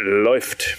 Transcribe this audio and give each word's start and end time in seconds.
läuft. 0.00 0.76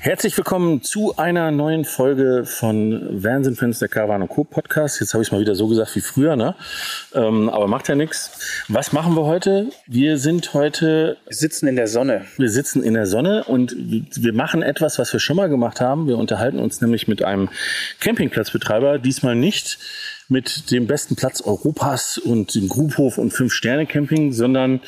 Herzlich 0.00 0.36
willkommen 0.36 0.82
zu 0.82 1.16
einer 1.16 1.50
neuen 1.50 1.84
Folge 1.84 2.44
von 2.44 3.22
Wahnsinn 3.22 3.56
Fans 3.56 3.78
der 3.78 3.88
Caravan 3.88 4.28
Co. 4.28 4.44
Podcast. 4.44 5.00
Jetzt 5.00 5.14
habe 5.14 5.22
ich 5.22 5.28
es 5.28 5.32
mal 5.32 5.40
wieder 5.40 5.54
so 5.54 5.68
gesagt 5.68 5.94
wie 5.96 6.00
früher, 6.00 6.36
ne? 6.36 6.54
Ähm, 7.14 7.48
aber 7.48 7.66
macht 7.66 7.88
ja 7.88 7.94
nichts. 7.94 8.64
Was 8.68 8.92
machen 8.92 9.14
wir 9.14 9.24
heute? 9.24 9.70
Wir 9.86 10.18
sind 10.18 10.54
heute. 10.54 11.16
Wir 11.26 11.36
sitzen 11.36 11.66
in 11.66 11.76
der 11.76 11.88
Sonne. 11.88 12.26
Wir 12.36 12.50
sitzen 12.50 12.82
in 12.82 12.94
der 12.94 13.06
Sonne 13.06 13.44
und 13.44 13.74
wir 13.76 14.32
machen 14.32 14.62
etwas, 14.62 14.98
was 14.98 15.12
wir 15.12 15.20
schon 15.20 15.36
mal 15.36 15.48
gemacht 15.48 15.80
haben. 15.80 16.08
Wir 16.08 16.18
unterhalten 16.18 16.58
uns 16.58 16.80
nämlich 16.80 17.08
mit 17.08 17.22
einem 17.22 17.48
Campingplatzbetreiber. 18.00 18.98
Diesmal 18.98 19.34
nicht 19.34 19.78
mit 20.28 20.70
dem 20.70 20.86
besten 20.86 21.16
Platz 21.16 21.40
Europas 21.42 22.18
und 22.18 22.54
dem 22.54 22.68
Grubhof 22.68 23.18
und 23.18 23.32
Fünf-Sterne-Camping, 23.32 24.32
sondern 24.32 24.80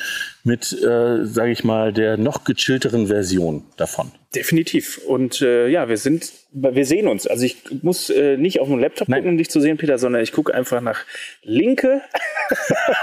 mit, 0.43 0.71
äh, 0.73 1.25
sage 1.25 1.51
ich 1.51 1.63
mal, 1.63 1.91
der 1.93 2.17
noch 2.17 2.43
gechillteren 2.43 3.07
Version 3.07 3.63
davon. 3.77 4.11
Definitiv. 4.35 4.99
Und 5.07 5.41
äh, 5.41 5.67
ja, 5.67 5.87
wir 5.87 5.97
sind, 5.97 6.31
wir 6.51 6.85
sehen 6.85 7.07
uns. 7.07 7.25
Also 7.25 7.45
ich 7.45 7.57
muss 7.81 8.09
äh, 8.09 8.37
nicht 8.37 8.59
auf 8.59 8.67
dem 8.67 8.79
Laptop 8.79 9.07
Nein. 9.07 9.19
gucken, 9.19 9.31
um 9.31 9.37
dich 9.37 9.49
zu 9.49 9.61
sehen, 9.61 9.77
Peter, 9.77 9.97
sondern 9.97 10.21
ich 10.21 10.33
gucke 10.33 10.53
einfach 10.53 10.81
nach 10.81 10.99
Linke. 11.43 12.01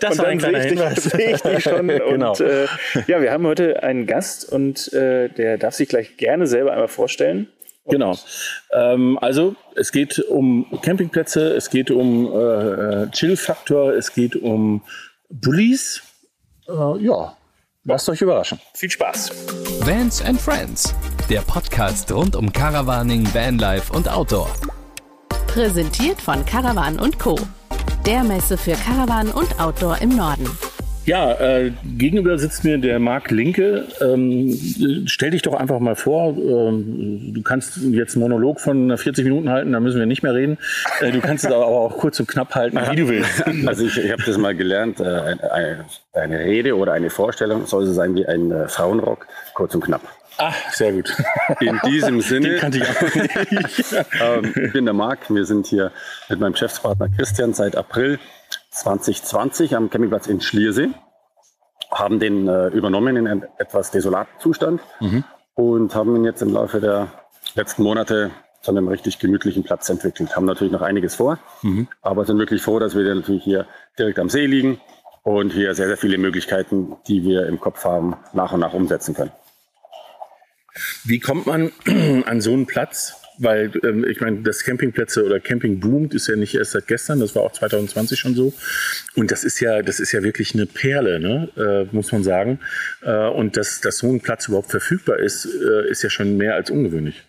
das 0.00 0.18
war 0.18 0.26
ein 0.26 0.38
kleiner 0.38 0.60
Hinweis. 0.60 1.04
Sehe 1.04 1.34
ich 1.34 1.42
dich 1.42 1.62
schon. 1.62 1.88
genau. 1.88 2.30
Und 2.30 2.40
äh, 2.40 2.66
ja, 3.06 3.20
wir 3.20 3.32
haben 3.32 3.46
heute 3.46 3.82
einen 3.82 4.06
Gast 4.06 4.50
und 4.50 4.92
äh, 4.92 5.28
der 5.28 5.58
darf 5.58 5.74
sich 5.74 5.88
gleich 5.88 6.16
gerne 6.16 6.46
selber 6.46 6.72
einmal 6.72 6.88
vorstellen. 6.88 7.48
Genau. 7.86 8.16
Ähm, 8.72 9.18
also 9.20 9.56
es 9.76 9.92
geht 9.92 10.18
um 10.18 10.66
Campingplätze, 10.80 11.54
es 11.54 11.68
geht 11.68 11.90
um 11.90 12.26
äh, 12.26 13.10
Chill-Faktor, 13.10 13.92
es 13.92 14.12
geht 14.12 14.36
um 14.36 14.82
Bullies. 15.28 16.02
Äh, 16.66 16.98
ja, 17.04 17.36
lasst 17.84 18.08
euch 18.08 18.22
überraschen. 18.22 18.58
Viel 18.74 18.90
Spaß. 18.90 19.30
Vans 19.80 20.22
and 20.22 20.40
Friends, 20.40 20.94
der 21.28 21.42
Podcast 21.42 22.10
rund 22.10 22.36
um 22.36 22.50
Caravaning, 22.50 23.26
Vanlife 23.34 23.92
und 23.92 24.08
Outdoor. 24.08 24.48
Präsentiert 25.46 26.20
von 26.20 26.44
Caravan 26.46 26.98
und 26.98 27.18
Co. 27.18 27.38
Der 28.06 28.24
Messe 28.24 28.56
für 28.56 28.72
Caravan 28.72 29.30
und 29.30 29.60
Outdoor 29.60 29.98
im 29.98 30.16
Norden. 30.16 30.48
Ja, 31.06 31.32
äh, 31.32 31.72
gegenüber 31.98 32.38
sitzt 32.38 32.64
mir 32.64 32.78
der 32.78 32.98
Marc 32.98 33.30
Linke. 33.30 33.84
Ähm, 34.00 35.04
stell 35.06 35.32
dich 35.32 35.42
doch 35.42 35.52
einfach 35.52 35.78
mal 35.78 35.96
vor. 35.96 36.34
Ähm, 36.36 37.34
du 37.34 37.42
kannst 37.42 37.76
jetzt 37.76 38.14
einen 38.14 38.22
Monolog 38.22 38.58
von 38.58 38.96
40 38.96 39.24
Minuten 39.24 39.50
halten, 39.50 39.72
da 39.72 39.80
müssen 39.80 39.98
wir 39.98 40.06
nicht 40.06 40.22
mehr 40.22 40.34
reden. 40.34 40.56
Äh, 41.00 41.12
du 41.12 41.20
kannst 41.20 41.44
es 41.44 41.52
aber 41.52 41.66
auch 41.66 41.98
kurz 41.98 42.18
und 42.20 42.26
knapp 42.26 42.54
halten, 42.54 42.78
wie 42.90 42.96
du 42.96 43.08
willst. 43.08 43.44
Also 43.66 43.84
ich, 43.86 43.96
ich 43.98 44.10
habe 44.12 44.22
das 44.24 44.36
mal 44.38 44.54
gelernt. 44.54 45.00
Äh, 45.00 45.04
eine, 45.04 45.84
eine, 46.12 46.38
Rede 46.38 46.76
oder 46.76 46.92
eine 46.92 47.10
Vorstellung 47.10 47.66
soll 47.66 47.86
so 47.86 47.92
sein 47.92 48.14
wie 48.14 48.26
ein 48.26 48.50
äh, 48.50 48.68
Frauenrock, 48.68 49.26
kurz 49.54 49.74
und 49.74 49.84
knapp. 49.84 50.02
Ah, 50.38 50.52
sehr 50.72 50.92
gut. 50.92 51.14
In 51.60 51.78
diesem 51.86 52.20
Sinne. 52.20 52.50
Den 52.50 52.58
kannte 52.60 52.78
ich 52.78 52.84
auch 52.84 53.50
nicht. 53.50 53.94
ähm, 54.20 54.52
ich 54.64 54.72
bin 54.72 54.84
der 54.84 54.94
Marc. 54.94 55.30
Wir 55.30 55.44
sind 55.44 55.66
hier 55.66 55.92
mit 56.28 56.40
meinem 56.40 56.52
Geschäftspartner 56.52 57.08
Christian 57.16 57.54
seit 57.54 57.76
April 57.76 58.18
2020 58.74 59.76
am 59.76 59.88
Campingplatz 59.88 60.26
in 60.26 60.40
Schliersee, 60.40 60.90
haben 61.90 62.18
den 62.18 62.48
äh, 62.48 62.68
übernommen 62.68 63.16
in 63.16 63.28
einem 63.28 63.44
etwas 63.58 63.90
desolaten 63.90 64.34
Zustand 64.40 64.80
mhm. 65.00 65.24
und 65.54 65.94
haben 65.94 66.16
ihn 66.16 66.24
jetzt 66.24 66.42
im 66.42 66.52
Laufe 66.52 66.80
der 66.80 67.08
letzten 67.54 67.84
Monate 67.84 68.32
zu 68.62 68.72
einem 68.72 68.88
richtig 68.88 69.18
gemütlichen 69.18 69.62
Platz 69.62 69.88
entwickelt. 69.90 70.34
Haben 70.34 70.46
natürlich 70.46 70.72
noch 70.72 70.82
einiges 70.82 71.14
vor, 71.14 71.38
mhm. 71.62 71.86
aber 72.02 72.24
sind 72.24 72.38
wirklich 72.38 72.62
froh, 72.62 72.78
dass 72.78 72.96
wir 72.96 73.14
natürlich 73.14 73.44
hier 73.44 73.66
direkt 73.98 74.18
am 74.18 74.28
See 74.28 74.46
liegen 74.46 74.80
und 75.22 75.52
hier 75.52 75.74
sehr, 75.74 75.86
sehr 75.86 75.96
viele 75.96 76.18
Möglichkeiten, 76.18 76.96
die 77.06 77.22
wir 77.22 77.46
im 77.46 77.60
Kopf 77.60 77.84
haben, 77.84 78.16
nach 78.32 78.52
und 78.52 78.60
nach 78.60 78.72
umsetzen 78.72 79.14
können. 79.14 79.32
Wie 81.04 81.20
kommt 81.20 81.46
man 81.46 81.70
an 82.26 82.40
so 82.40 82.52
einen 82.52 82.66
Platz? 82.66 83.20
Weil 83.38 83.72
ähm, 83.82 84.04
ich 84.04 84.20
meine, 84.20 84.42
das 84.42 84.64
Campingplätze 84.64 85.24
oder 85.24 85.40
Camping 85.40 85.80
boomt 85.80 86.14
ist 86.14 86.28
ja 86.28 86.36
nicht 86.36 86.54
erst 86.54 86.72
seit 86.72 86.86
gestern, 86.86 87.20
das 87.20 87.34
war 87.34 87.42
auch 87.42 87.52
2020 87.52 88.18
schon 88.18 88.34
so. 88.34 88.52
Und 89.16 89.30
das 89.30 89.44
ist 89.44 89.60
ja, 89.60 89.82
das 89.82 90.00
ist 90.00 90.12
ja 90.12 90.22
wirklich 90.22 90.54
eine 90.54 90.66
Perle, 90.66 91.20
ne? 91.20 91.48
äh, 91.56 91.94
muss 91.94 92.12
man 92.12 92.22
sagen. 92.22 92.60
Äh, 93.02 93.28
und 93.28 93.56
dass, 93.56 93.80
dass 93.80 93.98
so 93.98 94.10
ein 94.10 94.20
Platz 94.20 94.48
überhaupt 94.48 94.70
verfügbar 94.70 95.18
ist, 95.18 95.46
äh, 95.46 95.88
ist 95.90 96.02
ja 96.02 96.10
schon 96.10 96.36
mehr 96.36 96.54
als 96.54 96.70
ungewöhnlich. 96.70 97.24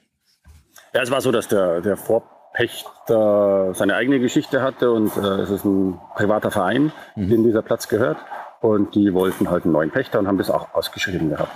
Ja, 0.93 1.01
es 1.01 1.11
war 1.11 1.21
so, 1.21 1.31
dass 1.31 1.47
der, 1.47 1.81
der 1.81 1.97
Vorpächter 1.97 3.73
seine 3.73 3.95
eigene 3.95 4.19
Geschichte 4.19 4.61
hatte 4.61 4.91
und 4.91 5.15
äh, 5.17 5.41
es 5.41 5.49
ist 5.49 5.65
ein 5.65 5.99
privater 6.15 6.51
Verein, 6.51 6.91
mhm. 7.15 7.29
dem 7.29 7.43
dieser 7.43 7.61
Platz 7.61 7.87
gehört. 7.87 8.17
Und 8.61 8.95
die 8.95 9.13
wollten 9.13 9.49
halt 9.49 9.65
einen 9.65 9.73
neuen 9.73 9.91
Pächter 9.91 10.19
und 10.19 10.27
haben 10.27 10.37
das 10.37 10.49
auch 10.49 10.73
ausgeschrieben 10.73 11.29
gehabt. 11.29 11.51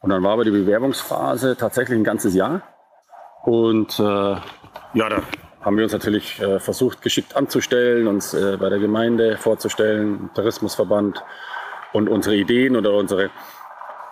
Und 0.00 0.10
dann 0.10 0.22
war 0.22 0.32
aber 0.32 0.44
die 0.44 0.50
Bewerbungsphase 0.50 1.56
tatsächlich 1.56 1.98
ein 1.98 2.04
ganzes 2.04 2.34
Jahr. 2.34 2.62
Und 3.46 4.00
äh, 4.00 4.02
ja, 4.02 4.42
da 4.94 5.22
haben 5.62 5.76
wir 5.76 5.84
uns 5.84 5.92
natürlich 5.92 6.40
äh, 6.40 6.58
versucht, 6.58 7.00
geschickt 7.00 7.36
anzustellen, 7.36 8.08
uns 8.08 8.34
äh, 8.34 8.56
bei 8.58 8.68
der 8.68 8.80
Gemeinde 8.80 9.36
vorzustellen, 9.36 10.30
Tourismusverband 10.34 11.22
und 11.92 12.08
unsere 12.08 12.34
Ideen 12.34 12.74
oder 12.76 12.92
unsere 12.92 13.30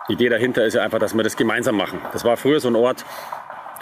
Idee 0.08 0.28
dahinter 0.28 0.64
ist 0.64 0.74
ja 0.74 0.82
einfach, 0.82 1.00
dass 1.00 1.16
wir 1.16 1.24
das 1.24 1.36
gemeinsam 1.36 1.76
machen. 1.76 1.98
Das 2.12 2.24
war 2.24 2.36
früher 2.36 2.60
so 2.60 2.68
ein 2.68 2.76
Ort, 2.76 3.04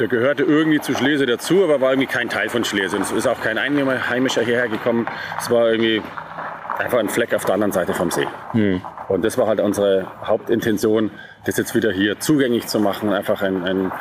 der 0.01 0.09
gehörte 0.09 0.43
irgendwie 0.43 0.81
zu 0.81 0.95
Schlesien 0.95 1.29
dazu, 1.29 1.63
aber 1.63 1.83
war 1.83 1.91
irgendwie 1.91 2.09
kein 2.09 2.31
Teil 2.31 2.49
von 2.49 2.65
Schlesien. 2.65 3.03
Es 3.03 3.13
ist 3.13 3.27
auch 3.27 3.41
kein 3.43 3.59
Einheimischer 3.59 4.41
hierher 4.41 4.69
gekommen. 4.69 5.07
Es 5.39 5.51
war 5.51 5.71
irgendwie 5.71 6.01
einfach 6.79 6.99
ein 6.99 7.11
Fleck 7.11 7.35
auf 7.35 7.45
der 7.45 7.55
anderen 7.55 7.73
Seite 7.73 7.93
vom 7.93 8.11
See. 8.11 8.27
Hm. 8.53 8.81
Und 9.09 9.23
das 9.23 9.37
war 9.37 9.49
halt 9.49 9.61
unsere 9.61 10.07
Hauptintention, 10.25 11.11
das 11.45 11.59
jetzt 11.59 11.75
wieder 11.75 11.93
hier 11.93 12.19
zugänglich 12.21 12.69
zu 12.69 12.81
machen, 12.81 13.13
einfach 13.13 13.43
ein, 13.43 13.65
ein 13.65 13.93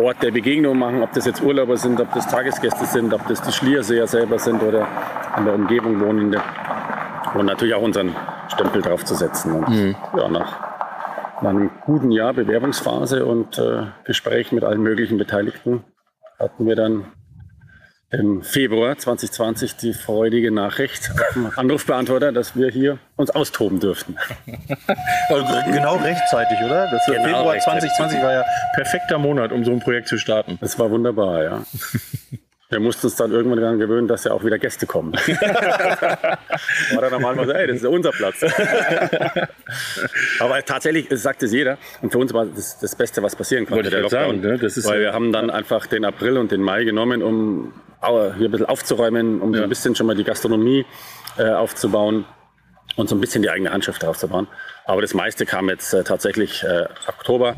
Ort 0.00 0.22
der 0.22 0.30
Begegnung 0.30 0.78
machen, 0.78 1.02
ob 1.02 1.12
das 1.12 1.26
jetzt 1.26 1.42
Urlauber 1.42 1.76
sind, 1.76 2.00
ob 2.00 2.12
das 2.12 2.26
Tagesgäste 2.28 2.86
sind, 2.86 3.12
ob 3.14 3.26
das 3.28 3.42
die 3.42 3.52
Schlierseher 3.52 4.06
selber 4.06 4.38
sind 4.38 4.62
oder 4.62 4.86
in 5.36 5.44
der 5.44 5.54
Umgebung 5.54 6.00
wohnende. 6.00 6.40
Und 7.34 7.46
natürlich 7.46 7.74
auch 7.74 7.82
unseren 7.82 8.14
Stempel 8.48 8.82
drauf 8.82 9.04
zu 9.04 9.14
setzen. 9.14 9.52
Und 9.52 9.68
mhm. 9.68 9.96
ja, 10.16 10.28
nach, 10.28 11.42
nach, 11.42 11.50
einem 11.50 11.70
guten 11.84 12.10
Jahr 12.10 12.32
Bewerbungsphase 12.32 13.24
und 13.24 13.58
äh, 13.58 13.84
Gespräch 14.04 14.52
mit 14.52 14.64
allen 14.64 14.82
möglichen 14.82 15.18
Beteiligten 15.18 15.84
hatten 16.38 16.66
wir 16.66 16.74
dann 16.74 17.04
im 18.10 18.42
Februar 18.42 18.98
2020 18.98 19.76
die 19.76 19.92
freudige 19.92 20.50
Nachricht 20.50 21.10
auf 21.12 21.34
dem 21.34 21.50
Anrufbeantworter, 21.56 22.32
dass 22.32 22.56
wir 22.56 22.68
hier 22.70 22.98
uns 23.16 23.30
austoben 23.30 23.80
dürften. 23.80 24.16
Also 25.28 25.46
genau 25.70 25.94
rechtzeitig, 25.96 26.58
oder? 26.64 26.90
Das 26.90 27.06
genau 27.06 27.22
Februar 27.22 27.58
2020 27.58 28.20
war 28.20 28.32
ja 28.32 28.44
perfekter 28.74 29.18
Monat, 29.18 29.52
um 29.52 29.64
so 29.64 29.70
ein 29.70 29.78
Projekt 29.78 30.08
zu 30.08 30.18
starten. 30.18 30.58
Das 30.60 30.76
war 30.78 30.90
wunderbar, 30.90 31.44
ja. 31.44 31.64
Wir 32.70 32.78
mussten 32.78 33.08
uns 33.08 33.16
dann 33.16 33.32
irgendwann 33.32 33.60
daran 33.60 33.78
gewöhnen, 33.80 34.06
dass 34.06 34.22
ja 34.22 34.30
auch 34.30 34.44
wieder 34.44 34.56
Gäste 34.56 34.86
kommen. 34.86 35.12
war 36.94 37.00
dann 37.00 37.10
normal 37.10 37.44
so, 37.44 37.50
ey, 37.50 37.66
das 37.66 37.78
ist 37.78 37.82
ja 37.82 37.88
unser 37.88 38.12
Platz. 38.12 38.44
Aber 40.38 40.64
tatsächlich 40.64 41.08
sagt 41.10 41.42
es 41.42 41.52
jeder. 41.52 41.78
Und 42.00 42.12
für 42.12 42.18
uns 42.18 42.32
war 42.32 42.46
das 42.46 42.78
das 42.78 42.94
Beste, 42.94 43.24
was 43.24 43.34
passieren 43.34 43.66
konnte, 43.66 43.90
der 43.90 44.02
Lockdown. 44.02 44.40
Sagen, 44.40 44.52
ne? 44.52 44.58
das 44.58 44.76
ist 44.76 44.86
Weil 44.86 45.00
wir 45.00 45.12
haben 45.12 45.32
dann 45.32 45.50
einfach 45.50 45.86
den 45.86 46.04
April 46.04 46.38
und 46.38 46.52
den 46.52 46.62
Mai 46.62 46.84
genommen, 46.84 47.24
um 47.24 47.72
hier 48.06 48.46
ein 48.46 48.50
bisschen 48.52 48.66
aufzuräumen, 48.66 49.40
um 49.40 49.52
ja. 49.52 49.58
so 49.58 49.62
ein 49.64 49.68
bisschen 49.68 49.96
schon 49.96 50.06
mal 50.06 50.14
die 50.14 50.24
Gastronomie 50.24 50.86
äh, 51.38 51.50
aufzubauen 51.50 52.24
und 52.94 53.08
so 53.08 53.16
ein 53.16 53.20
bisschen 53.20 53.42
die 53.42 53.50
eigene 53.50 53.72
Handschrift 53.72 54.04
aufzubauen. 54.04 54.46
Aber 54.84 55.02
das 55.02 55.12
meiste 55.12 55.44
kam 55.44 55.68
jetzt 55.68 55.92
äh, 55.92 56.04
tatsächlich 56.04 56.62
äh, 56.62 56.84
Oktober 57.08 57.56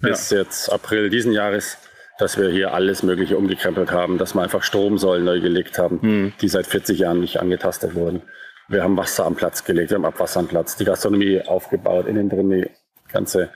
bis 0.00 0.30
ja. 0.30 0.38
jetzt 0.38 0.70
April 0.72 1.10
diesen 1.10 1.32
Jahres 1.32 1.78
dass 2.18 2.38
wir 2.38 2.48
hier 2.48 2.74
alles 2.74 3.02
Mögliche 3.02 3.36
umgekrempelt 3.36 3.90
haben, 3.90 4.18
dass 4.18 4.34
wir 4.34 4.42
einfach 4.42 4.62
Stromsäulen 4.62 5.24
neu 5.24 5.40
gelegt 5.40 5.78
haben, 5.78 5.98
mhm. 6.00 6.32
die 6.40 6.48
seit 6.48 6.66
40 6.66 6.98
Jahren 6.98 7.20
nicht 7.20 7.40
angetastet 7.40 7.94
wurden. 7.94 8.22
Wir 8.68 8.82
haben 8.82 8.96
Wasser 8.96 9.26
am 9.26 9.34
Platz 9.34 9.64
gelegt, 9.64 9.90
wir 9.90 9.96
haben 9.96 10.04
Abwasser 10.04 10.40
am 10.40 10.48
Platz, 10.48 10.76
die 10.76 10.84
Gastronomie 10.84 11.42
aufgebaut, 11.42 12.06
innen 12.06 12.28
drin 12.28 12.50
die 12.50 12.70
ganze 13.12 13.50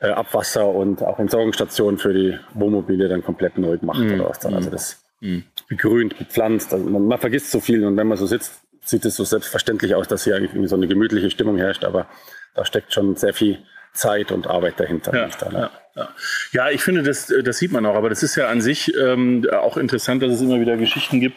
äh, 0.00 0.08
Abwasser 0.08 0.68
und 0.68 1.02
auch 1.02 1.18
Entsorgungsstationen 1.18 1.98
für 1.98 2.12
die 2.12 2.38
Wohnmobile 2.52 3.08
dann 3.08 3.24
komplett 3.24 3.56
neu 3.58 3.78
gemacht 3.78 4.00
mhm. 4.00 4.14
oder 4.14 4.28
was 4.28 4.40
dann. 4.40 4.54
Also 4.54 4.70
das 4.70 5.02
mhm. 5.20 5.44
begrünt, 5.68 6.18
bepflanzt. 6.18 6.72
Also 6.72 6.84
man, 6.84 7.06
man, 7.06 7.18
vergisst 7.18 7.50
so 7.50 7.60
viel 7.60 7.84
und 7.84 7.96
wenn 7.96 8.08
man 8.08 8.18
so 8.18 8.26
sitzt, 8.26 8.60
sieht 8.82 9.04
es 9.06 9.16
so 9.16 9.24
selbstverständlich 9.24 9.94
aus, 9.94 10.08
dass 10.08 10.24
hier 10.24 10.36
eigentlich 10.36 10.68
so 10.68 10.76
eine 10.76 10.88
gemütliche 10.88 11.30
Stimmung 11.30 11.56
herrscht, 11.56 11.84
aber 11.84 12.06
da 12.54 12.64
steckt 12.64 12.92
schon 12.92 13.16
sehr 13.16 13.32
viel 13.32 13.58
Zeit 13.94 14.32
und 14.32 14.46
Arbeit 14.46 14.78
dahinter. 14.78 15.14
Ja, 15.14 15.28
ja, 15.50 15.70
ja. 15.94 16.08
ja, 16.52 16.70
ich 16.70 16.82
finde, 16.82 17.02
das, 17.02 17.32
das 17.42 17.58
sieht 17.58 17.72
man 17.72 17.86
auch. 17.86 17.94
Aber 17.94 18.10
das 18.10 18.22
ist 18.22 18.36
ja 18.36 18.48
an 18.48 18.60
sich 18.60 18.94
ähm, 18.96 19.46
auch 19.52 19.76
interessant, 19.76 20.22
dass 20.22 20.32
es 20.32 20.42
immer 20.42 20.60
wieder 20.60 20.76
Geschichten 20.76 21.20
gibt, 21.20 21.36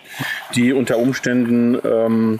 die 0.56 0.74
unter 0.74 0.98
Umständen 0.98 1.80
ähm, 1.86 2.40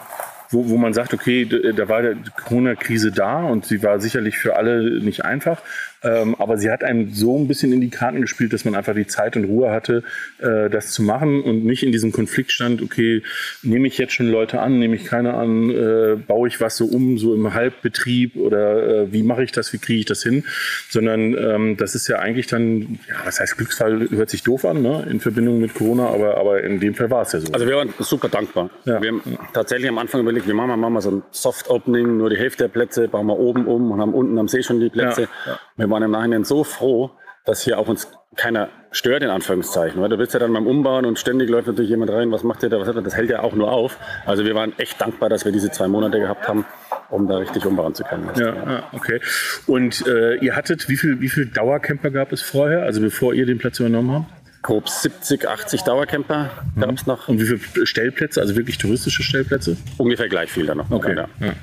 wo, 0.50 0.70
wo 0.70 0.78
man 0.78 0.94
sagt, 0.94 1.14
okay, 1.14 1.46
da 1.46 1.90
war 1.90 2.02
die 2.02 2.30
Corona-Krise 2.32 3.12
da 3.12 3.44
und 3.44 3.66
sie 3.66 3.84
war 3.84 4.00
sicherlich 4.00 4.38
für 4.38 4.56
alle 4.56 5.02
nicht 5.02 5.26
einfach. 5.26 5.62
Ähm, 6.04 6.36
aber 6.36 6.58
sie 6.58 6.70
hat 6.70 6.84
einem 6.84 7.14
so 7.14 7.38
ein 7.38 7.48
bisschen 7.48 7.74
in 7.74 7.82
die 7.82 7.90
Karten 7.90 8.22
gespielt, 8.22 8.54
dass 8.54 8.66
man 8.66 8.76
einfach 8.76 8.94
die 8.94 9.08
Zeit 9.08 9.36
und 9.36 9.46
Ruhe 9.46 9.72
hatte, 9.72 10.04
äh, 10.40 10.70
das 10.70 10.92
zu 10.92 11.02
machen 11.02 11.42
und 11.42 11.66
nicht 11.66 11.84
in 11.84 11.92
diesem 11.92 12.12
Konflikt 12.12 12.52
stand, 12.52 12.82
okay, 12.82 13.24
nehme 13.64 13.88
ich 13.88 13.98
jetzt 13.98 14.14
schon 14.14 14.28
Leute 14.28 14.60
an, 14.62 14.80
nehme 14.80 14.96
ich 14.96 15.06
keine 15.06 15.34
an, 15.34 15.70
äh, 15.70 16.16
baue 16.16 16.48
ich 16.48 16.62
was 16.62 16.78
so 16.78 16.86
um, 16.86 17.18
so 17.18 17.34
im 17.34 17.54
Halbbetrieb 17.54 18.36
oder 18.36 19.04
äh, 19.04 19.14
wie 19.14 19.24
mache 19.24 19.44
ich 19.44 19.52
das, 19.52 19.74
wie 19.74 19.80
kriege 19.80 20.00
ich 20.00 20.06
das 20.06 20.24
hin, 20.24 20.44
sondern 20.90 21.36
ähm, 21.38 21.78
das 21.78 21.96
ist 21.96 22.08
ja 22.08 22.20
eigentlich 22.20 22.48
dann, 22.48 23.00
ja, 23.08 23.16
was 23.26 23.40
heißt 23.40 23.58
Glücksfall, 23.58 24.10
hört 24.12 24.30
sich 24.30 24.44
doof 24.44 24.66
an, 24.66 24.82
ne? 24.82 25.08
in 25.10 25.20
Verbindung 25.20 25.60
mit 25.60 25.74
Corona, 25.74 26.08
aber, 26.08 26.38
aber 26.38 26.64
in 26.64 26.80
dem 26.80 26.94
Fall 26.94 27.10
war 27.10 27.24
es 27.24 27.32
ja 27.32 27.40
so. 27.40 27.52
Also 27.52 27.68
wir 27.68 27.76
waren 27.76 27.94
super 28.00 28.30
dankbar. 28.30 28.70
Ja. 28.86 29.02
Wir 29.02 29.10
haben 29.10 29.22
tatsächlich 29.54 29.90
am 29.90 29.98
Anfang 29.98 30.22
überlegt, 30.22 30.48
wir 30.48 30.54
machen 30.54 30.70
mal, 30.70 30.78
machen 30.78 30.94
mal 30.94 31.02
so 31.02 31.12
ein 31.12 31.24
Soft-Opening, 31.32 32.18
nur 32.18 32.30
die 32.30 32.38
Hälfte 32.38 32.66
der 32.66 32.70
Plätze, 32.70 33.08
bauen 33.08 33.26
wir 33.28 33.38
oben 33.38 33.66
um 33.66 33.92
und 33.92 34.00
haben 34.00 34.14
unten 34.14 34.38
am 34.38 34.48
See 34.48 34.62
schon 34.62 34.80
die 34.80 34.90
Plätze. 34.90 35.24
Ja, 35.46 35.52
ja. 35.52 35.60
Wir 35.88 35.92
waren 35.92 36.04
im 36.04 36.12
Nachhinein 36.12 36.44
so 36.44 36.64
froh, 36.64 37.12
dass 37.46 37.62
hier 37.62 37.80
auch 37.80 37.88
uns 37.88 38.10
keiner 38.36 38.70
stört, 38.92 39.24
in 39.24 39.30
Anführungszeichen. 39.30 40.02
Weil 40.02 40.10
du 40.10 40.18
bist 40.18 40.34
ja 40.34 40.40
dann 40.40 40.52
beim 40.52 40.68
Umbauen 40.68 41.06
und 41.06 41.18
ständig 41.18 41.50
läuft 41.50 41.68
natürlich 41.68 41.90
jemand 41.90 42.12
rein, 42.12 42.32
was 42.32 42.44
macht 42.44 42.62
ihr 42.64 42.70
da, 42.70 42.80
was 42.80 42.88
hat 42.88 42.96
er? 42.96 43.02
Das 43.02 43.16
hält 43.16 43.30
ja 43.30 43.42
auch 43.42 43.54
nur 43.54 43.72
auf. 43.72 43.98
Also 44.26 44.44
wir 44.44 44.54
waren 44.54 44.78
echt 44.78 45.00
dankbar, 45.00 45.30
dass 45.30 45.46
wir 45.46 45.54
diese 45.54 45.72
zwei 45.72 45.88
Monate 45.88 46.20
gehabt 46.20 46.48
haben, 46.48 46.66
um 47.10 47.28
da 47.28 47.38
richtig 47.38 47.66
umbauen 47.66 47.96
zu 47.96 48.04
können. 48.04 48.30
Ja, 48.36 48.48
ja. 48.48 48.84
okay. 48.92 49.22
Und 49.66 50.06
äh, 50.08 50.36
ihr 50.36 50.56
hattet, 50.56 50.90
wie 50.90 50.98
viel, 50.98 51.22
wie 51.22 51.30
viel 51.30 51.46
Dauercamper 51.46 52.12
gab 52.12 52.34
es 52.34 52.42
vorher, 52.42 52.84
also 52.84 53.00
bevor 53.00 53.34
ihr 53.34 53.46
den 53.46 53.58
Platz 53.60 53.80
übernommen 53.80 54.12
habt? 54.12 54.38
Grob 54.62 54.90
70, 54.90 55.48
80 55.48 55.84
Dauercamper 55.84 56.50
gab 56.78 56.92
es 56.92 57.08
noch. 57.08 57.30
Und 57.30 57.40
wie 57.40 57.58
viele 57.58 57.88
Stellplätze, 57.88 58.42
also 58.42 58.58
wirklich 58.58 58.78
touristische 58.78 59.24
Stellplätze? 59.24 59.78
Ungefähr 59.98 60.28
gleich 60.28 60.52
viel 60.52 60.66
da 60.66 60.76
noch. 60.76 60.92
Okay. 60.92 61.16
Ja. 61.16 61.54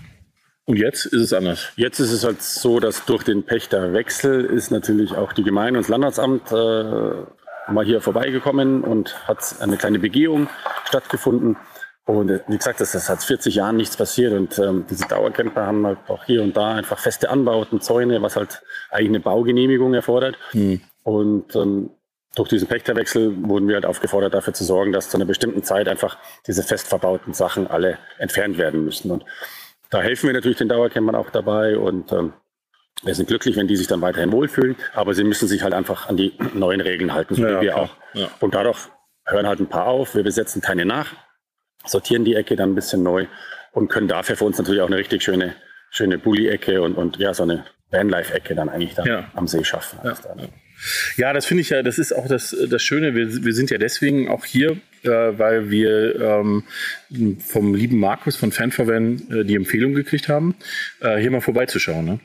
Und 0.66 0.76
jetzt 0.76 1.04
ist 1.06 1.20
es 1.20 1.32
anders? 1.32 1.68
Jetzt 1.76 1.98
ist 2.00 2.12
es 2.12 2.24
halt 2.24 2.42
so, 2.42 2.80
dass 2.80 3.04
durch 3.04 3.22
den 3.22 3.42
Pächterwechsel 3.42 4.44
ist 4.44 4.70
natürlich 4.70 5.12
auch 5.12 5.32
die 5.32 5.42
Gemeinde 5.42 5.78
und 5.78 5.84
das 5.84 5.90
Landratsamt 5.90 6.52
äh, 6.52 7.72
mal 7.72 7.84
hier 7.84 8.00
vorbeigekommen 8.00 8.82
und 8.82 9.28
hat 9.28 9.56
eine 9.60 9.76
kleine 9.76 9.98
Begehung 9.98 10.48
stattgefunden. 10.86 11.56
Und 12.06 12.30
äh, 12.30 12.40
wie 12.48 12.56
gesagt, 12.56 12.80
das 12.80 12.94
ist 12.94 13.06
seit 13.06 13.22
40 13.22 13.54
Jahren 13.54 13.76
nichts 13.76 13.96
passiert 13.96 14.32
und 14.32 14.58
ähm, 14.58 14.84
diese 14.88 15.06
Dauercamper 15.06 15.66
haben 15.66 15.86
halt 15.86 15.98
auch 16.08 16.24
hier 16.24 16.42
und 16.42 16.56
da 16.56 16.74
einfach 16.74 16.98
feste 16.98 17.30
Anbauten, 17.30 17.80
Zäune, 17.80 18.20
was 18.22 18.36
halt 18.36 18.62
eigentlich 18.90 19.08
eine 19.08 19.20
Baugenehmigung 19.20 19.92
erfordert. 19.94 20.36
Hm. 20.50 20.80
Und 21.02 21.54
ähm, 21.56 21.90
durch 22.34 22.48
diesen 22.48 22.68
Pächterwechsel 22.68 23.48
wurden 23.48 23.68
wir 23.68 23.76
halt 23.76 23.86
aufgefordert, 23.86 24.34
dafür 24.34 24.54
zu 24.54 24.64
sorgen, 24.64 24.92
dass 24.92 25.08
zu 25.08 25.16
einer 25.16 25.24
bestimmten 25.24 25.62
Zeit 25.62 25.88
einfach 25.88 26.18
diese 26.46 26.62
fest 26.62 26.88
verbauten 26.88 27.32
Sachen 27.32 27.66
alle 27.66 27.98
entfernt 28.18 28.58
werden 28.58 28.84
müssen. 28.84 29.10
Und 29.10 29.24
da 29.94 30.02
helfen 30.02 30.26
wir 30.26 30.34
natürlich 30.34 30.58
den 30.58 30.68
Dauercampern 30.68 31.14
auch 31.14 31.30
dabei 31.30 31.78
und 31.78 32.10
ähm, 32.10 32.32
wir 33.04 33.14
sind 33.14 33.28
glücklich, 33.28 33.54
wenn 33.54 33.68
die 33.68 33.76
sich 33.76 33.86
dann 33.86 34.00
weiterhin 34.00 34.32
wohlfühlen, 34.32 34.74
aber 34.92 35.14
sie 35.14 35.22
müssen 35.22 35.46
sich 35.46 35.62
halt 35.62 35.72
einfach 35.72 36.08
an 36.08 36.16
die 36.16 36.32
neuen 36.52 36.80
Regeln 36.80 37.14
halten, 37.14 37.36
so 37.36 37.42
ja, 37.42 37.60
wie 37.60 37.66
wir 37.66 37.72
klar. 37.72 37.84
auch. 37.84 37.96
Ja. 38.12 38.28
Und 38.40 38.54
dadurch 38.54 38.88
hören 39.24 39.46
halt 39.46 39.60
ein 39.60 39.68
paar 39.68 39.86
auf, 39.86 40.16
wir 40.16 40.24
besetzen 40.24 40.60
keine 40.60 40.84
nach, 40.84 41.12
sortieren 41.84 42.24
die 42.24 42.34
Ecke 42.34 42.56
dann 42.56 42.72
ein 42.72 42.74
bisschen 42.74 43.04
neu 43.04 43.26
und 43.70 43.86
können 43.86 44.08
dafür 44.08 44.34
für 44.34 44.44
uns 44.44 44.58
natürlich 44.58 44.80
auch 44.80 44.88
eine 44.88 44.96
richtig 44.96 45.22
schöne, 45.22 45.54
schöne 45.90 46.18
Bulli-Ecke 46.18 46.82
und, 46.82 46.96
und 46.96 47.18
ja, 47.18 47.32
so 47.32 47.44
eine 47.44 47.64
Vanlife-Ecke 47.94 48.54
dann 48.54 48.68
eigentlich 48.68 48.94
dann 48.94 49.06
ja. 49.06 49.30
am 49.34 49.46
See 49.46 49.64
schaffen. 49.64 49.98
Ja. 50.04 50.14
Ja, 51.16 51.32
das 51.32 51.46
finde 51.46 51.62
ich 51.62 51.70
ja, 51.70 51.82
das 51.82 51.98
ist 51.98 52.12
auch 52.12 52.28
das, 52.28 52.54
das 52.68 52.82
Schöne. 52.82 53.14
Wir, 53.14 53.44
wir 53.44 53.54
sind 53.54 53.70
ja 53.70 53.78
deswegen 53.78 54.28
auch 54.28 54.44
hier, 54.44 54.72
äh, 55.02 55.08
weil 55.08 55.70
wir 55.70 56.20
ähm, 56.20 56.64
vom 57.38 57.74
lieben 57.74 57.98
Markus 57.98 58.36
von 58.36 58.52
Fanverwen 58.52 59.30
äh, 59.30 59.44
die 59.44 59.54
Empfehlung 59.54 59.94
gekriegt 59.94 60.28
haben, 60.28 60.56
äh, 61.00 61.16
hier 61.16 61.30
mal 61.30 61.40
vorbeizuschauen. 61.40 62.04
Ne? 62.04 62.20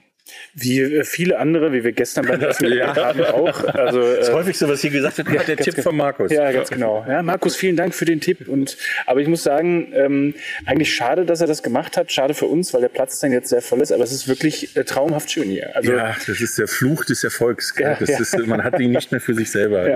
Wie 0.53 0.81
äh, 0.81 1.03
viele 1.03 1.39
andere, 1.39 1.71
wie 1.73 1.83
wir 1.83 1.91
gestern 1.91 2.27
beim 2.27 2.41
Essen 2.49 2.71
ja. 2.71 2.95
haben 2.95 3.23
auch. 3.23 3.63
Also, 3.65 4.01
das 4.01 4.27
ist 4.27 4.29
äh, 4.29 4.33
häufig 4.33 4.57
so, 4.57 4.67
was 4.67 4.81
hier 4.81 4.91
gesagt 4.91 5.17
wird, 5.17 5.29
ja, 5.31 5.43
der 5.43 5.57
Tipp 5.57 5.81
von 5.81 5.95
Markus. 5.95 6.31
Ja, 6.31 6.51
ganz 6.51 6.69
genau. 6.69 7.05
Ja, 7.07 7.21
Markus, 7.21 7.55
vielen 7.55 7.75
Dank 7.75 7.95
für 7.95 8.05
den 8.05 8.21
Tipp. 8.21 8.47
Und, 8.47 8.77
aber 9.05 9.21
ich 9.21 9.27
muss 9.27 9.43
sagen, 9.43 9.91
ähm, 9.93 10.33
eigentlich 10.65 10.93
schade, 10.93 11.25
dass 11.25 11.41
er 11.41 11.47
das 11.47 11.63
gemacht 11.63 11.97
hat. 11.97 12.11
Schade 12.11 12.33
für 12.33 12.45
uns, 12.45 12.73
weil 12.73 12.81
der 12.81 12.89
Platz 12.89 13.19
dann 13.19 13.31
jetzt 13.31 13.49
sehr 13.49 13.61
voll 13.61 13.81
ist. 13.81 13.91
Aber 13.91 14.03
es 14.03 14.11
ist 14.11 14.27
wirklich 14.27 14.75
äh, 14.75 14.83
traumhaft 14.83 15.31
schön 15.31 15.49
hier. 15.49 15.75
Also, 15.75 15.93
ja, 15.93 16.15
das 16.27 16.41
ist 16.41 16.57
der 16.57 16.67
Fluch 16.67 17.05
des 17.05 17.23
Erfolgs. 17.23 17.73
Ja, 17.77 17.95
das 17.95 18.09
ja. 18.09 18.19
Ist, 18.19 18.37
man 18.45 18.63
hat 18.63 18.79
ihn 18.79 18.91
nicht 18.91 19.11
mehr 19.11 19.21
für 19.21 19.33
sich 19.33 19.51
selber. 19.51 19.87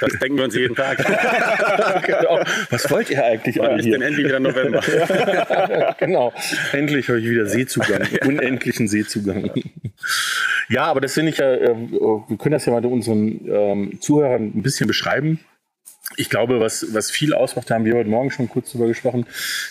Das 0.00 0.12
denken 0.20 0.36
wir 0.38 0.44
uns 0.44 0.54
jeden 0.54 0.74
Tag. 0.74 0.98
genau. 2.06 2.42
Was 2.70 2.90
wollt 2.90 3.10
ihr 3.10 3.24
eigentlich? 3.24 3.58
Wann 3.58 3.78
ist 3.78 3.86
denn 3.86 4.02
endlich 4.02 4.26
wieder 4.26 4.40
November? 4.40 4.80
genau. 5.98 6.32
Endlich 6.72 7.08
habe 7.08 7.20
ich 7.20 7.28
wieder 7.28 7.46
Seezugang. 7.46 8.06
Unendlichen 8.26 8.88
Seezugang. 8.88 9.09
Zugang. 9.10 9.50
Ja, 10.68 10.84
aber 10.84 11.00
das 11.00 11.14
finde 11.14 11.32
ich 11.32 11.38
ja, 11.38 11.52
äh, 11.52 11.74
wir 11.74 12.36
können 12.38 12.52
das 12.52 12.64
ja 12.64 12.72
mal 12.72 12.84
unseren 12.86 13.40
ähm, 13.48 13.98
Zuhörern 14.00 14.52
ein 14.54 14.62
bisschen 14.62 14.86
beschreiben 14.86 15.40
ich 16.16 16.28
glaube, 16.28 16.58
was, 16.58 16.92
was 16.92 17.10
viel 17.10 17.32
ausmacht, 17.32 17.70
da 17.70 17.76
haben 17.76 17.84
wir 17.84 17.94
heute 17.94 18.10
Morgen 18.10 18.32
schon 18.32 18.48
kurz 18.48 18.72
drüber 18.72 18.88
gesprochen, 18.88 19.26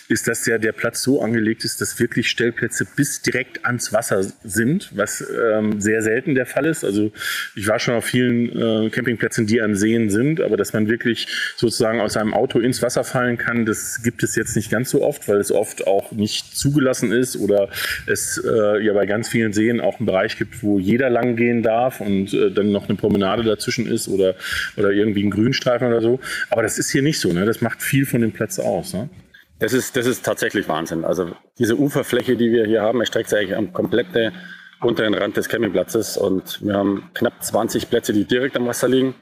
ist, 0.08 0.28
dass 0.28 0.46
ja 0.46 0.58
der 0.58 0.72
Platz 0.72 1.02
so 1.02 1.22
angelegt 1.22 1.66
ist, 1.66 1.82
dass 1.82 2.00
wirklich 2.00 2.30
Stellplätze 2.30 2.88
bis 2.96 3.22
direkt 3.22 3.66
ans 3.66 3.92
Wasser 3.92 4.26
sind, 4.44 4.90
was 4.96 5.22
ähm, 5.22 5.82
sehr 5.82 6.02
selten 6.02 6.36
der 6.36 6.46
Fall 6.46 6.66
ist. 6.66 6.86
Also 6.86 7.12
ich 7.56 7.68
war 7.68 7.80
schon 7.80 7.94
auf 7.96 8.06
vielen 8.06 8.58
äh, 8.58 8.90
Campingplätzen, 8.90 9.48
die 9.48 9.62
an 9.62 9.76
Seen 9.76 10.10
sind, 10.10 10.40
aber 10.40 10.56
dass 10.56 10.72
man 10.72 10.88
wirklich 10.88 11.28
sozusagen 11.58 12.00
aus 12.00 12.16
einem 12.16 12.34
Auto 12.34 12.60
ins 12.60 12.82
Wasser 12.82 13.04
fallen 13.04 13.38
kann, 13.38 13.66
das 13.66 14.02
gibt 14.02 14.24
es 14.24 14.36
jetzt 14.36 14.56
nicht 14.56 14.72
ganz 14.72 14.92
so 14.92 15.04
oft, 15.04 15.28
weil 15.28 15.38
es 15.38 15.52
oft 15.52 15.88
auch 15.88 16.14
nicht 16.14 16.58
zugelassen 16.58 17.12
ist 17.12 17.36
oder 17.36 17.70
es 18.08 18.42
äh, 18.44 18.82
ja 18.82 18.94
bei 18.94 19.06
ganz 19.06 19.28
vielen 19.28 19.52
Seen 19.52 19.82
auch 19.82 20.00
einen 20.00 20.06
Bereich 20.06 20.38
gibt, 20.38 20.64
wo 20.64 20.80
jeder 20.80 21.10
lang 21.10 21.36
gehen 21.36 21.64
darf 21.64 22.00
und 22.00 22.34
äh, 22.34 22.50
dann 22.50 22.72
noch 22.72 22.88
eine 22.88 22.98
Promenade 22.98 23.44
dazwischen 23.44 23.88
ist 23.88 24.08
oder, 24.08 24.36
oder 24.78 24.92
irgendwie 24.92 25.24
ein 25.24 25.32
Grünstreifen 25.32 25.88
oder 25.88 26.02
so. 26.02 26.20
Aber 26.50 26.64
das 26.64 26.78
ist 26.78 26.90
hier 26.90 27.02
nicht 27.02 27.20
so, 27.20 27.32
ne? 27.32 27.46
Das 27.46 27.62
macht 27.62 27.82
viel 27.82 28.06
von 28.06 28.22
dem 28.22 28.32
Platz 28.32 28.60
aus, 28.60 28.94
ne? 28.94 29.10
Das 29.60 29.74
ist, 29.74 29.96
das 29.98 30.06
ist 30.06 30.26
tatsächlich 30.26 30.68
Wahnsinn. 30.70 31.04
Also 31.04 31.32
diese 31.58 31.78
Uferfläche, 31.78 32.38
die 32.38 32.52
wir 32.52 32.66
hier 32.66 32.82
haben, 32.82 33.02
erstreckt 33.02 33.30
sich 33.30 33.40
eigentlich 33.40 33.58
am 33.58 33.74
kompletten 33.74 34.32
unteren 34.82 35.14
Rand 35.14 35.36
des 35.36 35.50
Campingplatzes 35.50 36.18
und 36.18 36.64
wir 36.64 36.74
haben 36.74 37.10
knapp 37.14 37.44
20 37.44 37.90
Plätze, 37.90 38.14
die 38.14 38.24
direkt 38.24 38.56
am 38.56 38.66
Wasser 38.66 38.88
liegen. 38.88 39.16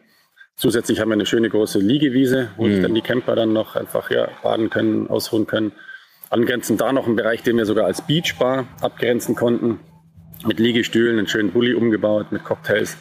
Zusätzlich 0.56 1.00
haben 1.00 1.10
wir 1.10 1.14
eine 1.14 1.26
schöne 1.26 1.50
große 1.50 1.80
Liegewiese, 1.80 2.50
wo 2.58 2.68
mhm. 2.68 2.84
dann 2.84 2.96
die 2.96 3.02
Camper 3.02 3.36
dann 3.36 3.54
noch 3.54 3.76
einfach 3.76 4.12
ja, 4.12 4.30
baden 4.44 4.70
können, 4.70 5.08
ausruhen 5.08 5.48
können. 5.48 5.72
Angrenzend 6.30 6.82
da 6.82 6.92
noch 6.92 7.08
ein 7.08 7.16
Bereich, 7.16 7.42
den 7.42 7.58
wir 7.58 7.66
sogar 7.66 7.86
als 7.86 8.06
Beachbar 8.06 8.68
abgrenzen 8.82 9.36
konnten, 9.36 9.80
mit 10.46 10.60
Liegestühlen, 10.60 11.18
einen 11.18 11.28
schönen 11.28 11.52
Bulli 11.52 11.74
umgebaut, 11.74 12.32
mit 12.32 12.44
Cocktails. 12.44 12.98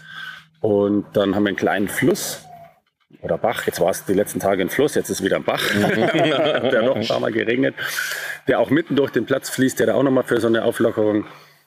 Und 0.60 1.04
dann 1.14 1.34
haben 1.34 1.44
wir 1.44 1.48
einen 1.48 1.56
kleinen 1.56 1.88
Fluss, 1.88 2.45
oder 3.22 3.38
Bach. 3.38 3.66
Jetzt 3.66 3.80
war 3.80 3.90
es 3.90 4.04
die 4.04 4.14
letzten 4.14 4.40
Tage 4.40 4.62
ein 4.62 4.70
Fluss, 4.70 4.94
jetzt 4.94 5.10
ist 5.10 5.22
wieder 5.22 5.36
ein 5.36 5.44
Bach. 5.44 5.62
der 5.74 6.82
noch 6.82 6.96
ein 6.96 7.06
paar 7.06 7.20
Mal 7.20 7.32
geregnet. 7.32 7.74
Der 8.48 8.60
auch 8.60 8.70
mitten 8.70 8.96
durch 8.96 9.10
den 9.10 9.26
Platz 9.26 9.50
fließt, 9.50 9.78
der 9.78 9.86
da 9.86 9.94
auch 9.94 10.02
nochmal 10.02 10.24
für 10.24 10.40
so 10.40 10.46
eine 10.46 10.64
Auflockerung 10.64 11.26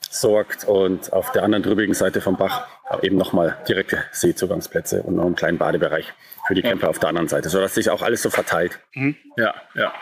sorgt. 0.09 0.65
Und 0.65 1.13
auf 1.13 1.31
der 1.31 1.43
anderen 1.43 1.63
drübigen 1.63 1.93
Seite 1.93 2.21
vom 2.21 2.37
Bach 2.37 2.67
eben 3.01 3.17
nochmal 3.17 3.57
direkte 3.67 4.03
Seezugangsplätze 4.11 5.03
und 5.03 5.15
noch 5.15 5.25
einen 5.25 5.35
kleinen 5.35 5.57
Badebereich 5.57 6.13
für 6.49 6.55
die 6.55 6.63
Camper 6.63 6.89
auf 6.89 6.97
der 6.97 7.09
anderen 7.09 7.27
Seite, 7.27 7.47
sodass 7.47 7.75
sich 7.75 7.91
auch 7.91 8.01
alles 8.01 8.23
so 8.23 8.31
verteilt. 8.31 8.79
Mhm. 8.95 9.15
Ja, 9.37 9.53
ja. 9.75 9.93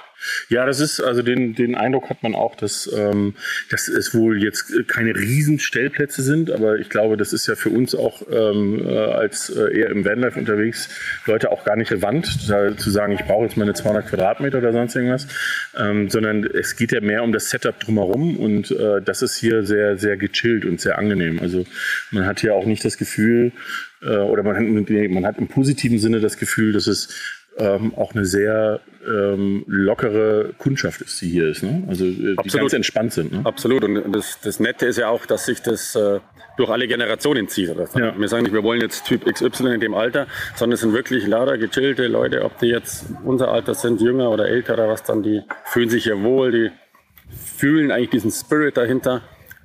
Ja, 0.49 0.65
das 0.65 0.79
ist, 0.79 0.99
also 0.99 1.21
den, 1.21 1.53
den 1.53 1.75
Eindruck 1.75 2.09
hat 2.09 2.23
man 2.23 2.33
auch, 2.33 2.55
dass, 2.55 2.91
ähm, 2.91 3.35
dass 3.69 3.87
es 3.87 4.15
wohl 4.15 4.41
jetzt 4.41 4.73
keine 4.87 5.13
Riesenstellplätze 5.15 6.23
sind, 6.23 6.49
aber 6.49 6.79
ich 6.79 6.89
glaube, 6.89 7.17
das 7.17 7.33
ist 7.33 7.47
ja 7.47 7.55
für 7.55 7.69
uns 7.69 7.93
auch 7.93 8.23
ähm, 8.31 8.83
äh, 8.87 8.97
als 8.97 9.49
äh, 9.49 9.77
eher 9.77 9.91
im 9.91 10.05
Vanlife 10.05 10.39
unterwegs 10.39 10.89
Leute 11.27 11.51
auch 11.51 11.63
gar 11.65 11.75
nicht 11.75 11.91
relevant, 11.91 12.25
zu 12.25 12.89
sagen, 12.89 13.13
ich 13.13 13.25
brauche 13.25 13.43
jetzt 13.43 13.57
meine 13.57 13.73
200 13.73 14.07
Quadratmeter 14.07 14.57
oder 14.57 14.71
sonst 14.71 14.95
irgendwas, 14.95 15.27
ähm, 15.77 16.09
sondern 16.09 16.45
es 16.45 16.75
geht 16.75 16.93
ja 16.93 17.01
mehr 17.01 17.23
um 17.23 17.31
das 17.31 17.51
Setup 17.51 17.79
drumherum 17.79 18.37
und 18.37 18.71
äh, 18.71 19.01
das 19.03 19.21
ist 19.21 19.35
hier 19.35 19.63
sehr, 19.63 19.97
sehr 19.97 20.17
gechillt 20.17 20.65
und 20.65 20.81
sehr 20.81 20.97
angenehm. 20.97 21.39
Also 21.39 21.65
man 22.09 22.25
hat 22.25 22.39
hier 22.39 22.55
auch 22.55 22.65
nicht 22.65 22.83
das 22.83 22.97
Gefühl, 22.97 23.51
äh, 24.01 24.17
oder 24.17 24.43
man 24.43 24.55
hat, 24.55 25.09
man 25.11 25.25
hat 25.25 25.37
im 25.37 25.47
positiven 25.47 25.99
Sinne 25.99 26.19
das 26.19 26.37
Gefühl, 26.37 26.73
dass 26.73 26.87
es 26.87 27.09
ähm, 27.57 27.93
auch 27.95 28.13
eine 28.13 28.25
sehr 28.25 28.81
ähm, 29.07 29.63
lockere 29.67 30.53
Kundschaft 30.57 31.01
ist, 31.01 31.19
die 31.21 31.29
hier 31.29 31.47
ist. 31.47 31.63
Ne? 31.63 31.83
Also 31.87 32.05
äh, 32.05 32.35
die 32.43 32.49
ganz 32.49 32.73
entspannt 32.73 33.13
sind. 33.13 33.31
Ne? 33.31 33.41
Absolut. 33.45 33.83
Und 33.83 34.11
das, 34.13 34.39
das 34.41 34.59
Nette 34.59 34.85
ist 34.85 34.97
ja 34.97 35.09
auch, 35.09 35.25
dass 35.25 35.45
sich 35.45 35.61
das 35.61 35.95
äh, 35.95 36.19
durch 36.57 36.69
alle 36.69 36.87
Generationen 36.87 37.47
zieht. 37.47 37.69
Ja. 37.95 38.19
Wir 38.19 38.27
sagen 38.27 38.43
nicht, 38.43 38.53
wir 38.53 38.63
wollen 38.63 38.81
jetzt 38.81 39.05
Typ 39.05 39.25
XY 39.25 39.75
in 39.75 39.79
dem 39.79 39.93
Alter, 39.93 40.27
sondern 40.55 40.73
es 40.75 40.81
sind 40.81 40.93
wirklich 40.93 41.25
lauter 41.25 41.57
gechillte 41.57 42.07
Leute, 42.07 42.43
ob 42.43 42.59
die 42.59 42.67
jetzt 42.67 43.05
unser 43.23 43.49
Alter 43.49 43.73
sind, 43.73 44.01
jünger 44.01 44.29
oder 44.29 44.47
älter 44.47 44.73
oder 44.73 44.89
was 44.89 45.03
dann, 45.03 45.23
die 45.23 45.41
fühlen 45.65 45.89
sich 45.89 46.03
hier 46.03 46.21
wohl, 46.21 46.51
die 46.51 46.71
fühlen 47.29 47.91
eigentlich 47.91 48.09
diesen 48.09 48.31
Spirit 48.31 48.77
dahinter 48.77 49.21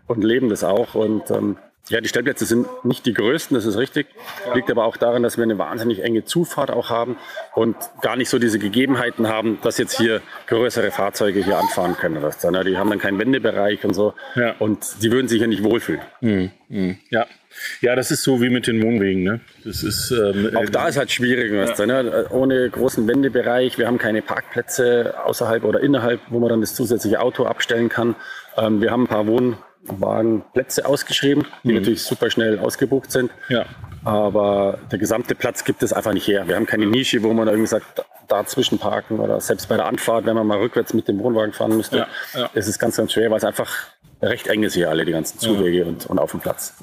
und 0.07 0.25
leben 0.25 0.49
das 0.49 0.65
auch. 0.65 0.95
Und 0.95 1.31
ähm, 1.31 1.57
Ja, 1.89 2.01
die 2.01 2.09
Stellplätze 2.09 2.45
sind 2.45 2.67
nicht 2.85 3.07
die 3.07 3.12
größten, 3.12 3.57
das 3.57 3.67
ist 3.67 3.77
richtig. 3.77 4.07
Liegt 4.55 4.71
aber 4.71 4.85
auch 4.85 4.97
daran, 4.97 5.25
dass 5.25 5.37
wir 5.37 5.43
eine 5.43 5.59
wahnsinnig 5.59 6.03
enge 6.05 6.25
Zufahrt 6.25 6.71
auch 6.71 6.91
haben 6.91 7.17
und 7.55 7.77
gar 8.03 8.17
nicht 8.17 8.29
so 8.29 8.39
diese 8.39 8.61
Gegebenheiten 8.61 9.27
haben, 9.27 9.59
dass 9.62 9.79
jetzt 9.79 9.97
hier 9.97 10.21
größere 10.47 10.93
Fahrzeuge 10.93 11.43
hier 11.43 11.59
anfahren 11.59 11.97
können. 11.97 12.19
Oder 12.19 12.31
so? 12.31 12.51
Die 12.51 12.79
haben 12.79 12.89
dann 12.89 13.01
keinen 13.01 13.19
Wendebereich 13.19 13.85
und 13.85 13.95
so. 13.95 14.15
Ja. 14.37 14.55
Und 14.61 15.03
die 15.03 15.11
würden 15.11 15.27
sich 15.27 15.41
ja 15.41 15.49
nicht 15.49 15.65
wohlfühlen. 15.65 16.03
Ja. 17.11 17.27
Ja, 17.81 17.97
das 17.97 18.11
ist 18.11 18.23
so 18.23 18.41
wie 18.41 18.49
mit 18.49 18.67
den 18.67 18.83
Wohnwegen. 18.83 19.25
Ne? 19.25 19.41
Das 19.65 19.83
ist, 19.83 20.11
ähm, 20.11 20.57
Auch 20.57 20.69
da 20.71 20.89
ist 20.89 20.97
halt 20.97 21.11
schwierig, 21.11 21.53
weißt 21.53 21.79
du, 21.79 21.87
ne? 21.87 22.27
ohne 22.31 22.71
großen 22.71 23.07
Wendebereich. 23.07 23.77
Wir 23.77 23.87
haben 23.87 23.99
keine 23.99 24.23
Parkplätze 24.23 25.15
außerhalb 25.25 25.65
oder 25.65 25.81
innerhalb, 25.81 26.21
wo 26.31 26.39
man 26.39 26.49
dann 26.49 26.61
das 26.61 26.75
zusätzliche 26.75 27.21
Auto 27.21 27.45
abstellen 27.45 27.89
kann. 27.89 28.15
Ähm, 28.57 28.81
wir 28.81 28.91
haben 28.91 29.05
ein 29.05 29.09
paar 29.09 29.27
Wohnwagenplätze 29.85 30.87
ausgeschrieben, 30.87 31.47
die 31.65 31.73
natürlich 31.73 32.03
super 32.03 32.31
schnell 32.31 32.59
ausgebucht 32.59 33.11
sind. 33.11 33.31
Ja. 33.49 33.67
Aber 34.05 34.79
der 34.91 34.99
gesamte 34.99 35.35
Platz 35.35 35.65
gibt 35.65 35.83
es 35.83 35.93
einfach 35.93 36.12
nicht 36.12 36.27
her. 36.27 36.49
Wir 36.49 36.57
haben 36.57 36.67
keine 36.67 36.87
Nische, 36.87 37.23
wo 37.23 37.33
man 37.33 37.49
irgendwie 37.49 37.69
sagt, 37.69 38.05
dazwischen 38.29 38.79
parken 38.79 39.21
oder 39.21 39.41
selbst 39.41 39.69
bei 39.69 39.77
der 39.77 39.87
Anfahrt, 39.87 40.27
wenn 40.27 40.35
man 40.35 40.47
mal 40.47 40.59
rückwärts 40.59 40.95
mit 40.95 41.07
dem 41.09 41.19
Wohnwagen 41.19 41.53
fahren 41.53 41.77
müsste. 41.77 41.99
Ja, 41.99 42.07
ja. 42.35 42.51
Es 42.55 42.67
ist 42.67 42.79
ganz, 42.79 42.97
ganz 42.97 43.12
schwer, 43.12 43.31
weil 43.31 43.39
es 43.39 43.45
einfach 43.45 43.71
recht 44.23 44.47
eng 44.47 44.62
ist 44.62 44.75
hier 44.75 44.89
alle, 44.89 45.05
die 45.05 45.12
ganzen 45.12 45.39
Zuwege 45.39 45.85
und, 45.85 46.07
und 46.07 46.19
auf 46.19 46.31
dem 46.31 46.41
Platz. 46.41 46.75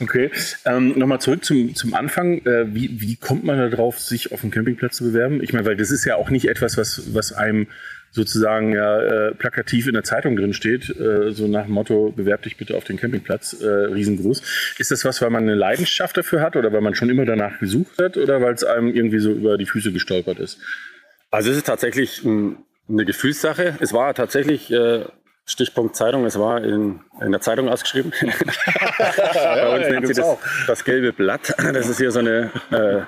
Okay. 0.00 0.30
Ähm, 0.64 0.98
Nochmal 0.98 1.20
zurück 1.20 1.44
zum, 1.44 1.74
zum 1.74 1.94
Anfang. 1.94 2.38
Äh, 2.44 2.74
wie, 2.74 3.00
wie 3.00 3.16
kommt 3.16 3.44
man 3.44 3.70
darauf, 3.70 4.00
sich 4.00 4.32
auf 4.32 4.40
dem 4.40 4.50
Campingplatz 4.50 4.96
zu 4.96 5.04
bewerben? 5.04 5.42
Ich 5.42 5.52
meine, 5.52 5.64
weil 5.66 5.76
das 5.76 5.90
ist 5.90 6.04
ja 6.04 6.16
auch 6.16 6.30
nicht 6.30 6.48
etwas, 6.48 6.76
was, 6.76 7.14
was 7.14 7.32
einem 7.32 7.68
sozusagen 8.14 8.72
ja 8.72 9.00
äh, 9.00 9.34
plakativ 9.34 9.88
in 9.88 9.94
der 9.94 10.04
Zeitung 10.04 10.36
drin 10.36 10.54
steht, 10.54 10.88
äh, 10.88 11.32
so 11.32 11.48
nach 11.48 11.64
dem 11.64 11.74
Motto, 11.74 12.12
bewerb 12.14 12.42
dich 12.42 12.56
bitte 12.56 12.76
auf 12.76 12.84
den 12.84 12.96
Campingplatz, 12.96 13.60
äh, 13.60 13.66
riesengroß. 13.66 14.40
Ist 14.78 14.90
das 14.92 15.04
was, 15.04 15.20
weil 15.20 15.30
man 15.30 15.42
eine 15.42 15.56
Leidenschaft 15.56 16.16
dafür 16.16 16.40
hat 16.40 16.54
oder 16.54 16.72
weil 16.72 16.80
man 16.80 16.94
schon 16.94 17.10
immer 17.10 17.24
danach 17.24 17.58
gesucht 17.58 17.98
hat 17.98 18.16
oder 18.16 18.40
weil 18.40 18.54
es 18.54 18.62
einem 18.62 18.94
irgendwie 18.94 19.18
so 19.18 19.32
über 19.32 19.58
die 19.58 19.66
Füße 19.66 19.92
gestolpert 19.92 20.38
ist? 20.38 20.58
Also 21.32 21.50
es 21.50 21.56
ist 21.56 21.66
tatsächlich 21.66 22.22
ein, 22.24 22.58
eine 22.88 23.04
Gefühlssache. 23.04 23.76
Es 23.80 23.92
war 23.92 24.14
tatsächlich 24.14 24.70
äh, 24.70 25.04
Stichpunkt 25.44 25.96
Zeitung, 25.96 26.24
es 26.24 26.38
war 26.38 26.62
in, 26.62 27.00
in 27.20 27.32
der 27.32 27.40
Zeitung 27.40 27.68
ausgeschrieben. 27.68 28.12
Bei 29.34 29.76
uns 29.76 29.88
nennt 29.88 30.06
sie 30.06 30.14
das, 30.14 30.38
das 30.68 30.84
gelbe 30.84 31.12
Blatt. 31.12 31.52
Das 31.58 31.88
ist 31.88 31.98
hier 31.98 32.12
so 32.12 32.20
eine 32.20 32.50
äh, 32.70 33.00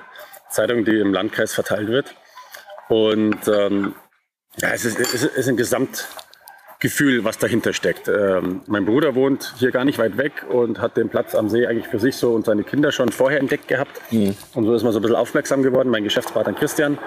Zeitung, 0.51 0.83
die 0.83 0.99
im 0.99 1.13
Landkreis 1.13 1.53
verteilt 1.53 1.87
wird. 1.87 2.13
Und 2.89 3.47
ähm, 3.47 3.95
ja, 4.61 4.69
es 4.73 4.85
ist, 4.85 4.99
es 4.99 5.23
ist 5.23 5.47
ein 5.47 5.57
Gesamtgefühl, 5.57 7.23
was 7.23 7.37
dahinter 7.37 7.73
steckt. 7.73 8.07
Ähm, 8.07 8.61
mein 8.67 8.85
Bruder 8.85 9.15
wohnt 9.15 9.53
hier 9.57 9.71
gar 9.71 9.85
nicht 9.85 9.99
weit 9.99 10.17
weg 10.17 10.45
und 10.49 10.79
hat 10.79 10.97
den 10.97 11.09
Platz 11.09 11.35
am 11.35 11.49
See 11.49 11.65
eigentlich 11.67 11.87
für 11.87 11.99
sich 11.99 12.15
so 12.15 12.33
und 12.33 12.45
seine 12.45 12.63
Kinder 12.63 12.91
schon 12.91 13.09
vorher 13.11 13.39
entdeckt 13.39 13.67
gehabt. 13.67 14.01
Und 14.55 14.65
so 14.65 14.73
ist 14.73 14.83
man 14.83 14.91
so 14.93 14.99
ein 14.99 15.01
bisschen 15.01 15.15
aufmerksam 15.17 15.63
geworden. 15.63 15.89
Mein 15.89 16.03
Geschäftspartner 16.03 16.53
Christian, 16.53 16.97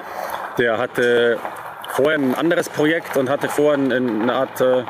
der 0.59 0.78
hatte 0.78 1.38
vorher 1.90 2.19
ein 2.19 2.35
anderes 2.35 2.69
Projekt 2.69 3.16
und 3.16 3.28
hatte 3.28 3.49
vor, 3.49 3.75
ein- 3.75 3.92
eine 3.92 4.33
Art 4.33 4.61
äh, 4.61 4.85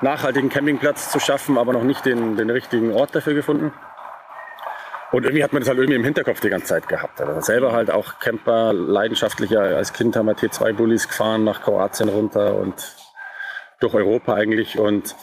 nachhaltigen 0.00 0.48
Campingplatz 0.48 1.10
zu 1.10 1.18
schaffen, 1.18 1.58
aber 1.58 1.72
noch 1.72 1.82
nicht 1.82 2.04
den, 2.06 2.36
den 2.36 2.50
richtigen 2.50 2.92
Ort 2.92 3.14
dafür 3.16 3.34
gefunden. 3.34 3.72
Und 5.10 5.24
irgendwie 5.24 5.42
hat 5.42 5.52
man 5.52 5.60
das 5.60 5.68
halt 5.68 5.78
irgendwie 5.78 5.96
im 5.96 6.04
Hinterkopf 6.04 6.40
die 6.40 6.50
ganze 6.50 6.66
Zeit 6.66 6.86
gehabt. 6.86 7.20
Also 7.20 7.40
selber 7.40 7.72
halt 7.72 7.90
auch 7.90 8.18
Camper, 8.18 8.74
leidenschaftlicher. 8.74 9.60
Als 9.60 9.92
Kind 9.94 10.16
haben 10.16 10.26
wir 10.26 10.36
T2-Bullis 10.36 11.08
gefahren, 11.08 11.44
nach 11.44 11.62
Kroatien 11.62 12.10
runter 12.10 12.56
und 12.56 12.74
durch 13.80 13.94
Europa 13.94 14.34
eigentlich. 14.34 14.78
Und 14.78 15.16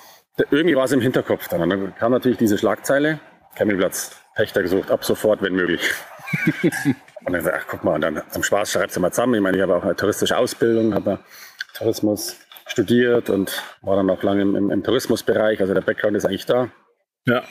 irgendwie 0.49 0.75
war 0.75 0.85
es 0.85 0.91
im 0.91 1.01
Hinterkopf 1.01 1.47
dann. 1.49 1.61
Und 1.61 1.69
dann 1.69 1.95
kam 1.95 2.11
natürlich 2.11 2.39
diese 2.39 2.57
Schlagzeile, 2.57 3.19
Campingplatz, 3.55 4.19
Pächter 4.35 4.63
gesucht, 4.63 4.89
ab 4.89 5.05
sofort, 5.05 5.43
wenn 5.43 5.53
möglich. 5.53 5.81
und 6.63 6.95
dann 7.25 7.33
gesagt, 7.33 7.57
ach 7.59 7.67
guck 7.69 7.83
mal, 7.83 7.93
und 7.93 8.01
dann 8.01 8.23
zum 8.29 8.41
Spaß 8.41 8.71
schreibst 8.71 8.95
du 8.97 9.01
mal 9.01 9.11
zusammen. 9.11 9.35
Ich 9.35 9.41
meine, 9.41 9.57
ich 9.57 9.63
habe 9.63 9.75
auch 9.75 9.83
eine 9.83 9.95
touristische 9.95 10.35
Ausbildung, 10.35 10.95
habe 10.95 11.19
Tourismus 11.75 12.37
studiert 12.65 13.29
und 13.29 13.63
war 13.81 13.95
dann 13.95 14.09
auch 14.09 14.23
lange 14.23 14.41
im, 14.41 14.55
im, 14.55 14.71
im 14.71 14.83
Tourismusbereich. 14.83 15.61
Also 15.61 15.75
der 15.75 15.81
Background 15.81 16.17
ist 16.17 16.25
eigentlich 16.25 16.47
da. 16.47 16.69
Ja. 17.25 17.43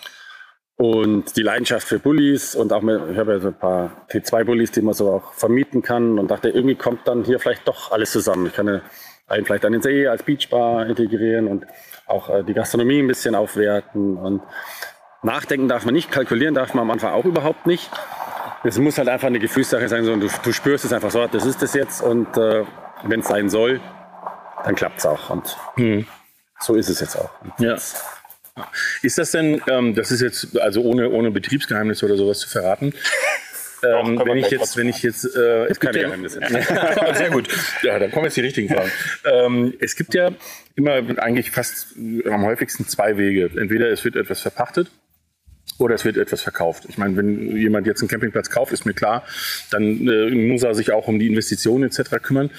Und 0.77 1.37
die 1.37 1.43
Leidenschaft 1.43 1.87
für 1.87 2.01
Bullis 2.01 2.57
und 2.57 2.73
auch 2.73 2.83
mit, 2.83 3.01
ich 3.13 3.17
habe 3.17 3.35
ja 3.35 3.41
so 3.41 3.49
ein 3.49 3.59
paar 3.59 4.07
T2-Bullis, 4.11 4.73
die 4.73 4.83
man 4.83 4.95
so 4.95 5.09
auch 5.11 5.33
vermieten 5.35 5.83
kann 5.83 6.19
und 6.19 6.31
dachte, 6.31 6.49
irgendwie 6.49 6.75
kommt 6.75 7.07
dann 7.07 7.23
hier 7.23 7.39
vielleicht 7.39 7.69
doch 7.69 7.93
alles 7.93 8.11
zusammen. 8.11 8.47
Ich 8.47 8.55
kann 8.55 8.67
ja 8.67 8.81
einen 9.29 9.45
vielleicht 9.47 9.65
an 9.65 9.73
den 9.73 9.83
See 9.83 10.07
als 10.09 10.25
Beachbar 10.25 10.87
integrieren 10.87 11.47
und 11.47 11.67
auch 12.07 12.29
äh, 12.29 12.43
die 12.43 12.55
Gastronomie 12.55 12.99
ein 12.99 13.07
bisschen 13.07 13.35
aufwerten 13.35 14.17
und 14.17 14.43
nachdenken 15.23 15.69
darf 15.69 15.85
man 15.85 15.95
nicht, 15.95 16.11
kalkulieren 16.11 16.55
darf 16.55 16.75
man 16.75 16.83
am 16.83 16.91
Anfang 16.91 17.13
auch 17.13 17.25
überhaupt 17.25 17.67
nicht. 17.67 17.91
Es 18.65 18.79
muss 18.79 18.99
halt 18.99 19.09
einfach 19.09 19.29
eine 19.29 19.39
Gefühlssache 19.39 19.89
sein, 19.89 20.05
so, 20.05 20.13
und 20.13 20.21
du, 20.21 20.29
du 20.43 20.53
spürst 20.53 20.85
es 20.85 20.93
einfach 20.93 21.11
so, 21.11 21.27
das 21.27 21.47
ist 21.47 21.63
es 21.63 21.75
jetzt 21.75 22.03
und 22.03 22.37
äh, 22.37 22.65
wenn 23.05 23.21
es 23.21 23.29
sein 23.29 23.49
soll, 23.49 23.81
dann 24.65 24.75
klappt 24.75 24.99
es 24.99 25.07
auch 25.07 25.31
und 25.31 25.57
so 26.61 26.75
ist 26.75 26.89
es 26.89 27.01
jetzt 27.01 27.17
auch. 27.17 27.31
Und 27.43 27.53
Ja. 27.59 27.77
Ist 29.03 29.19
das 29.19 29.33
denn, 29.33 29.61
ähm, 29.69 29.95
das 29.95 30.11
ist 30.11 30.21
jetzt, 30.21 30.59
also 30.61 30.83
ohne, 30.83 31.11
ohne 31.11 31.31
Betriebsgeheimnis 31.31 32.03
oder 32.03 32.17
sowas 32.17 32.39
zu 32.39 32.49
verraten, 32.49 32.95
ähm, 33.83 34.23
wenn 34.25 34.39
ich 34.39 34.51
jetzt, 34.51 34.77
wenn 34.77 34.89
ich 34.89 35.03
jetzt, 35.03 35.25
äh, 35.37 35.65
es 35.65 35.81
gibt 35.81 35.93
keine 35.93 35.99
ja, 35.99 36.09
Geheimnisse. 36.09 36.41
Sehr 37.15 37.31
gut. 37.31 37.49
Ja, 37.83 37.99
dann 37.99 38.11
kommen 38.11 38.25
jetzt 38.27 38.37
die 38.37 38.43
richtigen 38.43 38.73
Fragen. 38.73 38.91
ähm, 39.25 39.75
es 39.81 39.97
gibt 39.97 40.15
ja 40.15 40.31
immer 40.77 41.03
eigentlich 41.19 41.51
fast 41.51 41.95
am 41.97 42.45
häufigsten 42.45 42.87
zwei 42.87 43.17
Wege. 43.17 43.51
Entweder 43.57 43.91
es 43.91 44.05
wird 44.05 44.17
etwas 44.17 44.41
verpachtet 44.41 44.91
oder 45.79 45.95
es 45.95 46.05
wird 46.05 46.17
etwas 46.17 46.41
verkauft. 46.41 46.85
Ich 46.89 46.99
meine, 46.99 47.17
wenn 47.17 47.57
jemand 47.57 47.87
jetzt 47.87 48.01
einen 48.01 48.09
Campingplatz 48.09 48.49
kauft, 48.49 48.73
ist 48.73 48.87
mir 48.87 48.95
klar, 48.95 49.25
dann 49.71 50.07
äh, 50.07 50.31
muss 50.31 50.63
er 50.63 50.75
sich 50.75 50.93
auch 50.93 51.09
um 51.09 51.19
die 51.19 51.27
Investitionen 51.27 51.85
etc. 51.85 52.23
kümmern. 52.23 52.51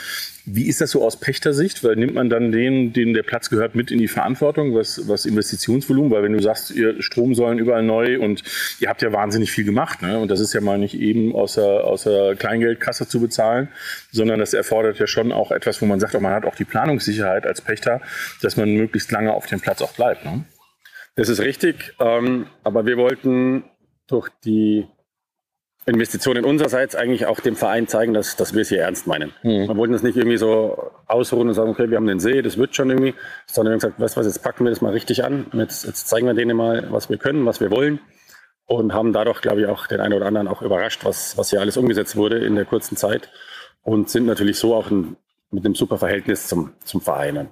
Wie 0.47 0.67
ist 0.67 0.81
das 0.81 0.91
so 0.91 1.03
aus 1.03 1.19
Pächtersicht? 1.19 1.83
Weil 1.83 1.95
nimmt 1.95 2.13
man 2.13 2.29
dann 2.29 2.51
den, 2.51 2.93
den 2.93 3.13
der 3.13 3.23
Platz 3.23 3.49
gehört, 3.49 3.73
mit 3.73 3.89
in 3.89 3.97
die 3.97 4.07
Verantwortung, 4.07 4.75
was, 4.75 5.07
was 5.07 5.25
Investitionsvolumen? 5.25 6.11
Weil 6.11 6.23
wenn 6.23 6.33
du 6.33 6.41
sagst, 6.41 6.71
ihr 6.71 7.01
Stromsäulen 7.01 7.57
überall 7.57 7.83
neu 7.83 8.19
und 8.19 8.43
ihr 8.79 8.89
habt 8.89 9.01
ja 9.01 9.11
wahnsinnig 9.11 9.51
viel 9.51 9.63
gemacht, 9.63 10.01
ne? 10.01 10.19
und 10.19 10.29
das 10.29 10.39
ist 10.41 10.53
ja 10.53 10.61
mal 10.61 10.77
nicht 10.77 10.99
eben 10.99 11.33
außer, 11.33 11.83
außer 11.85 12.35
Kleingeldkasse 12.35 13.07
zu 13.07 13.21
bezahlen, 13.21 13.69
sondern 14.11 14.39
das 14.39 14.53
erfordert 14.53 14.99
ja 14.99 15.07
schon 15.07 15.31
auch 15.31 15.51
etwas, 15.51 15.81
wo 15.81 15.85
man 15.85 15.99
sagt, 15.99 16.15
auch 16.15 16.21
man 16.21 16.33
hat 16.33 16.45
auch 16.45 16.55
die 16.55 16.65
Planungssicherheit 16.65 17.47
als 17.47 17.61
Pächter, 17.61 18.01
dass 18.41 18.57
man 18.57 18.71
möglichst 18.75 19.11
lange 19.11 19.33
auf 19.33 19.47
dem 19.47 19.61
Platz 19.61 19.81
auch 19.81 19.93
bleibt. 19.93 20.25
Ne? 20.25 20.43
Das 21.15 21.29
ist 21.29 21.39
richtig, 21.39 21.93
ähm, 21.99 22.47
aber 22.63 22.85
wir 22.85 22.97
wollten 22.97 23.63
durch 24.07 24.29
die 24.43 24.87
Investitionen 25.85 26.43
unsererseits 26.45 26.95
eigentlich 26.95 27.25
auch 27.27 27.39
dem 27.39 27.55
Verein 27.55 27.87
zeigen, 27.87 28.13
dass, 28.13 28.35
dass 28.35 28.53
wir 28.53 28.63
es 28.63 28.69
hier 28.69 28.81
ernst 28.81 29.05
meinen. 29.07 29.31
Wir 29.67 29.77
wollten 29.77 29.93
das 29.93 30.01
nicht 30.03 30.17
irgendwie 30.17 30.37
so 30.37 30.91
ausruhen 31.05 31.47
und 31.47 31.53
sagen, 31.53 31.69
okay, 31.69 31.89
wir 31.89 31.97
haben 31.97 32.07
den 32.07 32.19
See, 32.19 32.41
das 32.41 32.57
wird 32.57 32.75
schon 32.75 32.89
irgendwie, 32.89 33.13
sondern 33.45 33.71
wir 33.71 33.73
haben 33.73 33.79
gesagt, 33.79 33.99
weißt 33.99 34.15
du 34.15 34.19
was, 34.19 34.27
jetzt 34.27 34.43
packen 34.43 34.65
wir 34.65 34.71
das 34.71 34.81
mal 34.81 34.93
richtig 34.93 35.23
an, 35.23 35.45
jetzt, 35.53 35.85
jetzt 35.85 36.07
zeigen 36.07 36.25
wir 36.25 36.33
denen 36.33 36.57
mal, 36.57 36.91
was 36.91 37.09
wir 37.09 37.17
können, 37.17 37.45
was 37.45 37.61
wir 37.61 37.69
wollen 37.69 37.99
und 38.65 38.93
haben 38.93 39.13
dadurch, 39.13 39.41
glaube 39.41 39.61
ich, 39.61 39.67
auch 39.67 39.85
den 39.87 39.99
einen 39.99 40.13
oder 40.13 40.25
anderen 40.25 40.47
auch 40.47 40.61
überrascht, 40.61 41.05
was, 41.05 41.37
was 41.37 41.51
hier 41.51 41.61
alles 41.61 41.77
umgesetzt 41.77 42.15
wurde 42.15 42.39
in 42.39 42.55
der 42.55 42.65
kurzen 42.65 42.97
Zeit 42.97 43.29
und 43.83 44.09
sind 44.09 44.25
natürlich 44.25 44.57
so 44.57 44.73
auch 44.75 44.89
ein, 44.89 45.17
mit 45.51 45.65
einem 45.65 45.75
super 45.75 45.99
Verhältnis 45.99 46.47
zum, 46.47 46.73
zum 46.83 47.01
Verein. 47.01 47.37
Und 47.37 47.49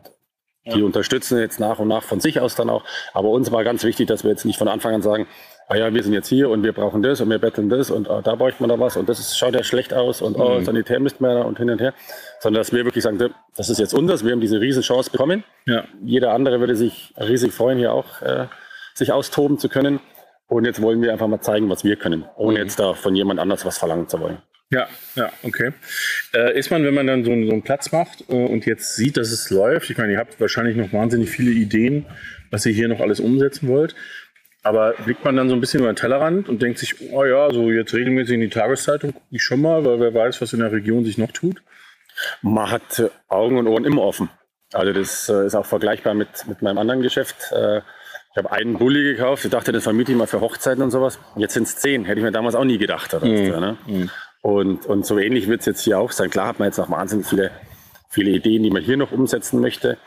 die 0.65 0.81
unterstützen 0.81 1.39
jetzt 1.39 1.59
nach 1.59 1.79
und 1.79 1.89
nach 1.89 2.03
von 2.03 2.19
sich 2.19 2.39
aus 2.39 2.55
dann 2.55 2.69
auch. 2.69 2.83
Aber 3.13 3.29
uns 3.29 3.51
war 3.51 3.63
ganz 3.63 3.83
wichtig, 3.83 4.07
dass 4.07 4.23
wir 4.23 4.31
jetzt 4.31 4.45
nicht 4.45 4.57
von 4.57 4.67
Anfang 4.67 4.93
an 4.93 5.01
sagen, 5.01 5.27
ah 5.67 5.75
ja, 5.75 5.93
wir 5.93 6.03
sind 6.03 6.13
jetzt 6.13 6.27
hier 6.27 6.49
und 6.49 6.63
wir 6.63 6.73
brauchen 6.73 7.01
das 7.01 7.21
und 7.21 7.29
wir 7.29 7.39
betteln 7.39 7.69
das 7.69 7.91
und 7.91 8.09
ah, 8.09 8.21
da 8.21 8.35
bräuchte 8.35 8.61
man 8.63 8.69
da 8.69 8.79
was 8.79 8.97
und 8.97 9.09
das 9.09 9.19
ist, 9.19 9.37
schaut 9.37 9.55
ja 9.55 9.63
schlecht 9.63 9.93
aus 9.93 10.21
und 10.21 10.37
oh, 10.37 10.61
sanitär 10.61 10.99
müssten 10.99 11.23
wir 11.23 11.33
da 11.33 11.41
und 11.41 11.57
hin 11.57 11.69
und 11.69 11.81
her. 11.81 11.93
Sondern 12.39 12.61
dass 12.61 12.71
wir 12.71 12.85
wirklich 12.85 13.03
sagen, 13.03 13.17
das 13.55 13.69
ist 13.69 13.79
jetzt 13.79 13.93
unseres, 13.93 14.23
wir 14.23 14.31
haben 14.31 14.41
diese 14.41 14.61
Riesenchance 14.61 15.11
bekommen. 15.11 15.43
Ja. 15.65 15.83
Jeder 16.03 16.31
andere 16.33 16.59
würde 16.59 16.75
sich 16.75 17.13
riesig 17.17 17.53
freuen, 17.53 17.77
hier 17.77 17.93
auch 17.93 18.21
äh, 18.21 18.47
sich 18.93 19.11
austoben 19.11 19.57
zu 19.57 19.69
können. 19.69 19.99
Und 20.47 20.65
jetzt 20.65 20.81
wollen 20.81 21.01
wir 21.01 21.11
einfach 21.11 21.27
mal 21.27 21.41
zeigen, 21.41 21.69
was 21.69 21.83
wir 21.83 21.95
können, 21.95 22.25
ohne 22.35 22.59
jetzt 22.59 22.79
da 22.79 22.93
von 22.93 23.15
jemand 23.15 23.39
anders 23.39 23.65
was 23.65 23.77
verlangen 23.77 24.07
zu 24.07 24.19
wollen. 24.19 24.37
Ja, 24.71 24.87
ja, 25.15 25.31
okay. 25.43 25.71
Äh, 26.33 26.57
ist 26.57 26.71
man, 26.71 26.83
wenn 26.83 26.93
man 26.95 27.05
dann 27.05 27.23
so, 27.23 27.31
einen- 27.31 27.45
so 27.45 27.51
einen 27.51 27.61
Platz 27.61 27.91
macht 27.91 28.21
äh, 28.29 28.33
und 28.33 28.65
jetzt 28.65 28.95
sieht, 28.95 29.17
dass 29.17 29.31
es 29.31 29.49
läuft, 29.51 29.89
ich 29.89 29.97
meine, 29.97 30.13
ihr 30.13 30.17
habt 30.17 30.39
wahrscheinlich 30.41 30.75
noch 30.75 30.91
wahnsinnig 30.93 31.29
viele 31.29 31.51
Ideen, 31.51 32.05
was 32.49 32.65
ihr 32.65 32.73
hier 32.73 32.87
noch 32.87 32.99
alles 32.99 33.19
umsetzen 33.19 33.67
wollt, 33.67 33.95
aber 34.63 34.93
blickt 35.05 35.23
man 35.25 35.35
dann 35.35 35.49
so 35.49 35.53
ein 35.55 35.61
bisschen 35.61 35.81
über 35.81 35.91
den 35.91 35.95
Tellerrand 35.97 36.49
und 36.49 36.61
denkt 36.63 36.79
sich, 36.79 36.95
oh 37.11 37.23
ja, 37.23 37.51
so 37.51 37.69
jetzt 37.69 37.93
regelmäßig 37.93 38.33
in 38.35 38.41
die 38.41 38.49
Tageszeitung 38.49 39.13
gucke 39.13 39.25
ich 39.29 39.43
schon 39.43 39.61
mal, 39.61 39.85
weil 39.85 39.99
wer 39.99 40.13
weiß, 40.13 40.41
was 40.41 40.53
in 40.53 40.59
der 40.59 40.71
Region 40.71 41.05
sich 41.05 41.17
noch 41.19 41.31
tut. 41.31 41.61
Man 42.41 42.71
hat 42.71 42.97
äh, 42.99 43.09
Augen 43.27 43.57
und 43.57 43.67
Ohren 43.67 43.85
immer 43.85 44.01
offen. 44.03 44.29
Also 44.71 44.91
das 44.91 45.29
äh, 45.29 45.45
ist 45.45 45.53
auch 45.55 45.65
vergleichbar 45.67 46.15
mit, 46.15 46.29
mit 46.47 46.63
meinem 46.63 46.79
anderen 46.79 47.01
Geschäft. 47.03 47.35
Äh, 47.51 47.79
ich 48.31 48.37
habe 48.37 48.51
einen 48.51 48.79
Bulli 48.79 49.03
gekauft. 49.03 49.45
Ich 49.45 49.51
dachte, 49.51 49.71
das 49.71 49.83
vermiete 49.83 50.11
ich 50.11 50.17
mal 50.17 50.25
für 50.25 50.41
Hochzeiten 50.41 50.81
und 50.81 50.89
sowas. 50.89 51.19
Jetzt 51.35 51.53
sind 51.53 51.67
es 51.67 51.75
zehn. 51.77 52.05
Hätte 52.05 52.19
ich 52.19 52.23
mir 52.25 52.31
damals 52.31 52.55
auch 52.55 52.63
nie 52.63 52.79
gedacht. 52.79 53.13
Oder 53.13 53.27
so, 53.53 53.59
ne? 53.59 53.77
Und, 54.43 54.85
und 54.87 55.05
so 55.05 55.17
ähnlich 55.17 55.47
wird 55.47 55.61
es 55.61 55.65
jetzt 55.65 55.81
hier 55.85 55.97
auch 55.97 56.11
sein. 56.11 56.29
Klar 56.29 56.47
hat 56.47 56.59
man 56.59 56.67
jetzt 56.67 56.77
noch 56.77 56.91
wahnsinnig 56.91 57.25
viele, 57.25 57.49
viele 58.09 58.31
Ideen, 58.31 58.61
die 58.61 58.71
man 58.71 58.83
hier 58.83 58.97
noch 58.97 59.13
umsetzen 59.13 59.61
möchte. 59.61 59.97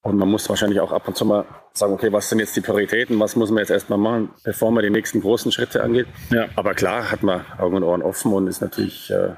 Und 0.00 0.16
man 0.16 0.30
muss 0.30 0.48
wahrscheinlich 0.48 0.80
auch 0.80 0.92
ab 0.92 1.06
und 1.06 1.16
zu 1.16 1.26
mal 1.26 1.44
sagen, 1.74 1.92
okay, 1.92 2.10
was 2.10 2.30
sind 2.30 2.38
jetzt 2.38 2.56
die 2.56 2.62
Prioritäten, 2.62 3.20
was 3.20 3.36
muss 3.36 3.50
man 3.50 3.58
jetzt 3.58 3.70
erstmal 3.70 3.98
machen, 3.98 4.30
bevor 4.44 4.70
man 4.70 4.82
die 4.82 4.88
nächsten 4.88 5.20
großen 5.20 5.52
Schritte 5.52 5.82
angeht. 5.82 6.06
Ja. 6.30 6.46
Aber 6.56 6.72
klar 6.72 7.10
hat 7.10 7.22
man 7.22 7.44
Augen 7.58 7.76
und 7.76 7.82
Ohren 7.82 8.02
offen 8.02 8.32
und 8.32 8.46
ist 8.46 8.62
natürlich 8.62 9.10
äh, 9.10 9.34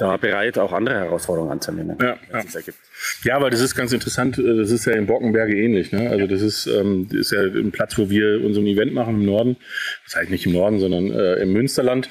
da 0.00 0.16
bereit, 0.16 0.58
auch 0.58 0.72
andere 0.72 0.96
Herausforderungen 0.96 1.52
anzunehmen, 1.52 1.96
Ja, 2.00 2.16
ja. 2.32 2.38
es 2.46 2.54
ergibt. 2.54 2.78
Ja, 3.24 3.40
weil 3.40 3.50
das 3.50 3.60
ist 3.60 3.74
ganz 3.74 3.92
interessant. 3.92 4.38
äh, 4.38 4.56
Das 4.58 4.70
ist 4.70 4.84
ja 4.86 4.92
in 4.92 5.06
Bockenberge 5.06 5.56
ähnlich. 5.56 5.92
Ne? 5.92 6.08
Also 6.10 6.26
das 6.26 6.42
ist, 6.42 6.66
ähm, 6.66 7.08
das 7.10 7.20
ist 7.20 7.32
ja 7.32 7.40
ein 7.42 7.70
Platz, 7.72 7.96
wo 7.98 8.10
wir 8.10 8.42
unser 8.44 8.60
Event 8.62 8.92
machen 8.92 9.14
im 9.16 9.26
Norden. 9.26 9.56
Das 10.04 10.16
heißt 10.16 10.30
nicht 10.30 10.46
im 10.46 10.52
Norden, 10.52 10.78
sondern 10.80 11.10
äh, 11.12 11.34
im 11.42 11.52
Münsterland. 11.52 12.08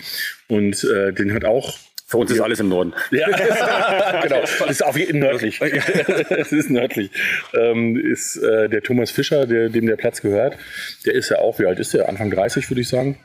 Und 0.48 0.84
äh, 0.84 1.13
den 1.13 1.34
hat 1.34 1.46
auch 1.46 1.77
Für 2.08 2.17
uns 2.17 2.31
ist 2.31 2.39
alles 2.41 2.60
im 2.60 2.69
Norden. 2.69 2.93
ja, 3.12 3.27
genau. 4.24 4.41
Das 4.41 4.69
ist 4.69 4.84
auf 4.84 4.98
jeden 4.98 5.19
nördlich. 5.19 5.60
Es 6.29 6.51
ist 6.51 6.69
nördlich. 6.69 7.12
Ähm, 7.53 7.96
ist 7.98 8.38
äh, 8.38 8.67
der 8.69 8.81
Thomas 8.81 9.12
Fischer, 9.12 9.46
der, 9.46 9.69
dem 9.69 9.86
der 9.86 9.96
Platz 9.98 10.22
gehört. 10.22 10.58
Der 11.05 11.13
ist 11.13 11.29
ja 11.29 11.38
auch, 11.39 11.60
wie 11.60 11.65
alt 11.65 11.79
ist 11.79 11.93
der? 11.93 12.10
Anfang 12.10 12.31
30, 12.31 12.69
würde 12.69 12.81
ich 12.81 12.88
sagen. 12.88 13.17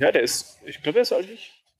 Ja, 0.00 0.10
der 0.12 0.22
ist, 0.22 0.58
ich 0.66 0.82
glaube, 0.82 0.98
er 0.98 1.02
ist 1.02 1.12
alt. 1.12 1.26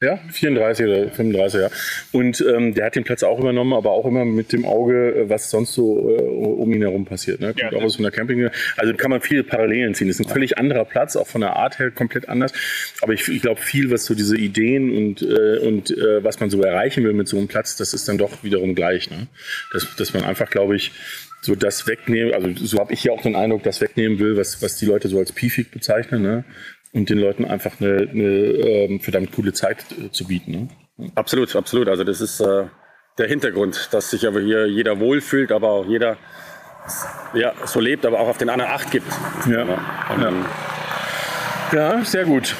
Ja, 0.02 0.18
34 0.30 0.86
oder 0.86 1.10
35, 1.10 1.58
ja. 1.58 1.70
Und 2.12 2.44
ähm, 2.46 2.74
der 2.74 2.84
hat 2.84 2.96
den 2.96 3.04
Platz 3.04 3.22
auch 3.22 3.38
übernommen, 3.38 3.72
aber 3.72 3.92
auch 3.92 4.04
immer 4.04 4.26
mit 4.26 4.52
dem 4.52 4.66
Auge, 4.66 5.14
äh, 5.14 5.30
was 5.30 5.48
sonst 5.48 5.72
so 5.72 6.10
äh, 6.10 6.20
um 6.20 6.70
ihn 6.70 6.82
herum 6.82 7.06
passiert. 7.06 7.40
Ne? 7.40 7.54
Kommt 7.54 7.72
Ja, 7.72 7.78
auch 7.78 7.82
aus 7.82 7.98
einer 7.98 8.10
Camping. 8.10 8.50
Also 8.76 8.92
kann 8.92 9.10
man 9.10 9.22
viele 9.22 9.42
Parallelen 9.42 9.94
ziehen. 9.94 10.08
Das 10.08 10.20
ist 10.20 10.26
ein 10.26 10.30
völlig 10.30 10.58
anderer 10.58 10.84
Platz, 10.84 11.16
auch 11.16 11.26
von 11.26 11.40
der 11.40 11.56
Art 11.56 11.78
her 11.78 11.90
komplett 11.90 12.28
anders. 12.28 12.52
Aber 13.00 13.14
ich, 13.14 13.26
ich 13.26 13.40
glaube, 13.40 13.58
viel, 13.58 13.90
was 13.90 14.04
so 14.04 14.14
diese 14.14 14.36
Ideen 14.36 14.94
und, 14.94 15.22
äh, 15.22 15.60
und 15.60 15.90
äh, 15.90 16.22
was 16.22 16.40
man 16.40 16.50
so 16.50 16.60
erreichen 16.60 17.02
will 17.02 17.14
mit 17.14 17.26
so 17.26 17.38
einem 17.38 17.48
Platz, 17.48 17.76
das 17.76 17.94
ist 17.94 18.06
dann 18.06 18.18
doch 18.18 18.44
wiederum 18.44 18.74
gleich. 18.74 19.10
Ne? 19.10 19.28
Dass, 19.72 19.96
dass 19.96 20.12
man 20.12 20.24
einfach, 20.24 20.50
glaube 20.50 20.76
ich, 20.76 20.92
so 21.40 21.54
das 21.54 21.86
wegnehmen, 21.86 22.34
also 22.34 22.50
so 22.66 22.78
habe 22.80 22.92
ich 22.92 23.00
hier 23.00 23.12
auch 23.12 23.22
den 23.22 23.36
Eindruck, 23.36 23.62
das 23.62 23.80
wegnehmen 23.80 24.18
will, 24.18 24.36
was, 24.36 24.60
was 24.60 24.76
die 24.76 24.86
Leute 24.86 25.08
so 25.08 25.18
als 25.18 25.32
piefig 25.32 25.70
bezeichnen, 25.70 26.22
ne? 26.22 26.44
Und 26.96 27.10
den 27.10 27.18
Leuten 27.18 27.44
einfach 27.44 27.72
eine, 27.78 28.08
eine 28.10 28.22
ähm, 28.22 29.00
verdammt 29.00 29.30
coole 29.32 29.52
Zeit 29.52 29.84
äh, 29.92 30.10
zu 30.10 30.26
bieten. 30.26 30.50
Ne? 30.96 31.10
Absolut, 31.14 31.54
absolut. 31.54 31.88
Also 31.88 32.04
das 32.04 32.22
ist 32.22 32.40
äh, 32.40 32.64
der 33.18 33.28
Hintergrund, 33.28 33.90
dass 33.92 34.10
sich 34.10 34.26
aber 34.26 34.40
hier 34.40 34.66
jeder 34.66 34.98
wohlfühlt, 34.98 35.52
aber 35.52 35.68
auch 35.68 35.86
jeder 35.86 36.16
ja, 37.34 37.52
so 37.66 37.80
lebt, 37.80 38.06
aber 38.06 38.18
auch 38.18 38.28
auf 38.28 38.38
den 38.38 38.48
anderen 38.48 38.72
Acht 38.72 38.90
gibt. 38.90 39.12
Ja. 39.46 39.64
Ja. 39.66 39.78
ähm, 40.26 40.46
Ja, 41.72 42.02
sehr 42.02 42.24
gut. 42.24 42.54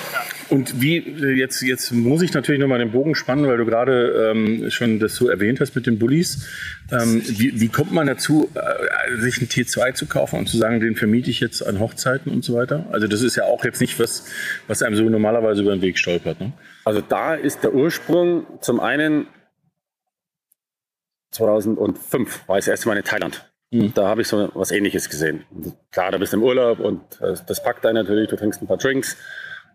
Und 0.49 0.81
wie, 0.81 0.99
äh, 0.99 1.33
jetzt, 1.33 1.63
jetzt 1.63 1.93
muss 1.93 2.23
ich 2.23 2.33
natürlich 2.33 2.61
nochmal 2.61 2.79
den 2.79 2.93
Bogen 2.93 3.15
spannen, 3.15 3.47
weil 3.47 3.57
du 3.57 3.65
gerade 3.65 4.31
ähm, 4.31 4.71
schon 4.71 5.01
das 5.01 5.15
so 5.17 5.29
erwähnt 5.29 5.61
hast 5.61 5.75
mit 5.75 5.87
den 5.87 5.99
Bullies. 5.99 6.47
Ähm, 6.93 7.23
wie, 7.27 7.61
wie 7.61 7.69
kommt 7.69 7.93
man 7.93 8.07
dazu, 8.07 8.51
äh, 8.55 9.21
sich 9.21 9.39
einen 9.39 9.49
T2 9.49 9.95
zu 9.95 10.07
kaufen 10.07 10.39
und 10.39 10.49
zu 10.49 10.57
sagen, 10.57 10.81
den 10.81 10.95
vermiete 10.95 11.31
ich 11.31 11.41
jetzt 11.41 11.67
an 11.67 11.81
Hochzeiten 11.81 12.31
und 12.31 12.45
so 12.45 12.55
weiter? 12.55 12.87
Also 12.93 13.09
das 13.09 13.23
ist 13.23 13.37
ja 13.37 13.45
auch 13.45 13.65
jetzt 13.65 13.81
nicht 13.81 13.99
was, 13.99 14.27
was 14.69 14.83
einem 14.83 14.97
so 14.97 15.05
normalerweise 15.05 15.63
über 15.63 15.73
den 15.73 15.83
Weg 15.83 15.99
stolpert. 15.99 16.41
Ne? 16.41 16.53
Also 16.85 17.01
da 17.01 17.35
ist 17.35 17.65
der 17.65 17.75
Ursprung 17.75 18.47
zum 18.61 18.81
einen 18.81 19.27
2005 21.33 22.49
war 22.49 22.59
ich 22.59 22.65
das 22.65 22.69
erste 22.69 22.89
Mal 22.89 22.97
in 22.97 23.05
Thailand. 23.05 23.51
Mhm. 23.71 23.93
Da 23.95 24.09
habe 24.09 24.23
ich 24.23 24.29
so 24.29 24.49
was 24.55 24.71
ähnliches 24.71 25.11
gesehen. 25.11 25.45
Klar, 25.91 26.13
da 26.13 26.19
bist 26.19 26.33
du 26.33 26.39
im 26.39 26.43
Urlaub 26.43 26.79
und 26.79 27.01
äh, 27.21 27.35
das 27.47 27.63
packt 27.63 27.85
einen 27.85 27.97
natürlich, 27.97 28.29
du 28.31 28.37
trinkst 28.37 28.63
ein 28.63 28.67
paar 28.67 28.79
Drinks 28.79 29.17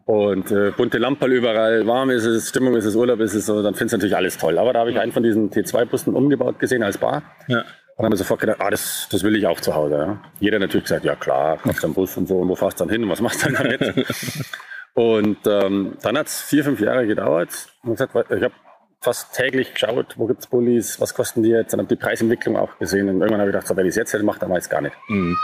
und 0.06 0.52
äh, 0.52 0.72
bunte 0.72 0.98
Lampen 0.98 1.32
überall, 1.32 1.86
warm 1.86 2.10
ist 2.10 2.26
es, 2.26 2.50
Stimmung 2.50 2.76
ist 2.76 2.86
es, 2.86 2.96
Urlaub 2.96 3.20
ist 3.20 3.34
es, 3.34 3.46
so, 3.46 3.62
dann 3.62 3.76
findest 3.76 3.94
du 3.94 3.98
natürlich 3.98 4.16
alles 4.16 4.38
toll. 4.38 4.58
Aber 4.58 4.74
da 4.74 4.80
habe 4.80 4.92
ich 4.92 5.00
einen 5.00 5.12
von 5.12 5.24
diesen 5.24 5.52
T2-Bussen 5.52 6.16
umgebaut 6.16 6.60
gesehen 6.60 6.84
als 6.84 6.98
Bar. 6.98 7.24
Ja. 7.48 7.64
Und 7.98 8.06
haben 8.06 8.14
wir 8.14 8.18
sofort 8.18 8.40
gedacht, 8.40 8.58
ah, 8.60 8.70
das, 8.70 9.08
das 9.12 9.24
will 9.24 9.36
ich 9.36 9.46
auch 9.46 9.60
zu 9.60 9.76
Hause. 9.76 9.96
Ja. 9.96 10.22
Jeder 10.40 10.60
natürlich 10.60 10.86
gesagt, 10.86 11.06
ja 11.06 11.16
klar, 11.16 11.58
kaufst 11.58 11.84
einen 11.84 11.94
Bus 11.94 12.18
und 12.18 12.28
so, 12.28 12.40
und 12.40 12.50
wo 12.50 12.56
fährst 12.56 12.80
du 12.80 12.86
dann 12.86 12.92
hin 12.92 13.04
und 13.04 13.10
was 13.10 13.22
machst 13.22 13.46
du 13.46 13.52
dann 13.52 13.64
damit? 13.64 14.08
und 14.94 15.38
ähm, 15.46 15.98
dann 16.02 16.18
hat 16.18 16.28
es 16.28 16.42
vier, 16.42 16.64
fünf 16.64 16.80
Jahre 16.80 17.06
gedauert. 17.06 17.50
Und 17.84 17.92
gesagt, 17.92 18.16
ich 18.32 18.44
habe 18.44 18.54
fast 19.02 19.36
täglich 19.36 19.74
geschaut, 19.74 20.16
wo 20.18 20.28
gibt's 20.28 20.48
Bullis, 20.48 21.00
was 21.00 21.14
kosten 21.14 21.44
die 21.44 21.50
jetzt, 21.50 21.74
dann 21.74 21.80
habe 21.80 21.90
die 21.90 21.96
Preisentwicklung 21.96 22.56
auch 22.56 22.78
gesehen. 22.80 23.10
Und 23.10 23.16
irgendwann 23.16 23.42
habe 23.42 23.50
ich 23.50 23.54
gedacht, 23.54 23.68
so, 23.68 23.76
wenn 23.76 23.86
ich 23.86 23.92
es 23.92 23.98
jetzt 23.98 24.14
hätte, 24.14 24.24
macht, 24.24 24.42
dann 24.42 24.50
weiß 24.50 24.66
ich 24.66 24.72
gar 24.72 24.82
nicht. 24.82 24.96
Mhm. 25.08 25.38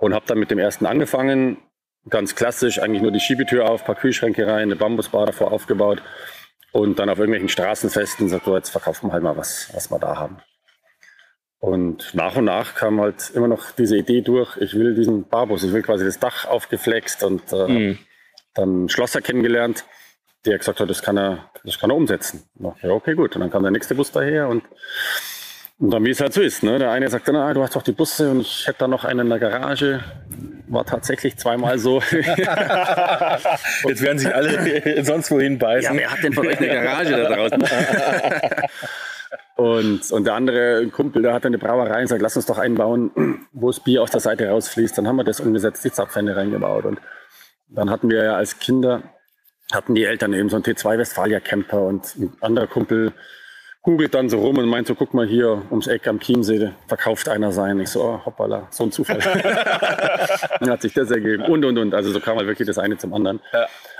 Und 0.00 0.14
habe 0.14 0.24
dann 0.26 0.38
mit 0.38 0.50
dem 0.50 0.58
ersten 0.58 0.86
angefangen, 0.86 1.58
ganz 2.08 2.34
klassisch, 2.34 2.80
eigentlich 2.80 3.02
nur 3.02 3.12
die 3.12 3.20
Schiebetür 3.20 3.68
auf, 3.68 3.84
paar 3.84 3.94
Kühlschränke 3.94 4.46
rein, 4.46 4.62
eine 4.62 4.76
Bambusbar 4.76 5.26
davor 5.26 5.52
aufgebaut 5.52 6.02
und 6.72 6.98
dann 6.98 7.08
auf 7.08 7.18
irgendwelchen 7.18 7.48
Straßenfesten 7.48 8.28
sagt, 8.28 8.44
so, 8.46 8.56
jetzt 8.56 8.70
verkaufen 8.70 9.08
wir 9.08 9.12
halt 9.12 9.22
mal 9.22 9.36
was, 9.36 9.70
was 9.72 9.90
wir 9.90 9.98
da 9.98 10.16
haben. 10.16 10.38
Und 11.60 12.12
nach 12.14 12.34
und 12.34 12.46
nach 12.46 12.74
kam 12.74 13.00
halt 13.00 13.30
immer 13.34 13.46
noch 13.46 13.70
diese 13.70 13.96
Idee 13.96 14.20
durch, 14.20 14.56
ich 14.56 14.74
will 14.74 14.94
diesen 14.94 15.28
Barbus, 15.28 15.62
ich 15.62 15.72
will 15.72 15.82
quasi 15.82 16.04
das 16.04 16.18
Dach 16.18 16.46
aufgeflext 16.46 17.22
und 17.22 17.52
äh, 17.52 17.68
Mhm. 17.68 17.98
dann 18.54 18.68
einen 18.68 18.88
Schlosser 18.88 19.20
kennengelernt, 19.20 19.84
der 20.44 20.58
gesagt 20.58 20.80
hat, 20.80 20.90
das 20.90 21.02
kann 21.02 21.16
er, 21.16 21.50
das 21.62 21.78
kann 21.78 21.90
er 21.90 21.96
umsetzen. 21.96 22.42
Ja, 22.58 22.90
okay, 22.90 23.14
gut. 23.14 23.36
Und 23.36 23.42
dann 23.42 23.50
kam 23.50 23.62
der 23.62 23.70
nächste 23.70 23.94
Bus 23.94 24.10
daher 24.10 24.48
und, 24.48 24.64
und 25.82 25.90
dann, 25.90 26.04
wie 26.04 26.10
es 26.10 26.20
halt 26.20 26.32
so 26.32 26.40
ist, 26.40 26.62
ne? 26.62 26.78
Der 26.78 26.92
eine 26.92 27.10
sagt 27.10 27.26
dann, 27.26 27.34
ah, 27.34 27.52
du 27.52 27.60
hast 27.60 27.74
doch 27.74 27.82
die 27.82 27.90
Busse 27.90 28.30
und 28.30 28.42
ich 28.42 28.68
hätte 28.68 28.78
da 28.78 28.88
noch 28.88 29.04
einen 29.04 29.18
in 29.18 29.28
der 29.30 29.40
Garage. 29.40 29.98
War 30.68 30.86
tatsächlich 30.86 31.36
zweimal 31.36 31.76
so. 31.80 32.00
Jetzt 33.88 34.00
werden 34.00 34.18
sich 34.20 34.32
alle 34.32 35.04
sonst 35.04 35.32
wohin 35.32 35.58
beißen. 35.58 35.98
wer 35.98 36.12
hat 36.12 36.22
denn 36.22 36.34
von 36.34 36.46
euch 36.46 36.58
eine 36.58 36.68
Garage 36.68 37.16
da 37.16 37.34
draußen? 37.34 37.64
und, 39.56 40.12
und 40.12 40.24
der 40.24 40.34
andere 40.34 40.86
Kumpel, 40.86 41.22
der 41.22 41.34
hat 41.34 41.44
eine 41.46 41.58
Brauerei 41.58 42.02
und 42.02 42.06
sagt, 42.06 42.22
lass 42.22 42.36
uns 42.36 42.46
doch 42.46 42.58
einbauen, 42.58 43.48
wo 43.50 43.68
das 43.68 43.80
Bier 43.80 44.02
aus 44.02 44.12
der 44.12 44.20
Seite 44.20 44.48
rausfließt. 44.50 44.96
Dann 44.96 45.08
haben 45.08 45.16
wir 45.16 45.24
das 45.24 45.40
umgesetzt, 45.40 45.84
die 45.84 45.90
Zapfhände 45.90 46.36
reingebaut. 46.36 46.84
Und 46.84 47.00
dann 47.66 47.90
hatten 47.90 48.08
wir 48.08 48.22
ja 48.22 48.36
als 48.36 48.60
Kinder, 48.60 49.02
hatten 49.72 49.96
die 49.96 50.04
Eltern 50.04 50.32
eben 50.32 50.48
so 50.48 50.54
einen 50.54 50.64
T2 50.64 50.98
Westfalia 50.98 51.40
Camper 51.40 51.80
und 51.80 52.14
ein 52.16 52.32
anderer 52.40 52.68
Kumpel 52.68 53.12
googelt 53.82 54.14
dann 54.14 54.30
so 54.30 54.38
rum 54.38 54.58
und 54.58 54.68
meint 54.68 54.86
so, 54.86 54.94
guck 54.94 55.12
mal 55.12 55.26
hier 55.26 55.62
ums 55.70 55.88
Eck 55.88 56.06
am 56.06 56.20
Chiemsee, 56.20 56.70
verkauft 56.86 57.28
einer 57.28 57.50
sein. 57.52 57.80
Ich 57.80 57.90
so, 57.90 58.02
oh, 58.02 58.24
hoppala, 58.24 58.68
so 58.70 58.84
ein 58.84 58.92
Zufall. 58.92 59.18
dann 60.60 60.70
hat 60.70 60.82
sich 60.82 60.94
das 60.94 61.10
ergeben. 61.10 61.44
Und, 61.44 61.64
und, 61.64 61.76
und. 61.78 61.94
Also 61.94 62.12
so 62.12 62.20
kam 62.20 62.36
halt 62.36 62.46
wirklich 62.46 62.66
das 62.66 62.78
eine 62.78 62.96
zum 62.96 63.12
anderen. 63.12 63.40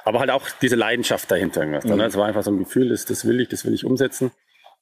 Aber 0.05 0.21
halt 0.21 0.31
auch 0.31 0.49
diese 0.61 0.77
Leidenschaft 0.77 1.31
dahinter. 1.31 1.65
Mhm. 1.67 2.01
Es 2.01 2.17
war 2.17 2.27
einfach 2.27 2.45
so 2.45 2.53
ein 2.53 2.59
Gefühl, 2.59 2.91
das, 2.91 3.05
das 3.07 3.27
will 3.27 3.41
ich, 3.41 3.49
das 3.49 3.65
will 3.65 3.75
ich 3.75 3.85
umsetzen. 3.85 4.31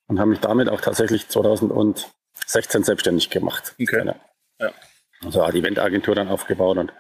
Und 0.07 0.19
habe 0.19 0.31
mich 0.31 0.41
damit 0.41 0.69
auch 0.69 0.81
tatsächlich 0.81 1.29
2016 1.29 2.83
selbstständig 2.83 3.31
gemacht. 3.31 3.75
Okay. 3.81 4.05
Ja. 4.05 4.15
Ja. 4.59 4.73
Also 5.25 5.47
die 5.51 5.59
Eventagentur 5.61 6.15
dann 6.15 6.29
aufgebaut 6.29 6.79
und 6.79 6.93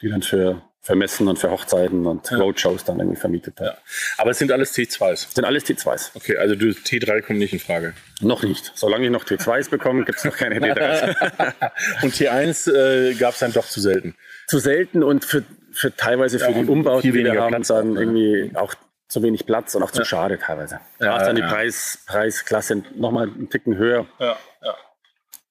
die 0.00 0.08
dann 0.08 0.22
für, 0.22 0.62
für 0.84 0.96
Messen 0.96 1.28
und 1.28 1.38
für 1.38 1.50
Hochzeiten 1.50 2.06
und 2.06 2.30
Roadshows 2.32 2.82
dann 2.84 2.98
irgendwie 2.98 3.18
vermietet 3.18 3.60
hat. 3.60 3.66
Ja. 3.66 3.78
Aber 4.18 4.32
es 4.32 4.38
sind 4.38 4.50
alles 4.50 4.74
T2s. 4.74 5.32
Sind 5.32 5.44
alles 5.44 5.64
T2s. 5.64 6.10
Okay, 6.14 6.36
also 6.36 6.56
du, 6.56 6.66
T3 6.66 7.22
kommt 7.22 7.38
nicht 7.38 7.52
in 7.52 7.60
Frage. 7.60 7.94
Noch 8.20 8.42
nicht. 8.42 8.72
Solange 8.74 9.04
ich 9.04 9.12
noch 9.12 9.24
T2s 9.24 9.70
bekomme, 9.70 10.04
gibt 10.04 10.18
es 10.18 10.24
noch 10.24 10.36
keine 10.36 10.58
T3s. 10.58 11.52
Und 12.02 12.14
T1 12.14 12.72
äh, 12.72 13.14
gab 13.14 13.34
es 13.34 13.38
dann 13.38 13.52
doch 13.52 13.66
zu 13.66 13.80
selten. 13.80 14.16
Zu 14.48 14.58
selten 14.58 15.04
und 15.04 15.24
für, 15.24 15.44
für 15.70 15.94
teilweise 15.94 16.40
für 16.40 16.50
Ja, 16.50 16.62
die 16.62 16.68
Umbauten, 16.68 17.02
viel 17.02 17.12
die 17.12 17.24
wir 17.24 17.40
haben, 17.40 17.54
Platz 17.54 17.68
dann 17.68 17.96
irgendwie 17.96 18.50
auch 18.54 18.74
zu 19.08 19.22
wenig 19.22 19.46
Platz 19.46 19.74
und 19.74 19.82
auch 19.82 19.92
zu 19.92 20.04
schade 20.04 20.38
teilweise. 20.38 20.80
Da 20.98 21.18
ist 21.18 21.26
dann 21.26 21.36
die 21.36 21.42
ja. 21.42 21.48
Preis, 21.48 22.02
Preisklasse 22.06 22.82
nochmal 22.96 23.28
einen 23.28 23.48
Ticken 23.48 23.76
höher. 23.76 24.06
Ja, 24.18 24.36
ja. 24.62 24.74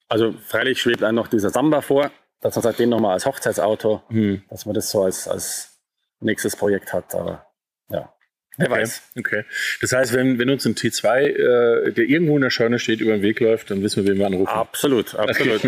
Also 0.08 0.34
freilich 0.46 0.80
schwebt 0.80 1.02
einem 1.02 1.14
noch 1.14 1.28
dieser 1.28 1.50
Samba 1.50 1.80
vor, 1.80 2.10
dass 2.42 2.54
man 2.56 2.62
sagt, 2.62 2.78
den 2.78 2.90
nochmal 2.90 3.14
als 3.14 3.24
Hochzeitsauto, 3.26 4.02
Hm. 4.10 4.42
dass 4.50 4.66
man 4.66 4.74
das 4.74 4.90
so 4.90 5.02
als, 5.04 5.26
als 5.28 5.78
nächstes 6.20 6.54
Projekt 6.56 6.92
hat. 6.92 7.14
Aber 7.14 7.46
ja, 7.88 8.12
wer 8.58 8.70
Okay. 8.70 8.80
weiß. 8.82 9.02
okay. 9.18 9.44
Das 9.80 9.92
heißt, 9.92 10.12
wenn, 10.12 10.38
wenn 10.38 10.50
uns 10.50 10.64
ein 10.66 10.74
T2, 10.74 11.22
äh, 11.26 11.92
der 11.92 12.04
irgendwo 12.04 12.36
in 12.36 12.42
der 12.42 12.50
Scheune 12.50 12.78
steht, 12.78 13.00
über 13.00 13.12
den 13.12 13.22
Weg 13.22 13.40
läuft, 13.40 13.70
dann 13.70 13.82
wissen 13.82 14.04
wir, 14.04 14.12
wen 14.12 14.18
wir 14.18 14.26
anrufen. 14.26 14.52
Absolut, 14.52 15.14
absolut. 15.14 15.62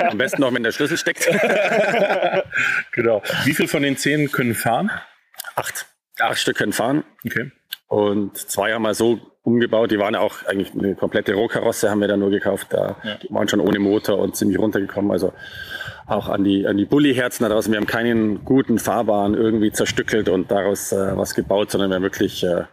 Am 0.00 0.18
besten 0.18 0.40
noch, 0.40 0.52
wenn 0.52 0.62
der 0.64 0.72
Schlüssel 0.72 0.96
steckt. 0.96 1.28
Genau. 2.92 3.22
Wie 3.44 3.54
viel 3.54 3.68
von 3.68 3.82
den 3.82 3.96
zehn 3.96 4.30
können 4.32 4.54
fahren? 4.54 4.90
Acht. 5.54 5.86
Acht 6.18 6.38
Stück 6.38 6.56
können 6.56 6.72
fahren. 6.72 7.04
Okay. 7.24 7.50
Und 7.88 8.36
zwei 8.36 8.72
haben 8.72 8.82
wir 8.82 8.94
so 8.94 9.18
umgebaut, 9.42 9.90
die 9.90 9.98
waren 9.98 10.14
ja 10.14 10.20
auch 10.20 10.44
eigentlich 10.44 10.72
eine 10.74 10.94
komplette 10.94 11.34
Rohkarosse, 11.34 11.90
haben 11.90 12.00
wir 12.00 12.08
dann 12.08 12.20
nur 12.20 12.30
gekauft. 12.30 12.68
Da 12.70 12.96
die 13.22 13.32
waren 13.32 13.48
schon 13.48 13.60
ohne 13.60 13.78
Motor 13.78 14.18
und 14.18 14.36
ziemlich 14.36 14.58
runtergekommen. 14.58 15.10
Also 15.10 15.32
auch 16.06 16.28
an 16.28 16.44
die, 16.44 16.66
an 16.66 16.76
die 16.76 16.84
Bulli-Herzen 16.84 17.44
da 17.44 17.48
draußen. 17.48 17.72
Wir 17.72 17.78
haben 17.78 17.86
keinen 17.86 18.44
guten 18.44 18.78
Fahrbahn 18.78 19.34
irgendwie 19.34 19.72
zerstückelt 19.72 20.28
und 20.28 20.50
daraus 20.50 20.92
äh, 20.92 21.16
was 21.16 21.34
gebaut, 21.34 21.70
sondern 21.70 21.90
wir 21.90 21.96
haben 21.96 22.02
wirklich 22.02 22.44
äh, 22.44 22.64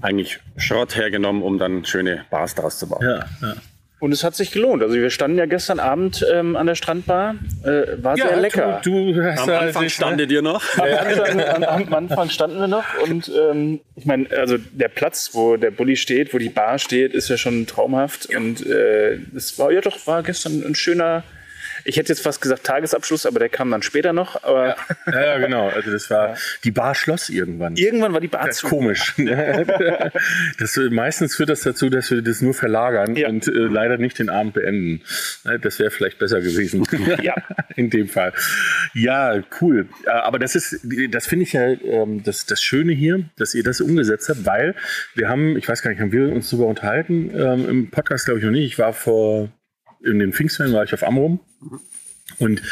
eigentlich 0.00 0.40
Schrott 0.56 0.96
hergenommen, 0.96 1.42
um 1.42 1.58
dann 1.58 1.84
schöne 1.84 2.24
Bars 2.30 2.54
daraus 2.54 2.78
zu 2.78 2.88
bauen. 2.88 3.02
Ja, 3.02 3.24
ja. 3.42 3.54
Und 4.00 4.12
es 4.12 4.22
hat 4.22 4.36
sich 4.36 4.52
gelohnt. 4.52 4.82
Also 4.82 4.94
wir 4.94 5.10
standen 5.10 5.38
ja 5.38 5.46
gestern 5.46 5.80
Abend 5.80 6.24
ähm, 6.32 6.56
an 6.56 6.66
der 6.66 6.76
Strandbar. 6.76 7.34
Äh, 7.64 8.02
war 8.02 8.16
sehr 8.16 8.36
lecker. 8.36 8.80
Du, 8.84 9.12
du 9.12 9.24
hast 9.24 9.40
Am 9.40 9.50
Anfang 9.50 9.82
dich, 9.82 9.94
standet 9.94 10.30
ihr 10.30 10.42
noch. 10.42 10.62
Am, 10.78 11.62
am 11.64 11.94
Anfang 11.94 12.30
standen 12.30 12.60
wir 12.60 12.68
noch 12.68 12.84
und 13.02 13.30
ähm, 13.36 13.80
ich 13.96 14.06
meine, 14.06 14.30
also 14.30 14.56
der 14.58 14.88
Platz, 14.88 15.30
wo 15.32 15.56
der 15.56 15.72
Bulli 15.72 15.96
steht, 15.96 16.32
wo 16.32 16.38
die 16.38 16.48
Bar 16.48 16.78
steht, 16.78 17.12
ist 17.12 17.28
ja 17.28 17.36
schon 17.36 17.66
traumhaft. 17.66 18.26
Und 18.34 18.64
äh, 18.64 19.18
es 19.34 19.58
war 19.58 19.72
ja 19.72 19.80
doch 19.80 20.06
war 20.06 20.22
gestern 20.22 20.62
ein 20.64 20.74
schöner, 20.76 21.24
ich 21.84 21.96
hätte 21.96 22.08
jetzt 22.10 22.20
fast 22.22 22.40
gesagt 22.40 22.64
Tagesabschluss, 22.64 23.26
aber 23.26 23.38
der 23.38 23.48
kam 23.48 23.70
dann 23.70 23.82
später 23.82 24.12
noch. 24.12 24.42
Aber 24.44 24.76
Ja, 25.06 25.20
ja, 25.24 25.38
genau. 25.38 25.68
Also 25.68 25.90
das 25.90 26.10
war 26.10 26.36
die 26.64 26.70
Bar 26.70 26.94
schloss 26.94 27.28
irgendwann. 27.28 27.76
irgendwann 27.76 28.12
war 28.12 28.20
die 28.20 28.28
Bar 28.28 28.46
Das 28.46 28.56
ist 28.56 28.60
zu. 28.62 28.68
komisch. 28.68 29.14
das, 30.58 30.76
meistens 30.90 31.36
führt 31.36 31.48
das 31.50 31.60
dazu, 31.62 31.88
dass 31.90 32.10
wir 32.10 32.22
das 32.22 32.40
nur 32.40 32.54
verlagern 32.54 33.16
Ja. 33.16 33.28
und 33.28 33.46
äh, 33.48 33.50
leider 33.50 33.98
nicht 33.98 34.18
den 34.18 34.30
Abend 34.30 34.54
beenden. 34.54 35.02
Ne, 35.44 35.58
Das 35.58 35.78
wäre 35.78 35.90
vielleicht 35.90 36.18
besser 36.18 36.40
gewesen. 36.40 36.84
Ja. 37.22 37.34
In 37.76 37.90
dem 37.90 38.08
Fall. 38.08 38.32
Ja, 38.94 39.40
cool. 39.60 39.88
Äh, 40.06 40.10
Aber 40.10 40.38
das 40.38 40.54
ist, 40.54 40.80
das 41.10 41.26
finde 41.26 41.44
ich 41.44 41.52
ja 41.52 41.68
ähm, 41.68 42.22
das, 42.22 42.46
das 42.46 42.62
Schöne 42.62 42.92
hier, 42.92 43.24
dass 43.36 43.54
ihr 43.54 43.62
das 43.62 43.80
umgesetzt 43.80 44.28
habt, 44.28 44.44
weil 44.46 44.74
wir 45.14 45.28
haben, 45.28 45.56
ich 45.56 45.68
weiß 45.68 45.82
gar 45.82 45.90
nicht, 45.90 46.00
haben 46.00 46.12
wir 46.12 46.28
uns 46.30 46.50
darüber 46.50 46.66
unterhalten? 46.66 47.30
Ähm, 47.34 47.68
Im 47.68 47.90
Podcast 47.90 48.24
glaube 48.26 48.40
ich 48.40 48.44
noch 48.44 48.52
nicht. 48.52 48.66
Ich 48.66 48.78
war 48.78 48.92
vor, 48.92 49.48
in 50.02 50.18
den 50.18 50.32
Pfingstferien 50.32 50.74
war 50.74 50.84
ich 50.84 50.94
auf 50.94 51.02
Amrum. 51.02 51.40
Und 52.38 52.62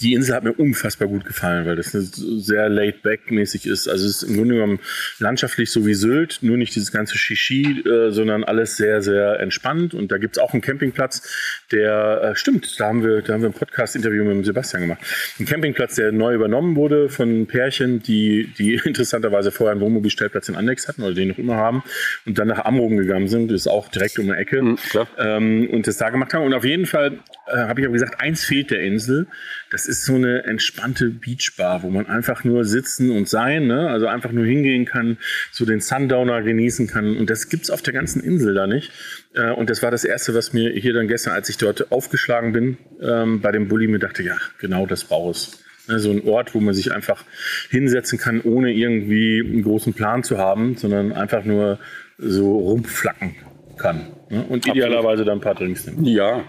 die 0.00 0.14
Insel 0.14 0.34
hat 0.34 0.44
mir 0.44 0.52
unfassbar 0.52 1.08
gut 1.08 1.24
gefallen, 1.24 1.66
weil 1.66 1.76
das 1.76 1.92
sehr 1.92 2.68
laid-back-mäßig 2.68 3.66
ist. 3.66 3.88
Also 3.88 4.06
es 4.06 4.22
ist 4.22 4.28
im 4.28 4.36
Grunde 4.36 4.54
genommen 4.54 4.80
landschaftlich 5.18 5.70
so 5.70 5.86
wie 5.86 5.94
Sylt, 5.94 6.38
nur 6.42 6.56
nicht 6.56 6.74
dieses 6.74 6.92
ganze 6.92 7.16
Shishi, 7.18 7.82
äh, 7.86 8.10
sondern 8.10 8.44
alles 8.44 8.76
sehr, 8.76 9.02
sehr 9.02 9.40
entspannt. 9.40 9.94
Und 9.94 10.12
da 10.12 10.18
gibt's 10.18 10.38
auch 10.38 10.52
einen 10.52 10.62
Campingplatz, 10.62 11.28
der, 11.72 12.20
äh, 12.22 12.36
stimmt, 12.36 12.78
da 12.78 12.86
haben 12.86 13.02
wir, 13.02 13.22
da 13.22 13.34
haben 13.34 13.42
wir 13.42 13.48
ein 13.48 13.54
Podcast-Interview 13.54 14.24
mit 14.24 14.34
dem 14.34 14.44
Sebastian 14.44 14.82
gemacht. 14.82 15.00
Ein 15.38 15.46
Campingplatz, 15.46 15.96
der 15.96 16.12
neu 16.12 16.34
übernommen 16.34 16.76
wurde 16.76 17.08
von 17.08 17.46
Pärchen, 17.46 18.02
die, 18.02 18.52
die 18.58 18.74
interessanterweise 18.84 19.50
vorher 19.50 19.72
einen 19.72 19.80
Wohnmobilstellplatz 19.80 20.48
in 20.48 20.56
Annex 20.56 20.88
hatten 20.88 21.02
oder 21.02 21.14
den 21.14 21.28
noch 21.28 21.38
immer 21.38 21.56
haben 21.56 21.82
und 22.26 22.38
dann 22.38 22.48
nach 22.48 22.64
Amrum 22.64 22.96
gegangen 22.96 23.28
sind. 23.28 23.50
Das 23.50 23.62
ist 23.62 23.66
auch 23.66 23.88
direkt 23.88 24.18
um 24.18 24.26
die 24.26 24.32
Ecke 24.32 24.76
klar. 24.90 25.08
ähm, 25.18 25.68
und 25.70 25.86
das 25.86 25.96
da 25.98 26.10
gemacht 26.10 26.34
haben. 26.34 26.44
Und 26.44 26.54
auf 26.54 26.64
jeden 26.64 26.86
Fall 26.86 27.18
äh, 27.46 27.56
habe 27.56 27.80
ich 27.80 27.86
aber 27.86 27.92
gesagt, 27.92 28.20
eins 28.20 28.44
fehlt 28.44 28.70
der 28.70 28.80
Insel. 28.80 29.26
Das 29.74 29.86
ist 29.86 30.04
so 30.04 30.14
eine 30.14 30.44
entspannte 30.44 31.10
Beachbar, 31.10 31.82
wo 31.82 31.90
man 31.90 32.06
einfach 32.06 32.44
nur 32.44 32.64
sitzen 32.64 33.10
und 33.10 33.28
sein, 33.28 33.66
ne? 33.66 33.90
also 33.90 34.06
einfach 34.06 34.30
nur 34.30 34.46
hingehen 34.46 34.84
kann, 34.84 35.18
so 35.50 35.64
den 35.64 35.80
Sundowner 35.80 36.42
genießen 36.42 36.86
kann. 36.86 37.16
Und 37.16 37.28
das 37.28 37.48
gibt's 37.48 37.70
auf 37.70 37.82
der 37.82 37.92
ganzen 37.92 38.22
Insel 38.22 38.54
da 38.54 38.68
nicht. 38.68 38.92
Äh, 39.34 39.50
und 39.50 39.70
das 39.70 39.82
war 39.82 39.90
das 39.90 40.04
Erste, 40.04 40.32
was 40.32 40.52
mir 40.52 40.70
hier 40.70 40.92
dann 40.92 41.08
gestern, 41.08 41.32
als 41.32 41.48
ich 41.48 41.56
dort 41.56 41.90
aufgeschlagen 41.90 42.52
bin, 42.52 42.78
ähm, 43.02 43.40
bei 43.40 43.50
dem 43.50 43.66
Bulli 43.66 43.88
mir 43.88 43.98
dachte, 43.98 44.22
ja, 44.22 44.36
genau 44.60 44.86
das 44.86 45.02
Baus. 45.02 45.64
Ne, 45.88 45.98
So 45.98 46.12
ein 46.12 46.22
Ort, 46.22 46.54
wo 46.54 46.60
man 46.60 46.72
sich 46.72 46.92
einfach 46.92 47.24
hinsetzen 47.68 48.16
kann, 48.16 48.42
ohne 48.42 48.72
irgendwie 48.72 49.42
einen 49.44 49.64
großen 49.64 49.92
Plan 49.92 50.22
zu 50.22 50.38
haben, 50.38 50.76
sondern 50.76 51.12
einfach 51.12 51.44
nur 51.44 51.80
so 52.16 52.58
rumflacken 52.58 53.34
kann. 53.76 54.12
Ne? 54.30 54.44
Und 54.48 54.68
idealerweise 54.68 55.24
dann 55.24 55.38
ein 55.38 55.42
paar 55.42 55.56
Drinks 55.56 55.84
nehmen. 55.84 56.04
Ja, 56.04 56.44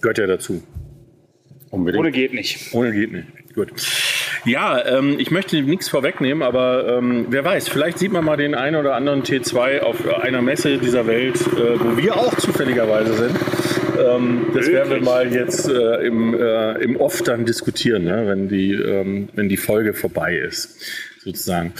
Gehört 0.00 0.18
ja 0.18 0.26
dazu. 0.26 0.62
Unbedingt. 1.70 2.00
Ohne 2.00 2.12
geht 2.12 2.34
nicht. 2.34 2.74
Ohne 2.74 2.92
geht 2.92 3.12
nicht. 3.12 3.26
Gut. 3.54 3.72
Ja, 4.44 4.84
ähm, 4.86 5.16
ich 5.18 5.30
möchte 5.30 5.60
nichts 5.60 5.88
vorwegnehmen, 5.88 6.42
aber 6.42 6.98
ähm, 6.98 7.26
wer 7.30 7.44
weiß, 7.44 7.68
vielleicht 7.68 7.98
sieht 7.98 8.12
man 8.12 8.24
mal 8.24 8.36
den 8.36 8.54
einen 8.54 8.76
oder 8.76 8.94
anderen 8.94 9.22
T2 9.22 9.80
auf 9.80 10.06
einer 10.06 10.40
Messe 10.40 10.78
dieser 10.78 11.06
Welt, 11.06 11.40
äh, 11.40 11.78
wo 11.78 11.96
wir 11.96 12.16
auch 12.16 12.34
zufälligerweise 12.36 13.12
sind. 13.14 13.36
Ähm, 14.00 14.46
das 14.54 14.68
werden 14.68 14.90
wir 14.90 15.00
mal 15.02 15.32
jetzt 15.32 15.68
äh, 15.68 16.06
im, 16.06 16.34
äh, 16.34 16.72
im 16.82 16.96
Off 16.96 17.22
dann 17.22 17.44
diskutieren, 17.44 18.04
ne? 18.04 18.24
wenn, 18.26 18.48
die, 18.48 18.72
ähm, 18.72 19.28
wenn 19.34 19.48
die 19.48 19.56
Folge 19.56 19.94
vorbei 19.94 20.36
ist. 20.36 21.09
Sozusagen. 21.22 21.74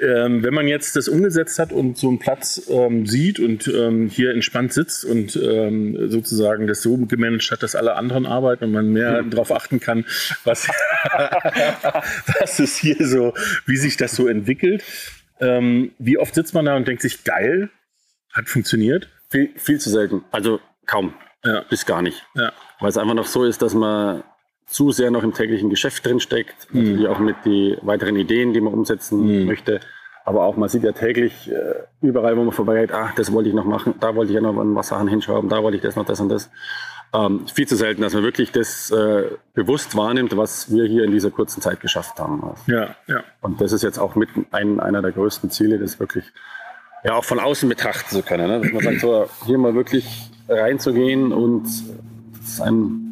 Ähm, 0.00 0.42
wenn 0.42 0.54
man 0.54 0.66
jetzt 0.66 0.96
das 0.96 1.06
umgesetzt 1.08 1.58
hat 1.58 1.70
und 1.70 1.98
so 1.98 2.08
einen 2.08 2.18
Platz 2.18 2.62
ähm, 2.70 3.06
sieht 3.06 3.38
und 3.38 3.68
ähm, 3.68 4.08
hier 4.08 4.30
entspannt 4.30 4.72
sitzt 4.72 5.04
und 5.04 5.36
ähm, 5.36 6.08
sozusagen 6.08 6.66
das 6.66 6.80
so 6.80 6.96
gemanagt 6.96 7.50
hat, 7.50 7.62
dass 7.62 7.76
alle 7.76 7.96
anderen 7.96 8.24
arbeiten 8.24 8.64
und 8.64 8.72
man 8.72 8.90
mehr 8.90 9.22
darauf 9.22 9.52
achten 9.52 9.80
kann, 9.80 10.06
was, 10.44 10.66
was 12.40 12.58
ist 12.58 12.78
hier 12.78 12.96
so, 13.06 13.34
wie 13.66 13.76
sich 13.76 13.98
das 13.98 14.16
so 14.16 14.28
entwickelt. 14.28 14.82
Ähm, 15.40 15.92
wie 15.98 16.16
oft 16.16 16.34
sitzt 16.34 16.54
man 16.54 16.64
da 16.64 16.74
und 16.74 16.88
denkt 16.88 17.02
sich, 17.02 17.24
geil, 17.24 17.68
hat 18.32 18.48
funktioniert? 18.48 19.10
Viel, 19.28 19.50
viel 19.56 19.78
zu 19.78 19.90
selten. 19.90 20.24
Also 20.30 20.60
kaum. 20.86 21.12
Ja. 21.44 21.64
Bis 21.68 21.84
gar 21.84 22.00
nicht. 22.00 22.26
Ja. 22.34 22.52
Weil 22.80 22.88
es 22.88 22.96
einfach 22.96 23.14
noch 23.14 23.26
so 23.26 23.44
ist, 23.44 23.60
dass 23.60 23.74
man 23.74 24.24
zu 24.66 24.90
sehr 24.90 25.10
noch 25.10 25.22
im 25.22 25.32
täglichen 25.32 25.70
Geschäft 25.70 26.04
drin 26.04 26.20
steckt. 26.20 26.72
Mhm. 26.72 26.82
Natürlich 26.82 27.08
auch 27.08 27.18
mit 27.18 27.36
die 27.44 27.78
weiteren 27.82 28.16
Ideen, 28.16 28.52
die 28.52 28.60
man 28.60 28.74
umsetzen 28.74 29.46
möchte. 29.46 29.80
Aber 30.24 30.42
auch, 30.42 30.56
man 30.56 30.68
sieht 30.68 30.82
ja 30.82 30.90
täglich 30.90 31.50
äh, 31.50 31.84
überall, 32.00 32.36
wo 32.36 32.42
man 32.42 32.52
vorbeigeht, 32.52 32.92
ach, 32.92 33.14
das 33.14 33.32
wollte 33.32 33.48
ich 33.48 33.54
noch 33.54 33.64
machen, 33.64 33.94
da 34.00 34.16
wollte 34.16 34.32
ich 34.32 34.34
ja 34.34 34.40
noch 34.40 34.58
einen 34.58 34.74
Wasserhahn 34.74 35.06
hinschrauben, 35.06 35.48
da 35.48 35.62
wollte 35.62 35.76
ich 35.76 35.82
das 35.84 35.94
noch, 35.94 36.04
das 36.04 36.18
und 36.18 36.28
das. 36.28 36.50
Ähm, 37.14 37.46
viel 37.46 37.68
zu 37.68 37.76
selten, 37.76 38.02
dass 38.02 38.12
man 38.12 38.24
wirklich 38.24 38.50
das 38.50 38.90
äh, 38.90 39.26
bewusst 39.54 39.96
wahrnimmt, 39.96 40.36
was 40.36 40.72
wir 40.72 40.84
hier 40.86 41.04
in 41.04 41.12
dieser 41.12 41.30
kurzen 41.30 41.62
Zeit 41.62 41.80
geschafft 41.80 42.18
haben. 42.18 42.42
Ja, 42.66 42.96
ja. 43.06 43.22
Und 43.40 43.60
das 43.60 43.70
ist 43.70 43.82
jetzt 43.82 43.98
auch 43.98 44.16
mit 44.16 44.28
ein, 44.50 44.80
einer 44.80 45.00
der 45.00 45.12
größten 45.12 45.50
Ziele, 45.50 45.78
das 45.78 46.00
wirklich 46.00 46.24
ja 47.04 47.14
auch 47.14 47.24
von 47.24 47.38
außen 47.38 47.68
betrachten 47.68 48.16
zu 48.16 48.22
können. 48.22 48.48
Ne? 48.48 48.60
Dass 48.60 48.72
man 48.72 48.82
sagt, 48.82 49.00
so, 49.00 49.28
hier 49.46 49.58
mal 49.58 49.76
wirklich 49.76 50.28
reinzugehen 50.48 51.32
und 51.32 51.66
es 52.42 52.60
einem 52.60 53.05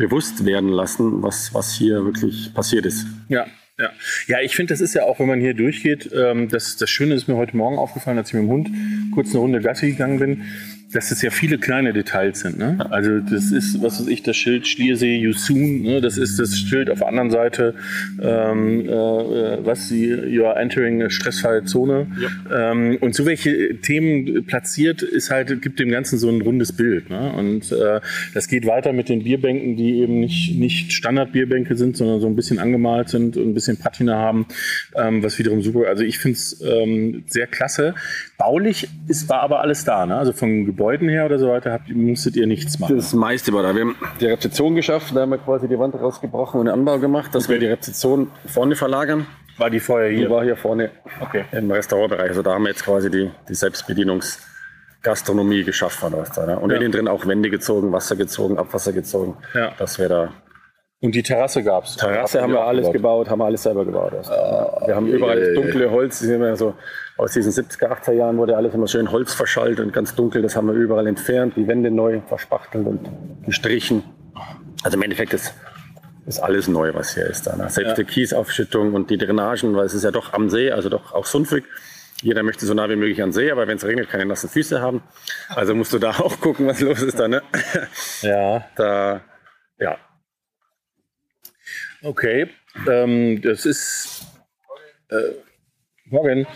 bewusst 0.00 0.44
werden 0.44 0.70
lassen, 0.70 1.22
was, 1.22 1.54
was 1.54 1.74
hier 1.74 2.04
wirklich 2.04 2.52
passiert 2.54 2.86
ist. 2.86 3.06
Ja, 3.28 3.46
ja. 3.78 3.90
Ja, 4.26 4.40
ich 4.40 4.56
finde, 4.56 4.74
das 4.74 4.80
ist 4.80 4.94
ja 4.94 5.04
auch, 5.04 5.20
wenn 5.20 5.28
man 5.28 5.40
hier 5.40 5.54
durchgeht, 5.54 6.10
ähm, 6.12 6.48
das, 6.48 6.76
das 6.76 6.90
Schöne 6.90 7.14
ist 7.14 7.28
mir 7.28 7.36
heute 7.36 7.56
Morgen 7.56 7.78
aufgefallen, 7.78 8.18
als 8.18 8.28
ich 8.28 8.34
mit 8.34 8.42
dem 8.42 8.50
Hund 8.50 8.70
kurz 9.14 9.30
eine 9.30 9.38
Runde 9.38 9.60
Gassi 9.60 9.92
gegangen 9.92 10.18
bin, 10.18 10.44
dass 10.92 11.10
es 11.12 11.22
ja 11.22 11.30
viele 11.30 11.58
kleine 11.58 11.92
Details 11.92 12.40
sind. 12.40 12.58
Ne? 12.58 12.84
Also 12.90 13.20
das 13.20 13.52
ist, 13.52 13.80
was 13.82 14.00
weiß 14.00 14.08
ich, 14.08 14.22
das 14.22 14.36
Schild 14.36 14.66
Schliersee 14.66 15.16
You 15.16 15.32
Soon, 15.32 15.82
ne? 15.82 16.00
das 16.00 16.18
ist 16.18 16.38
das 16.38 16.58
Schild 16.58 16.90
auf 16.90 16.98
der 16.98 17.08
anderen 17.08 17.30
Seite, 17.30 17.74
ähm, 18.20 18.88
äh, 18.88 19.64
was 19.64 19.88
sie, 19.88 20.06
you 20.08 20.44
are 20.44 20.58
entering 20.58 21.02
a 21.02 21.10
stressfreie 21.10 21.64
Zone. 21.64 22.08
Ähm, 22.52 22.98
und 23.00 23.14
so 23.14 23.24
welche 23.24 23.80
Themen 23.80 24.44
platziert, 24.46 25.02
ist 25.02 25.30
halt, 25.30 25.62
gibt 25.62 25.78
dem 25.78 25.90
Ganzen 25.90 26.18
so 26.18 26.28
ein 26.28 26.40
rundes 26.40 26.72
Bild. 26.72 27.08
Ne? 27.08 27.32
Und 27.34 27.70
äh, 27.70 28.00
das 28.34 28.48
geht 28.48 28.66
weiter 28.66 28.92
mit 28.92 29.08
den 29.08 29.22
Bierbänken, 29.22 29.76
die 29.76 30.00
eben 30.00 30.18
nicht, 30.18 30.58
nicht 30.58 30.92
Standard-Bierbänke 30.92 31.76
sind, 31.76 31.96
sondern 31.96 32.20
so 32.20 32.26
ein 32.26 32.34
bisschen 32.34 32.58
angemalt 32.58 33.10
sind 33.10 33.36
und 33.36 33.50
ein 33.50 33.54
bisschen 33.54 33.76
Patina 33.76 34.16
haben, 34.16 34.46
ähm, 34.96 35.22
was 35.22 35.38
wiederum 35.38 35.62
super. 35.62 35.88
Also 35.88 36.02
ich 36.02 36.18
finde 36.18 36.36
es 36.36 36.60
ähm, 36.62 37.22
sehr 37.28 37.46
klasse. 37.46 37.94
Baulich 38.38 38.88
ist, 39.06 39.28
war 39.28 39.42
aber 39.42 39.60
alles 39.60 39.84
da. 39.84 40.06
Ne? 40.06 40.16
Also 40.16 40.32
von 40.32 40.66
Gebäuden 40.80 41.10
her 41.10 41.26
oder 41.26 41.38
so 41.38 41.50
weiter 41.50 41.72
habt, 41.72 41.90
musstet 41.94 42.36
ihr 42.36 42.46
nichts 42.46 42.78
machen. 42.78 42.96
Das 42.96 43.12
meiste 43.12 43.52
war 43.52 43.62
da. 43.62 43.74
Wir 43.74 43.82
haben 43.82 43.96
die 44.18 44.24
Rezeption 44.24 44.74
geschafft, 44.74 45.14
da 45.14 45.20
haben 45.20 45.28
wir 45.30 45.36
quasi 45.36 45.68
die 45.68 45.78
Wand 45.78 45.94
rausgebrochen 45.94 46.58
und 46.58 46.68
einen 46.68 46.78
Anbau 46.78 46.98
gemacht, 46.98 47.34
dass 47.34 47.50
wir 47.50 47.58
die 47.58 47.66
Rezeption 47.66 48.30
vorne 48.46 48.76
verlagern. 48.76 49.26
war 49.58 49.68
die 49.68 49.78
vorher 49.78 50.08
Die 50.08 50.16
hier? 50.16 50.30
war 50.30 50.42
hier 50.42 50.56
vorne 50.56 50.90
Okay. 51.20 51.44
im 51.52 51.70
Restaurantbereich. 51.70 52.30
Also 52.30 52.40
da 52.40 52.54
haben 52.54 52.62
wir 52.62 52.70
jetzt 52.70 52.82
quasi 52.82 53.10
die, 53.10 53.30
die 53.46 53.54
Selbstbedienungsgastronomie 53.54 55.64
geschaffen. 55.64 56.14
Was 56.16 56.32
da, 56.32 56.46
ne? 56.46 56.58
Und 56.58 56.70
Ja. 56.70 56.78
innen 56.78 56.92
drin 56.92 57.08
auch 57.08 57.26
Wände 57.26 57.50
gezogen, 57.50 57.92
Wasser 57.92 58.16
gezogen, 58.16 58.56
Abwasser 58.56 58.94
gezogen. 58.94 59.36
Ja. 59.52 59.72
Dass 59.78 59.98
wir 59.98 60.08
da 60.08 60.32
Und 61.02 61.14
die 61.14 61.22
Terrasse 61.22 61.62
gab's. 61.62 61.96
Terrasse 61.98 62.40
haben 62.40 62.54
wir 62.54 62.62
alles 62.64 62.90
gebaut, 62.90 63.28
haben 63.28 63.40
wir 63.40 63.44
alles 63.46 63.62
selber 63.62 63.84
gebaut. 63.84 64.14
Also, 64.14 64.30
wir 64.86 64.96
haben 64.96 65.08
überall 65.08 65.38
das 65.40 65.52
dunkle 65.54 65.90
Holz, 65.90 66.20
das 66.20 66.28
ist 66.28 66.34
immer 66.34 66.56
so 66.56 66.72
aus 67.20 67.32
diesen 67.32 67.52
70er, 67.52 67.88
80er 67.88 68.12
Jahren 68.12 68.38
wurde 68.38 68.56
alles 68.56 68.74
immer 68.74 68.88
schön 68.88 69.10
Holz 69.10 69.34
verschallt 69.34 69.78
und 69.80 69.92
ganz 69.92 70.14
dunkel, 70.14 70.42
das 70.42 70.56
haben 70.56 70.68
wir 70.68 70.74
überall 70.74 71.06
entfernt, 71.06 71.54
die 71.56 71.66
Wände 71.68 71.90
neu 71.90 72.20
verspachtelt 72.26 72.86
und 72.86 73.08
gestrichen. 73.44 74.02
Also 74.82 74.96
im 74.96 75.02
Endeffekt 75.02 75.34
ist, 75.34 75.54
ist 76.26 76.40
alles 76.40 76.66
neu, 76.68 76.94
was 76.94 77.14
hier 77.14 77.26
ist. 77.26 77.46
Da, 77.46 77.56
ne? 77.56 77.68
Selbst 77.68 77.98
die 77.98 78.04
Kiesaufschüttung 78.04 78.94
und 78.94 79.10
die 79.10 79.18
Drainagen, 79.18 79.76
weil 79.76 79.86
es 79.86 79.94
ist 79.94 80.04
ja 80.04 80.10
doch 80.10 80.32
am 80.32 80.48
See, 80.48 80.70
also 80.70 80.88
doch 80.88 81.12
auch 81.12 81.26
sumpfig. 81.26 81.64
Jeder 82.22 82.42
möchte 82.42 82.66
so 82.66 82.74
nah 82.74 82.88
wie 82.88 82.96
möglich 82.96 83.22
an 83.22 83.32
See, 83.32 83.50
aber 83.50 83.66
wenn 83.66 83.76
es 83.76 83.84
regnet, 83.84 84.10
keine 84.10 84.26
nassen 84.26 84.48
Füße 84.48 84.80
haben. 84.80 85.02
Also 85.48 85.74
musst 85.74 85.92
du 85.92 85.98
da 85.98 86.10
auch 86.18 86.40
gucken, 86.40 86.66
was 86.66 86.80
los 86.80 87.02
ist 87.02 87.18
da. 87.18 87.28
Ne? 87.28 87.42
Ja. 88.22 88.64
Da, 88.76 89.20
ja, 89.78 89.96
Okay, 92.02 92.48
ähm, 92.88 93.42
das 93.42 93.66
ist 93.66 94.22
äh, 95.10 95.34
morgen. 96.10 96.46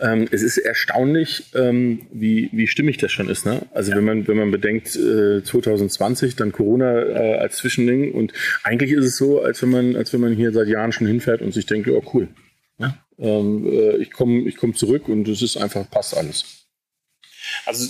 Ähm, 0.00 0.28
es 0.30 0.42
ist 0.42 0.58
erstaunlich, 0.58 1.44
ähm, 1.54 2.06
wie, 2.12 2.50
wie 2.52 2.66
stimmig 2.66 2.98
das 2.98 3.12
schon 3.12 3.28
ist. 3.28 3.46
Ne? 3.46 3.62
Also 3.72 3.92
wenn 3.92 4.04
man 4.04 4.26
wenn 4.28 4.36
man 4.36 4.50
bedenkt, 4.50 4.96
äh, 4.96 5.42
2020 5.42 6.36
dann 6.36 6.52
Corona 6.52 7.02
äh, 7.02 7.38
als 7.38 7.56
Zwischending 7.56 8.12
und 8.12 8.32
eigentlich 8.62 8.92
ist 8.92 9.04
es 9.04 9.16
so, 9.16 9.42
als 9.42 9.62
wenn 9.62 9.70
man 9.70 9.96
als 9.96 10.12
wenn 10.12 10.20
man 10.20 10.34
hier 10.34 10.52
seit 10.52 10.68
Jahren 10.68 10.92
schon 10.92 11.06
hinfährt 11.06 11.42
und 11.42 11.52
sich 11.52 11.66
denkt, 11.66 11.88
oh 11.88 12.02
cool, 12.12 12.28
ne? 12.78 12.98
ähm, 13.18 13.66
äh, 13.66 13.96
ich 13.96 14.12
komme 14.12 14.48
ich 14.48 14.56
komm 14.56 14.74
zurück 14.74 15.08
und 15.08 15.28
es 15.28 15.42
ist 15.42 15.56
einfach 15.56 15.88
passt 15.90 16.16
alles. 16.16 16.64
Also 17.66 17.86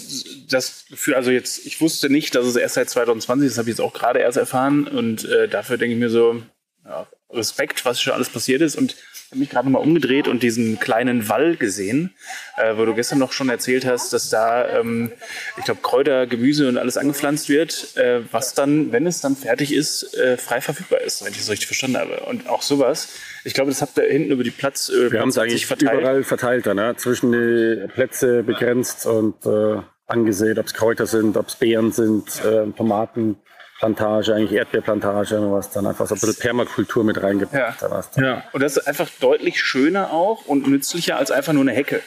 das 0.50 0.84
für 0.94 1.16
also 1.16 1.30
jetzt, 1.30 1.64
ich 1.66 1.80
wusste 1.80 2.10
nicht, 2.10 2.34
dass 2.34 2.46
es 2.46 2.56
erst 2.56 2.74
seit 2.74 2.90
2020 2.90 3.46
ist, 3.46 3.52
das 3.52 3.58
habe 3.58 3.70
ich 3.70 3.76
jetzt 3.76 3.84
auch 3.84 3.94
gerade 3.94 4.18
erst 4.18 4.37
erfahren 4.37 4.87
und 4.87 5.24
äh, 5.24 5.48
dafür 5.48 5.78
denke 5.78 5.94
ich 5.94 6.00
mir 6.00 6.10
so, 6.10 6.42
ja, 6.84 7.06
Respekt, 7.30 7.84
was 7.84 8.00
schon 8.00 8.12
alles 8.12 8.28
passiert 8.28 8.62
ist 8.62 8.76
und 8.76 8.96
mich 9.38 9.51
gerade 9.51 9.68
nochmal 9.68 9.87
umgedreht 9.87 10.29
und 10.29 10.42
diesen 10.42 10.79
kleinen 10.79 11.29
Wall 11.29 11.57
gesehen, 11.57 12.14
äh, 12.57 12.77
wo 12.77 12.85
du 12.85 12.94
gestern 12.94 13.18
noch 13.18 13.33
schon 13.33 13.49
erzählt 13.49 13.85
hast, 13.87 14.12
dass 14.12 14.31
da, 14.31 14.81
ähm, 14.81 15.12
ich 15.57 15.64
glaube, 15.64 15.81
Kräuter, 15.83 16.27
Gemüse 16.27 16.68
und 16.68 16.79
alles 16.79 16.97
angepflanzt 16.97 17.49
wird, 17.49 17.97
äh, 17.97 18.20
was 18.31 18.55
dann, 18.55 18.92
wenn 18.92 19.07
es 19.07 19.20
dann 19.20 19.37
fertig 19.37 19.73
ist, 19.73 20.14
äh, 20.16 20.37
frei 20.37 20.61
verfügbar 20.61 21.01
ist, 21.01 21.25
wenn 21.25 21.33
ich 21.33 21.38
das 21.38 21.51
richtig 21.51 21.66
verstanden 21.66 21.99
habe. 21.99 22.20
Und 22.20 22.49
auch 22.49 22.62
sowas. 22.62 23.09
Ich 23.44 23.55
glaube, 23.55 23.70
das 23.70 23.83
habt 23.83 23.99
ihr 23.99 24.05
hinten 24.05 24.33
über 24.33 24.44
die 24.44 24.51
Platz. 24.51 24.88
Äh, 24.88 25.12
Wir 25.12 25.20
haben 25.20 25.29
es 25.29 25.38
eigentlich 25.38 25.66
verteilt. 25.66 26.01
überall 26.01 26.25
verteilt, 26.25 26.66
dann, 26.66 26.77
ne? 26.77 26.94
zwischen 26.97 27.33
die 27.33 27.88
Plätze 27.88 28.42
begrenzt 28.42 29.07
und 29.07 29.44
äh, 29.47 29.81
angesehen, 30.07 30.59
ob 30.59 30.66
es 30.66 30.75
Kräuter 30.75 31.07
sind, 31.07 31.37
ob 31.37 31.49
es 31.49 31.57
Beeren 31.57 31.92
sind, 31.92 32.44
äh, 32.44 32.66
Tomaten. 32.77 33.37
Plantage, 33.78 34.34
eigentlich 34.34 34.52
Erdbeerplantage, 34.52 35.50
was 35.50 35.70
dann 35.70 35.87
einfach 35.87 36.06
so 36.06 36.14
ein 36.14 36.20
bisschen 36.20 36.37
Permakultur 36.37 37.04
mit 37.04 37.22
reingebracht. 37.22 37.82
Ja. 37.82 38.22
ja. 38.22 38.44
Und 38.52 38.62
das 38.62 38.76
ist 38.76 38.87
einfach 38.87 39.08
deutlich 39.20 39.60
schöner 39.60 40.12
auch 40.12 40.46
und 40.46 40.68
nützlicher 40.68 41.16
als 41.16 41.30
einfach 41.30 41.52
nur 41.52 41.62
eine 41.62 41.72
Hecke. 41.72 42.00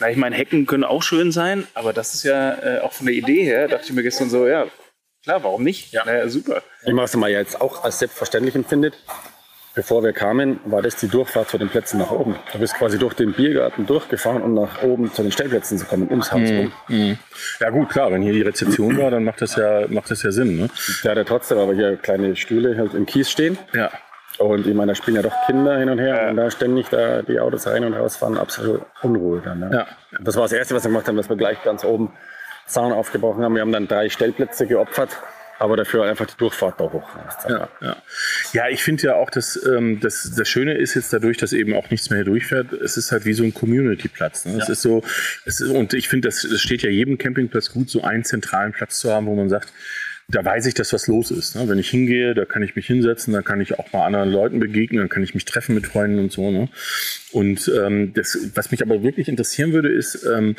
Na, 0.00 0.10
ich 0.10 0.16
meine, 0.16 0.34
Hecken 0.34 0.66
können 0.66 0.84
auch 0.84 1.02
schön 1.02 1.30
sein, 1.32 1.66
aber 1.74 1.92
das 1.92 2.14
ist 2.14 2.24
ja 2.24 2.54
äh, 2.58 2.80
auch 2.80 2.92
von 2.92 3.06
der 3.06 3.14
Idee 3.14 3.44
her, 3.44 3.68
dachte 3.68 3.86
ich 3.86 3.92
mir 3.92 4.02
gestern 4.02 4.30
so, 4.30 4.46
ja, 4.46 4.66
klar, 5.22 5.44
warum 5.44 5.62
nicht? 5.62 5.92
Ja, 5.92 6.04
naja, 6.04 6.28
super. 6.28 6.62
Ich 6.84 6.92
mache 6.92 7.04
es 7.04 7.16
mal 7.16 7.30
jetzt 7.30 7.60
auch 7.60 7.84
als 7.84 8.00
selbstverständlich 8.00 8.54
empfindet 8.54 8.94
bevor 9.74 10.02
wir 10.02 10.12
kamen, 10.12 10.60
war 10.64 10.82
das 10.82 10.96
die 10.96 11.08
Durchfahrt 11.08 11.48
zu 11.48 11.58
den 11.58 11.68
Plätzen 11.68 11.98
nach 11.98 12.10
oben. 12.10 12.36
Du 12.52 12.58
bist 12.58 12.74
quasi 12.74 12.98
durch 12.98 13.14
den 13.14 13.32
Biergarten 13.32 13.86
durchgefahren, 13.86 14.42
um 14.42 14.54
nach 14.54 14.82
oben 14.82 15.12
zu 15.12 15.22
den 15.22 15.32
Stellplätzen 15.32 15.78
zu 15.78 15.86
kommen, 15.86 16.08
ums 16.10 16.32
Haus 16.32 16.50
rum. 16.50 16.72
Mm, 16.88 17.12
Ja 17.60 17.70
gut, 17.70 17.88
klar, 17.90 18.10
wenn 18.12 18.22
hier 18.22 18.32
die 18.32 18.42
Rezeption 18.42 18.98
war, 18.98 19.10
dann 19.10 19.24
macht 19.24 19.40
das 19.40 19.56
ja, 19.56 19.86
macht 19.88 20.10
das 20.10 20.22
ja 20.22 20.32
Sinn. 20.32 20.58
Ne? 20.58 20.68
Der 21.04 21.12
hatte 21.12 21.24
trotzdem 21.24 21.58
aber 21.58 21.74
hier 21.74 21.96
kleine 21.96 22.36
Stühle 22.36 22.76
halt 22.76 22.94
im 22.94 23.06
Kies 23.06 23.30
stehen. 23.30 23.58
Ja. 23.74 23.90
Und 24.38 24.66
ich 24.66 24.74
meine, 24.74 24.92
da 24.92 24.96
spielen 24.96 25.16
ja 25.16 25.22
doch 25.22 25.34
Kinder 25.46 25.78
hin 25.78 25.88
und 25.88 25.98
her 25.98 26.22
ja. 26.22 26.30
und 26.30 26.36
da 26.36 26.50
ständig 26.50 26.88
da 26.88 27.22
die 27.22 27.38
Autos 27.38 27.66
rein 27.66 27.84
und 27.84 27.94
rausfahren, 27.94 28.38
absolut 28.38 28.82
Unruhe 29.02 29.42
dann. 29.44 29.60
Ne? 29.60 29.70
Ja. 29.72 29.86
Das 30.20 30.36
war 30.36 30.42
das 30.42 30.52
Erste, 30.52 30.74
was 30.74 30.84
wir 30.84 30.88
gemacht 30.88 31.06
haben, 31.06 31.16
dass 31.16 31.28
wir 31.28 31.36
gleich 31.36 31.62
ganz 31.62 31.84
oben 31.84 32.12
Zaun 32.66 32.92
aufgebrochen 32.92 33.44
haben. 33.44 33.54
Wir 33.54 33.60
haben 33.60 33.72
dann 33.72 33.88
drei 33.88 34.08
Stellplätze 34.08 34.66
geopfert 34.66 35.10
aber 35.62 35.76
dafür 35.76 36.02
einfach 36.04 36.26
die 36.26 36.36
Durchfahrt 36.36 36.80
da 36.80 36.90
hoch. 36.92 37.08
Ja, 37.48 37.68
ja. 37.80 37.96
ja 38.52 38.68
ich 38.68 38.82
finde 38.82 39.04
ja 39.04 39.14
auch, 39.14 39.30
dass 39.30 39.64
ähm, 39.64 40.00
das, 40.00 40.32
das 40.36 40.48
Schöne 40.48 40.76
ist 40.76 40.94
jetzt 40.94 41.12
dadurch, 41.12 41.36
dass 41.36 41.52
eben 41.52 41.76
auch 41.76 41.88
nichts 41.88 42.10
mehr 42.10 42.18
hier 42.18 42.24
durchfährt, 42.24 42.72
es 42.72 42.96
ist 42.96 43.12
halt 43.12 43.24
wie 43.26 43.32
so 43.32 43.44
ein 43.44 43.54
Community-Platz. 43.54 44.46
Ne? 44.46 44.54
Ja. 44.54 44.58
Es 44.58 44.68
ist 44.68 44.82
so, 44.82 45.04
es 45.46 45.60
ist, 45.60 45.70
und 45.70 45.94
ich 45.94 46.08
finde, 46.08 46.26
das, 46.26 46.42
das 46.42 46.60
steht 46.60 46.82
ja 46.82 46.90
jedem 46.90 47.16
Campingplatz 47.16 47.70
gut, 47.70 47.88
so 47.90 48.02
einen 48.02 48.24
zentralen 48.24 48.72
Platz 48.72 48.98
zu 48.98 49.12
haben, 49.12 49.26
wo 49.26 49.36
man 49.36 49.48
sagt, 49.48 49.72
da 50.28 50.44
weiß 50.44 50.66
ich, 50.66 50.74
dass 50.74 50.92
was 50.92 51.06
los 51.06 51.30
ist. 51.30 51.54
Ne? 51.54 51.68
Wenn 51.68 51.78
ich 51.78 51.90
hingehe, 51.90 52.34
da 52.34 52.44
kann 52.44 52.64
ich 52.64 52.74
mich 52.74 52.86
hinsetzen, 52.88 53.32
da 53.32 53.42
kann 53.42 53.60
ich 53.60 53.78
auch 53.78 53.92
mal 53.92 54.04
anderen 54.04 54.32
Leuten 54.32 54.58
begegnen, 54.58 54.98
dann 54.98 55.08
kann 55.08 55.22
ich 55.22 55.34
mich 55.34 55.44
treffen 55.44 55.76
mit 55.76 55.86
Freunden 55.86 56.18
und 56.18 56.32
so. 56.32 56.50
Ne? 56.50 56.68
Und 57.30 57.70
ähm, 57.72 58.14
das, 58.14 58.36
was 58.54 58.72
mich 58.72 58.82
aber 58.82 59.04
wirklich 59.04 59.28
interessieren 59.28 59.72
würde, 59.72 59.92
ist, 59.92 60.24
ähm, 60.24 60.56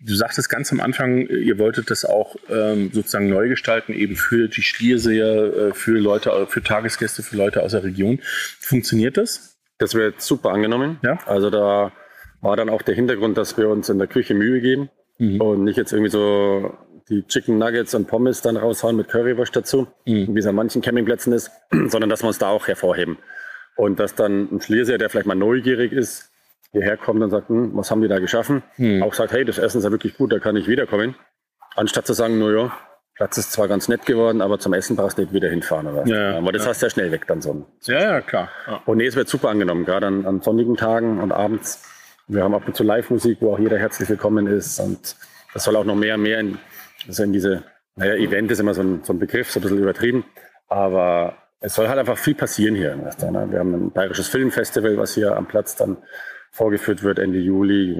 Du 0.00 0.14
sagtest 0.14 0.50
ganz 0.50 0.70
am 0.72 0.80
Anfang, 0.80 1.26
ihr 1.26 1.58
wolltet 1.58 1.90
das 1.90 2.04
auch 2.04 2.36
ähm, 2.50 2.90
sozusagen 2.92 3.28
neu 3.28 3.48
gestalten, 3.48 3.94
eben 3.94 4.14
für 4.14 4.48
die 4.48 4.62
Schlierseher, 4.62 5.68
äh, 5.68 5.74
für 5.74 5.98
Leute, 5.98 6.30
äh, 6.30 6.46
für 6.46 6.62
Tagesgäste, 6.62 7.22
für 7.22 7.36
Leute 7.36 7.62
aus 7.62 7.72
der 7.72 7.82
Region. 7.82 8.20
Funktioniert 8.60 9.16
das? 9.16 9.58
Das 9.78 9.94
wird 9.94 10.20
super 10.20 10.50
angenommen. 10.50 10.98
Ja. 11.02 11.18
Also 11.26 11.48
da 11.50 11.92
war 12.40 12.56
dann 12.56 12.68
auch 12.68 12.82
der 12.82 12.94
Hintergrund, 12.94 13.38
dass 13.38 13.56
wir 13.56 13.68
uns 13.68 13.88
in 13.88 13.98
der 13.98 14.06
Küche 14.06 14.34
Mühe 14.34 14.60
geben 14.60 14.90
mhm. 15.18 15.40
und 15.40 15.64
nicht 15.64 15.76
jetzt 15.76 15.92
irgendwie 15.92 16.10
so 16.10 16.76
die 17.08 17.26
Chicken 17.26 17.58
Nuggets 17.58 17.94
und 17.94 18.06
Pommes 18.06 18.42
dann 18.42 18.56
raushauen 18.56 18.96
mit 18.96 19.08
Currywurst 19.08 19.54
dazu, 19.56 19.88
mhm. 20.04 20.34
wie 20.34 20.38
es 20.38 20.46
an 20.46 20.54
manchen 20.54 20.82
Campingplätzen 20.82 21.32
ist, 21.32 21.50
sondern 21.86 22.10
dass 22.10 22.22
wir 22.22 22.28
uns 22.28 22.38
da 22.38 22.48
auch 22.48 22.68
hervorheben. 22.68 23.18
Und 23.76 23.98
dass 23.98 24.14
dann 24.14 24.48
ein 24.52 24.60
Schlierseher, 24.60 24.98
der 24.98 25.10
vielleicht 25.10 25.26
mal 25.26 25.34
neugierig 25.34 25.92
ist, 25.92 26.30
hierher 26.76 26.96
kommt 26.96 27.22
und 27.22 27.30
sagt, 27.30 27.48
hm, 27.48 27.70
was 27.74 27.90
haben 27.90 28.02
die 28.02 28.08
da 28.08 28.18
geschaffen? 28.18 28.62
Hm. 28.76 29.02
Auch 29.02 29.14
sagt, 29.14 29.32
hey, 29.32 29.44
das 29.44 29.58
Essen 29.58 29.78
ist 29.78 29.84
ja 29.84 29.90
wirklich 29.90 30.16
gut, 30.16 30.32
da 30.32 30.38
kann 30.38 30.56
ich 30.56 30.68
wiederkommen. 30.68 31.14
Anstatt 31.74 32.06
zu 32.06 32.12
sagen, 32.12 32.38
naja, 32.38 32.72
Platz 33.16 33.38
ist 33.38 33.52
zwar 33.52 33.66
ganz 33.66 33.88
nett 33.88 34.04
geworden, 34.04 34.42
aber 34.42 34.58
zum 34.58 34.74
Essen 34.74 34.94
brauchst 34.94 35.16
du 35.16 35.22
nicht 35.22 35.32
wieder 35.32 35.48
hinfahren. 35.48 35.86
Oder? 35.86 36.06
Ja, 36.06 36.36
aber 36.36 36.52
das 36.52 36.64
ja. 36.64 36.70
hast 36.70 36.82
du 36.82 36.86
ja 36.86 36.90
schnell 36.90 37.12
weg 37.12 37.26
dann 37.26 37.40
so. 37.40 37.66
Ja, 37.84 38.00
ja, 38.00 38.20
klar. 38.20 38.50
Ja. 38.66 38.82
Und 38.84 38.98
nee, 38.98 39.06
es 39.06 39.16
wird 39.16 39.28
super 39.28 39.48
angenommen, 39.48 39.86
gerade 39.86 40.06
an, 40.06 40.26
an 40.26 40.42
sonnigen 40.42 40.76
Tagen 40.76 41.20
und 41.20 41.32
abends. 41.32 41.82
Wir 42.28 42.42
haben 42.42 42.54
ab 42.54 42.64
und 42.66 42.76
zu 42.76 42.84
Live-Musik, 42.84 43.38
wo 43.40 43.54
auch 43.54 43.58
jeder 43.58 43.78
herzlich 43.78 44.08
willkommen 44.08 44.46
ist. 44.46 44.78
Und 44.80 45.16
das 45.54 45.64
soll 45.64 45.76
auch 45.76 45.84
noch 45.84 45.94
mehr 45.94 46.16
und 46.16 46.22
mehr 46.22 46.40
in, 46.40 46.58
also 47.08 47.22
in 47.22 47.32
diese, 47.32 47.62
naja, 47.94 48.14
Event 48.14 48.50
ist 48.50 48.60
immer 48.60 48.74
so 48.74 48.82
ein, 48.82 49.00
so 49.02 49.14
ein 49.14 49.18
Begriff, 49.18 49.50
so 49.50 49.60
ein 49.60 49.62
bisschen 49.62 49.78
übertrieben. 49.78 50.24
Aber 50.68 51.38
es 51.60 51.74
soll 51.74 51.88
halt 51.88 51.98
einfach 51.98 52.18
viel 52.18 52.34
passieren 52.34 52.74
hier. 52.74 52.96
Ne? 52.96 53.10
Wir 53.50 53.58
haben 53.60 53.74
ein 53.74 53.90
bayerisches 53.92 54.28
Filmfestival, 54.28 54.98
was 54.98 55.14
hier 55.14 55.36
am 55.36 55.46
Platz 55.46 55.74
dann 55.74 55.96
vorgeführt 56.56 57.02
wird 57.02 57.18
Ende 57.18 57.38
Juli. 57.38 57.96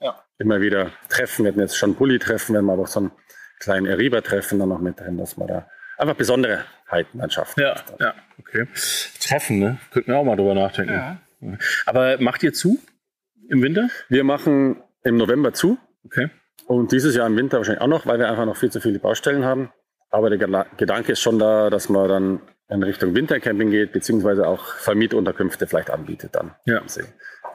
Ja. 0.00 0.24
Immer 0.38 0.60
wieder 0.60 0.90
Treffen. 1.08 1.44
Wir 1.44 1.52
hatten 1.52 1.60
jetzt 1.60 1.76
schon 1.76 1.94
Bulli-Treffen, 1.94 2.54
wenn 2.54 2.64
wir 2.64 2.72
aber 2.72 2.82
auch 2.82 2.88
so 2.88 3.00
einen 3.00 3.12
kleinen 3.58 3.86
Eriba-Treffen 3.86 4.58
dann 4.58 4.70
noch 4.70 4.80
mit 4.80 4.98
drin, 4.98 5.16
dass 5.18 5.36
man 5.36 5.48
da 5.48 5.68
einfach 5.98 6.16
Besonderheiten 6.16 7.18
dann 7.18 7.30
schafft. 7.30 7.58
Ja, 7.58 7.76
ja, 7.98 8.14
okay. 8.38 8.66
Treffen, 9.20 9.58
ne? 9.58 9.78
Könnten 9.92 10.12
wir 10.12 10.18
auch 10.18 10.24
mal 10.24 10.36
drüber 10.36 10.54
nachdenken. 10.54 10.94
Ja. 10.94 11.20
Aber 11.86 12.20
macht 12.20 12.42
ihr 12.42 12.52
zu 12.52 12.78
im 13.48 13.62
Winter? 13.62 13.88
Wir 14.08 14.24
machen 14.24 14.82
im 15.04 15.16
November 15.16 15.52
zu. 15.52 15.78
Okay. 16.04 16.30
Und 16.66 16.92
dieses 16.92 17.14
Jahr 17.14 17.26
im 17.26 17.36
Winter 17.36 17.58
wahrscheinlich 17.58 17.82
auch 17.82 17.86
noch, 17.86 18.06
weil 18.06 18.18
wir 18.18 18.28
einfach 18.28 18.46
noch 18.46 18.56
viel 18.56 18.70
zu 18.70 18.80
viele 18.80 18.98
Baustellen 18.98 19.44
haben. 19.44 19.70
Aber 20.10 20.30
der 20.30 20.66
Gedanke 20.76 21.12
ist 21.12 21.20
schon 21.20 21.38
da, 21.38 21.70
dass 21.70 21.88
man 21.88 22.08
dann 22.08 22.40
in 22.68 22.82
Richtung 22.82 23.14
Wintercamping 23.14 23.70
geht, 23.70 23.92
beziehungsweise 23.92 24.46
auch 24.46 24.74
Vermietunterkünfte 24.76 25.66
vielleicht 25.66 25.90
anbietet 25.90 26.34
dann. 26.34 26.54
Ja. 26.64 26.82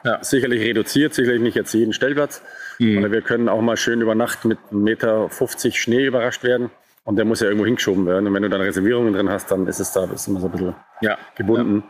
Ja. 0.04 0.22
Sicherlich 0.22 0.62
reduziert, 0.62 1.14
sicherlich 1.14 1.42
nicht 1.42 1.54
jetzt 1.54 1.72
jeden 1.72 1.92
Stellplatz. 1.92 2.42
Mhm. 2.78 3.10
wir 3.10 3.22
können 3.22 3.48
auch 3.48 3.60
mal 3.60 3.76
schön 3.76 4.00
über 4.00 4.14
Nacht 4.14 4.44
mit 4.44 4.58
1,50 4.70 4.74
Meter 4.76 5.30
Schnee 5.72 6.04
überrascht 6.04 6.42
werden. 6.42 6.70
Und 7.04 7.16
der 7.16 7.24
muss 7.24 7.38
ja 7.38 7.46
irgendwo 7.46 7.64
hingeschoben 7.64 8.04
werden. 8.04 8.26
Und 8.26 8.34
wenn 8.34 8.42
du 8.42 8.48
dann 8.48 8.60
Reservierungen 8.60 9.12
drin 9.12 9.30
hast, 9.30 9.50
dann 9.52 9.68
ist 9.68 9.78
es 9.78 9.92
da 9.92 10.04
ist 10.12 10.26
immer 10.26 10.40
so 10.40 10.46
ein 10.46 10.52
bisschen 10.52 10.74
ja. 11.00 11.16
gebunden. 11.36 11.84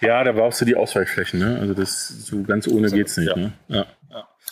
Ja. 0.00 0.08
ja. 0.08 0.24
da 0.24 0.32
brauchst 0.32 0.60
du 0.62 0.64
die 0.64 0.74
Ausweichflächen. 0.74 1.38
Ne? 1.38 1.58
Also 1.60 1.74
das 1.74 2.08
so 2.08 2.42
ganz 2.42 2.66
ohne 2.66 2.88
so, 2.88 2.96
geht's 2.96 3.18
nicht. 3.18 3.28
Ja. 3.28 3.36
Ne? 3.36 3.52
Ja. 3.68 3.86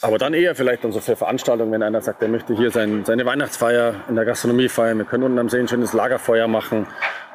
Aber 0.03 0.19
dann 0.19 0.35
eher 0.35 0.55
vielleicht 0.55 0.85
dann 0.85 0.93
so 0.93 1.01
für 1.01 1.17
Veranstaltungen, 1.17 1.71
wenn 1.73 1.83
einer 1.83 2.03
sagt, 2.03 2.23
der 2.23 2.29
möchte 2.29 2.55
hier 2.55 2.71
sein, 2.73 3.05
seine 3.05 3.25
Weihnachtsfeier 3.25 3.95
in 4.09 4.17
der 4.17 4.25
Gastronomie 4.25 4.69
feiern. 4.69 4.99
Wir 4.99 5.05
können 5.05 5.23
unten 5.23 5.39
am 5.39 5.49
See 5.49 5.61
ein 5.61 5.69
schönes 5.69 5.93
Lagerfeuer 5.93 6.49
machen 6.49 6.87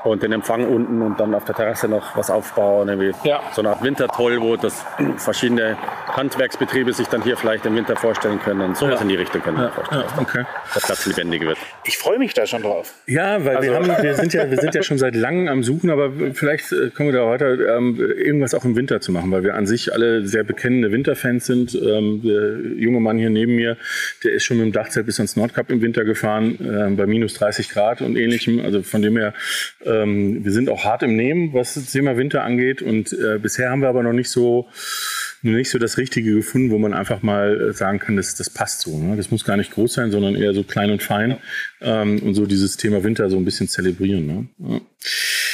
und 0.03 0.23
den 0.23 0.31
Empfang 0.31 0.67
unten 0.67 1.01
und 1.01 1.19
dann 1.19 1.33
auf 1.33 1.45
der 1.45 1.55
Terrasse 1.55 1.87
noch 1.87 2.15
was 2.15 2.29
aufbauen. 2.29 2.87
Irgendwie 2.87 3.13
ja. 3.27 3.41
So 3.53 3.61
eine 3.61 3.69
Art 3.69 3.83
Wintertoll, 3.83 4.39
wo 4.41 4.55
das 4.55 4.85
verschiedene 5.17 5.77
Handwerksbetriebe 6.07 6.93
sich 6.93 7.07
dann 7.07 7.23
hier 7.23 7.37
vielleicht 7.37 7.65
im 7.65 7.75
Winter 7.75 7.95
vorstellen 7.95 8.39
können. 8.39 8.61
Und 8.61 8.77
sowas 8.77 8.95
ja. 8.95 9.01
in 9.01 9.09
die 9.09 9.15
Richtung 9.15 9.41
können 9.41 9.57
wir 9.57 9.65
ja. 9.65 9.71
vorstellen. 9.71 10.03
Ja. 10.07 10.21
Okay. 10.21 10.45
Der 10.75 10.79
Platz 10.79 11.05
lebendig 11.05 11.41
wird. 11.41 11.57
Ich 11.85 11.97
freue 11.97 12.19
mich 12.19 12.33
da 12.33 12.45
schon 12.45 12.61
drauf. 12.61 12.93
Ja, 13.07 13.43
weil 13.43 13.57
also. 13.57 13.69
wir, 13.69 13.75
haben, 13.75 14.03
wir, 14.03 14.15
sind 14.15 14.33
ja, 14.33 14.49
wir 14.49 14.57
sind 14.57 14.75
ja 14.75 14.83
schon 14.83 14.97
seit 14.97 15.15
langem 15.15 15.47
am 15.47 15.63
Suchen, 15.63 15.89
aber 15.89 16.11
vielleicht 16.33 16.71
äh, 16.71 16.89
kommen 16.89 17.11
wir 17.11 17.19
da 17.19 17.27
weiter, 17.27 17.77
ähm, 17.77 17.99
irgendwas 17.99 18.53
auch 18.53 18.65
im 18.65 18.75
Winter 18.75 19.01
zu 19.01 19.11
machen, 19.11 19.31
weil 19.31 19.43
wir 19.43 19.55
an 19.55 19.67
sich 19.67 19.93
alle 19.93 20.25
sehr 20.27 20.43
bekennende 20.43 20.91
Winterfans 20.91 21.45
sind. 21.45 21.75
Ähm, 21.75 22.21
der 22.23 22.81
junge 22.81 22.99
Mann 22.99 23.17
hier 23.17 23.29
neben 23.29 23.55
mir, 23.55 23.77
der 24.23 24.33
ist 24.33 24.45
schon 24.45 24.57
mit 24.57 24.67
dem 24.67 24.71
Dachzelt 24.71 25.05
bis 25.05 25.19
ans 25.19 25.35
Nordkap 25.35 25.69
im 25.71 25.81
Winter 25.81 26.05
gefahren, 26.05 26.57
äh, 26.59 26.95
bei 26.95 27.05
minus 27.05 27.33
30 27.35 27.69
Grad 27.69 28.01
und 28.01 28.15
ähnlichem. 28.15 28.59
Also 28.59 28.83
von 28.83 29.01
dem 29.01 29.17
her 29.17 29.33
ähm, 29.87 30.43
wir 30.43 30.51
sind 30.51 30.69
auch 30.69 30.83
hart 30.83 31.03
im 31.03 31.15
Nehmen, 31.15 31.53
was 31.53 31.75
das 31.75 31.91
Thema 31.91 32.17
Winter 32.17 32.43
angeht. 32.43 32.81
Und 32.81 33.13
äh, 33.13 33.39
bisher 33.39 33.69
haben 33.69 33.81
wir 33.81 33.89
aber 33.89 34.03
noch 34.03 34.13
nicht 34.13 34.29
so 34.29 34.67
noch 35.43 35.53
nicht 35.53 35.69
so 35.69 35.77
das 35.77 35.97
Richtige 35.97 36.33
gefunden, 36.33 36.71
wo 36.71 36.79
man 36.79 36.93
einfach 36.93 37.21
mal 37.21 37.69
äh, 37.69 37.73
sagen 37.73 37.99
kann, 37.99 38.15
das, 38.15 38.35
das 38.35 38.49
passt 38.49 38.81
so. 38.81 38.97
Ne? 38.97 39.15
Das 39.15 39.31
muss 39.31 39.45
gar 39.45 39.57
nicht 39.57 39.71
groß 39.71 39.93
sein, 39.93 40.11
sondern 40.11 40.35
eher 40.35 40.53
so 40.53 40.63
klein 40.63 40.91
und 40.91 41.03
fein. 41.03 41.37
Ähm, 41.81 42.19
und 42.23 42.33
so 42.33 42.45
dieses 42.45 42.77
Thema 42.77 43.03
Winter 43.03 43.29
so 43.29 43.37
ein 43.37 43.45
bisschen 43.45 43.67
zelebrieren. 43.67 44.25
Ne? 44.25 44.47
Ja. 44.59 44.81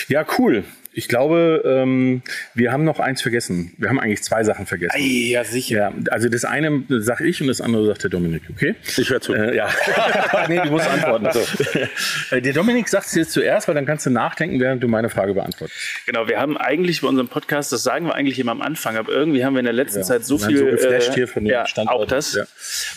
Ja, 0.08 0.26
cool. 0.38 0.64
Ich 0.96 1.08
glaube, 1.08 1.64
ähm, 1.66 2.22
wir 2.54 2.72
haben 2.72 2.84
noch 2.84 3.00
eins 3.00 3.22
vergessen. 3.22 3.74
Wir 3.78 3.90
haben 3.90 4.00
eigentlich 4.00 4.22
zwei 4.22 4.44
Sachen 4.44 4.68
vergessen. 4.68 4.96
Ja, 5.00 5.44
sicher. 5.44 5.76
Ja, 5.76 5.94
also 6.12 6.30
das 6.30 6.46
eine 6.46 6.84
sage 6.88 7.26
ich 7.26 7.42
und 7.42 7.48
das 7.48 7.62
andere 7.62 7.88
sagt 7.88 8.04
der 8.04 8.12
Dominik, 8.12 8.44
okay? 8.52 8.76
Ich 8.86 9.10
höre 9.10 9.20
zu. 9.20 9.34
Äh, 9.34 9.56
ja. 9.56 9.70
nee, 10.50 10.62
du 10.62 10.70
musst 10.70 10.88
antworten. 10.88 11.28
So. 11.32 12.36
Äh, 12.36 12.42
der 12.42 12.54
Dominik 12.54 12.88
sagt 12.88 13.08
es 13.08 13.16
jetzt 13.16 13.32
zuerst, 13.32 13.68
weil 13.68 13.74
dann 13.74 13.88
kannst 13.88 14.06
du 14.06 14.12
nachdenken, 14.12 14.60
während 14.60 14.84
du 14.84 14.88
meine 14.88 15.10
Frage 15.10 15.34
beantwortest. 15.34 15.78
Genau, 16.06 16.28
wir 16.28 16.40
haben 16.40 16.58
eigentlich 16.58 17.02
bei 17.02 17.08
unserem 17.08 17.28
Podcast, 17.28 17.72
das 17.72 17.82
sagen 17.82 18.06
wir 18.06 18.14
eigentlich 18.14 18.38
immer 18.38 18.52
am 18.52 18.62
Anfang, 18.62 18.96
aber 18.96 19.12
irgendwie 19.12 19.44
haben 19.44 19.54
wir 19.54 19.60
in 19.60 19.66
der 19.66 19.74
letzten 19.74 20.00
ja. 20.00 20.06
Zeit 20.06 20.26
so 20.26 20.38
viel. 20.38 20.58
So 20.58 20.66
geflasht 20.66 21.10
äh, 21.10 21.14
hier 21.14 21.28
von 21.28 21.44
dem 21.44 21.52
ja, 21.52 21.66
Standort. 21.66 21.96
Auch 21.96 22.06
das. 22.06 22.36
Ja. 22.36 22.46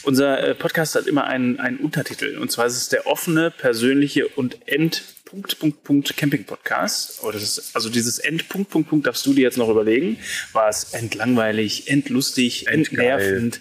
Unser 0.03 0.47
äh, 0.47 0.55
Podcast 0.55 0.97
hat 0.97 1.07
immer 1.07 1.25
einen, 1.25 1.59
einen 1.61 1.79
Untertitel 1.79 2.37
und 2.37 2.53
zwar 2.53 2.67
ist 2.67 2.77
es 2.77 2.91
der 2.91 3.07
offene, 3.07 3.51
persönliche 3.51 4.29
und 4.29 4.59
end 4.69 5.03
Punkt, 5.27 5.59
Punkt, 5.59 5.83
Punkt 5.83 6.17
Camping 6.17 6.45
Podcast. 6.45 7.21
Oh, 7.23 7.31
das 7.33 7.43
ist, 7.43 7.75
also 7.75 7.91
dieses 7.91 8.19
End, 8.19 8.49
Punkt, 8.49 8.71
Punkt, 8.71 8.89
Punkt 8.89 9.07
darfst 9.07 9.27
du 9.27 9.35
dir 9.35 9.43
jetzt 9.43 9.59
noch 9.59 9.69
überlegen. 9.69 10.19
War 10.53 10.69
es 10.69 10.95
entlangweilig, 10.95 11.91
endlustig, 11.91 12.69
entnervend? 12.69 13.61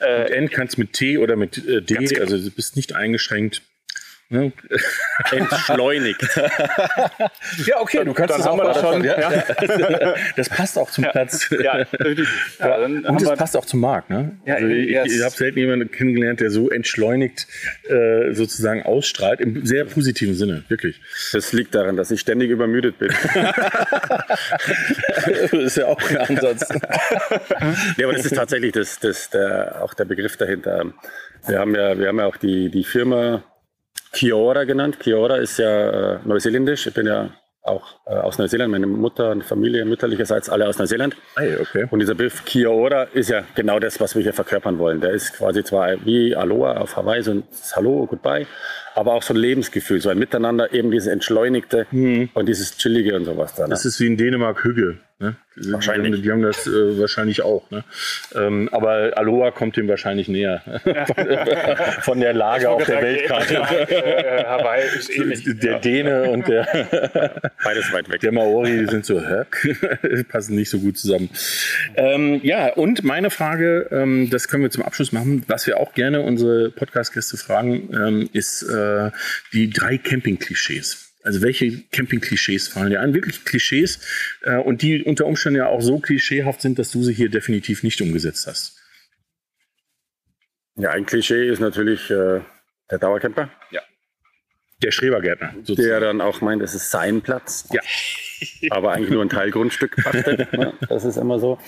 Und 0.00 0.06
End 0.06 0.50
kannst 0.50 0.76
mit 0.76 0.92
T 0.92 1.18
oder 1.18 1.36
mit 1.36 1.56
äh, 1.66 1.80
D, 1.80 1.94
genau. 1.94 2.20
also 2.20 2.36
du 2.36 2.50
bist 2.50 2.76
nicht 2.76 2.94
eingeschränkt. 2.94 3.62
Ne? 4.30 4.52
Entschleunigt. 5.30 6.22
Ja, 7.66 7.80
okay, 7.80 8.04
du 8.04 8.12
kannst 8.14 8.32
Dann 8.32 8.38
das 8.40 8.46
haben 8.48 8.60
auch 8.60 8.64
wir 8.64 8.72
das 8.72 8.80
schon. 8.80 9.04
Ja. 9.04 10.14
Das 10.36 10.48
passt 10.48 10.78
auch 10.78 10.90
zum 10.90 11.04
Platz. 11.04 11.48
Ja, 11.50 11.84
definitiv. 11.84 12.56
Ja, 12.58 12.76
Und 12.84 13.22
das 13.22 13.38
passt 13.38 13.56
auch 13.56 13.64
zum 13.64 13.80
Markt. 13.80 14.10
Ne? 14.10 14.36
Ja, 14.46 14.54
also 14.54 14.66
ich 14.68 14.90
ich 14.90 15.22
habe 15.22 15.34
selten 15.34 15.58
jemanden 15.58 15.90
kennengelernt, 15.90 16.40
der 16.40 16.50
so 16.50 16.70
entschleunigt 16.70 17.46
äh, 17.88 18.32
sozusagen 18.32 18.82
ausstrahlt, 18.82 19.40
im 19.40 19.64
sehr 19.66 19.84
positiven 19.84 20.34
Sinne, 20.34 20.64
wirklich. 20.68 21.00
Das 21.32 21.52
liegt 21.52 21.74
daran, 21.74 21.96
dass 21.96 22.10
ich 22.10 22.20
ständig 22.20 22.50
übermüdet 22.50 22.98
bin. 22.98 23.12
das 25.28 25.52
ist 25.52 25.76
ja 25.76 25.86
auch 25.86 26.00
ein 26.10 26.16
Ansatz. 26.16 26.68
Ja, 27.96 28.06
aber 28.06 28.14
das 28.14 28.24
ist 28.24 28.34
tatsächlich 28.34 28.72
das, 28.72 28.98
das, 28.98 29.30
der, 29.30 29.82
auch 29.82 29.94
der 29.94 30.04
Begriff 30.06 30.36
dahinter. 30.36 30.92
Wir 31.46 31.58
haben 31.58 31.74
ja, 31.74 31.98
wir 31.98 32.08
haben 32.08 32.18
ja 32.18 32.26
auch 32.26 32.36
die, 32.36 32.70
die 32.70 32.84
Firma 32.84 33.44
Kiora 34.14 34.64
genannt. 34.64 35.00
Kiora 35.00 35.36
ist 35.36 35.58
ja 35.58 36.14
äh, 36.14 36.18
neuseeländisch. 36.24 36.86
Ich 36.86 36.94
bin 36.94 37.06
ja 37.06 37.30
auch 37.62 37.98
äh, 38.06 38.10
aus 38.10 38.38
Neuseeland. 38.38 38.70
Meine 38.70 38.86
Mutter 38.86 39.30
und 39.30 39.42
Familie 39.42 39.84
mütterlicherseits 39.84 40.48
alle 40.50 40.68
aus 40.68 40.78
Neuseeland. 40.78 41.16
Hey, 41.36 41.56
okay. 41.60 41.86
Und 41.90 41.98
dieser 41.98 42.14
Begriff 42.14 42.44
Kiora 42.44 43.04
ist 43.04 43.30
ja 43.30 43.42
genau 43.54 43.78
das, 43.78 44.00
was 44.00 44.14
wir 44.14 44.22
hier 44.22 44.34
verkörpern 44.34 44.78
wollen. 44.78 45.00
Der 45.00 45.10
ist 45.10 45.34
quasi 45.34 45.64
zwar 45.64 46.04
wie 46.04 46.36
Aloha 46.36 46.76
auf 46.76 46.96
Hawaii, 46.96 47.22
so 47.22 47.32
ein 47.32 47.44
Hallo, 47.74 48.06
Goodbye, 48.06 48.46
aber 48.94 49.14
auch 49.14 49.22
so 49.22 49.32
ein 49.32 49.38
Lebensgefühl, 49.38 50.00
so 50.00 50.10
ein 50.10 50.18
Miteinander, 50.18 50.72
eben 50.72 50.90
dieses 50.90 51.08
Entschleunigte 51.08 51.86
und 51.90 52.48
dieses 52.48 52.76
Chillige 52.76 53.16
und 53.16 53.24
sowas. 53.24 53.54
Da, 53.54 53.64
ne? 53.64 53.70
Das 53.70 53.84
ist 53.86 53.98
wie 53.98 54.06
in 54.06 54.16
Dänemark 54.16 54.62
Hügge. 54.62 54.98
Ne? 55.20 55.36
Die- 55.56 55.72
Wahrscheinlich. 55.72 56.22
Die 56.22 56.30
haben 56.32 56.42
das 56.42 56.66
äh, 56.66 56.98
wahrscheinlich 56.98 57.42
auch. 57.42 57.70
Ne? 57.70 57.84
Ähm, 58.34 58.68
aber 58.72 59.12
Aloha 59.16 59.52
kommt 59.52 59.76
dem 59.76 59.86
wahrscheinlich 59.86 60.26
näher. 60.28 60.60
Von 62.00 62.18
der 62.20 62.32
Lage 62.32 62.68
auf 62.68 62.84
der 62.84 63.00
Weltkarte. 63.00 63.54
äh, 63.54 64.44
Hawaii 64.44 64.84
ist 64.96 65.10
ähnlich. 65.10 65.44
Der 65.60 65.78
Däne 65.78 66.24
und 66.30 66.48
der, 66.48 66.64
Beides 67.64 67.92
weit 67.92 68.10
weg. 68.10 68.20
der 68.22 68.32
Maori, 68.32 68.80
die 68.80 68.86
sind 68.86 69.06
so, 69.06 69.20
hä? 69.20 69.44
passen 70.28 70.56
nicht 70.56 70.70
so 70.70 70.80
gut 70.80 70.98
zusammen. 70.98 71.30
Ähm, 71.94 72.40
ja, 72.42 72.72
und 72.72 73.04
meine 73.04 73.30
Frage, 73.30 73.88
ähm, 73.92 74.30
das 74.30 74.48
können 74.48 74.64
wir 74.64 74.70
zum 74.70 74.82
Abschluss 74.82 75.12
machen, 75.12 75.44
was 75.46 75.66
wir 75.68 75.78
auch 75.78 75.92
gerne 75.94 76.22
unsere 76.22 76.70
Podcast-Gäste 76.70 77.36
fragen, 77.36 77.88
ähm, 77.94 78.28
ist 78.32 78.62
äh, 78.62 79.10
die 79.52 79.70
drei 79.70 79.96
Camping-Klischees. 79.98 81.13
Also 81.24 81.40
welche 81.42 81.82
Camping-Klischees 81.90 82.68
fallen 82.68 82.90
dir 82.90 83.00
an? 83.00 83.14
Wirklich 83.14 83.44
Klischees 83.44 83.98
äh, 84.42 84.56
und 84.56 84.82
die 84.82 85.02
unter 85.02 85.24
Umständen 85.26 85.58
ja 85.58 85.66
auch 85.66 85.80
so 85.80 85.98
klischeehaft 85.98 86.60
sind, 86.60 86.78
dass 86.78 86.90
du 86.90 87.02
sie 87.02 87.14
hier 87.14 87.30
definitiv 87.30 87.82
nicht 87.82 88.00
umgesetzt 88.02 88.46
hast. 88.46 88.78
Ja, 90.76 90.90
ein 90.90 91.06
Klischee 91.06 91.48
ist 91.48 91.60
natürlich 91.60 92.10
äh, 92.10 92.40
der 92.90 92.98
Dauercamper, 92.98 93.48
Der 94.82 94.90
Schrebergärtner. 94.90 95.54
sozusagen. 95.62 95.88
der 95.88 96.00
dann 96.00 96.20
auch 96.20 96.40
meint, 96.42 96.62
es 96.62 96.74
ist 96.74 96.90
sein 96.90 97.22
Platz. 97.22 97.68
Ja. 97.72 97.80
aber 98.70 98.92
eigentlich 98.92 99.10
nur 99.10 99.22
ein 99.22 99.30
Teilgrundstück 99.30 99.96
pachtet. 99.96 100.52
ne? 100.52 100.74
Das 100.88 101.04
ist 101.04 101.16
immer 101.16 101.38
so. 101.38 101.58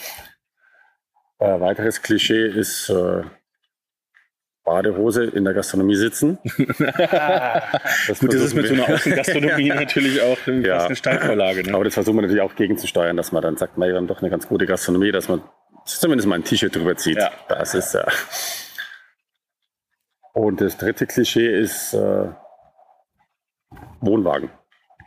Äh, 1.39 1.61
weiteres 1.61 2.03
Klischee 2.03 2.47
ist 2.47 2.91
äh, 2.91 3.23
Badehose 4.67 5.25
in 5.25 5.45
der 5.45 5.55
Gastronomie 5.55 5.95
sitzen. 5.97 6.39
Das 8.09 8.19
Gut, 8.21 8.35
das 8.35 8.43
ist 8.43 8.55
mit 8.55 8.67
so 8.67 8.75
einer 8.75 8.89
Außengastronomie 8.89 9.69
natürlich 9.75 10.21
auch 10.21 10.39
ähm, 10.47 10.65
Ja. 10.65 10.85
eine 10.85 10.95
Steilvorlage. 10.97 11.63
Ne? 11.63 11.75
Aber 11.75 11.85
das 11.85 11.95
versuchen 11.95 12.17
wir 12.17 12.23
natürlich 12.23 12.43
auch 12.43 12.55
gegenzusteuern, 12.55 13.17
dass 13.17 13.33
man 13.33 13.43
dann 13.43 13.57
sagt, 13.57 13.79
wir 13.79 13.95
haben 13.97 14.07
doch 14.07 14.21
eine 14.21 14.31
ganz 14.31 14.47
gute 14.49 14.67
Gastronomie, 14.67 15.13
dass 15.13 15.29
man 15.29 15.43
zumindest 15.85 16.29
mal 16.29 16.35
ein 16.37 16.45
T-Shirt 16.45 16.75
drüber 16.75 16.97
zieht. 16.97 17.17
Ja. 17.19 17.31
Das 17.49 17.75
ist 17.75 17.95
ja. 17.95 18.05
Und 20.33 20.61
das 20.61 20.77
dritte 20.77 21.07
Klischee 21.07 21.49
ist 21.49 21.95
äh, 21.95 22.29
Wohnwagen. 24.01 24.51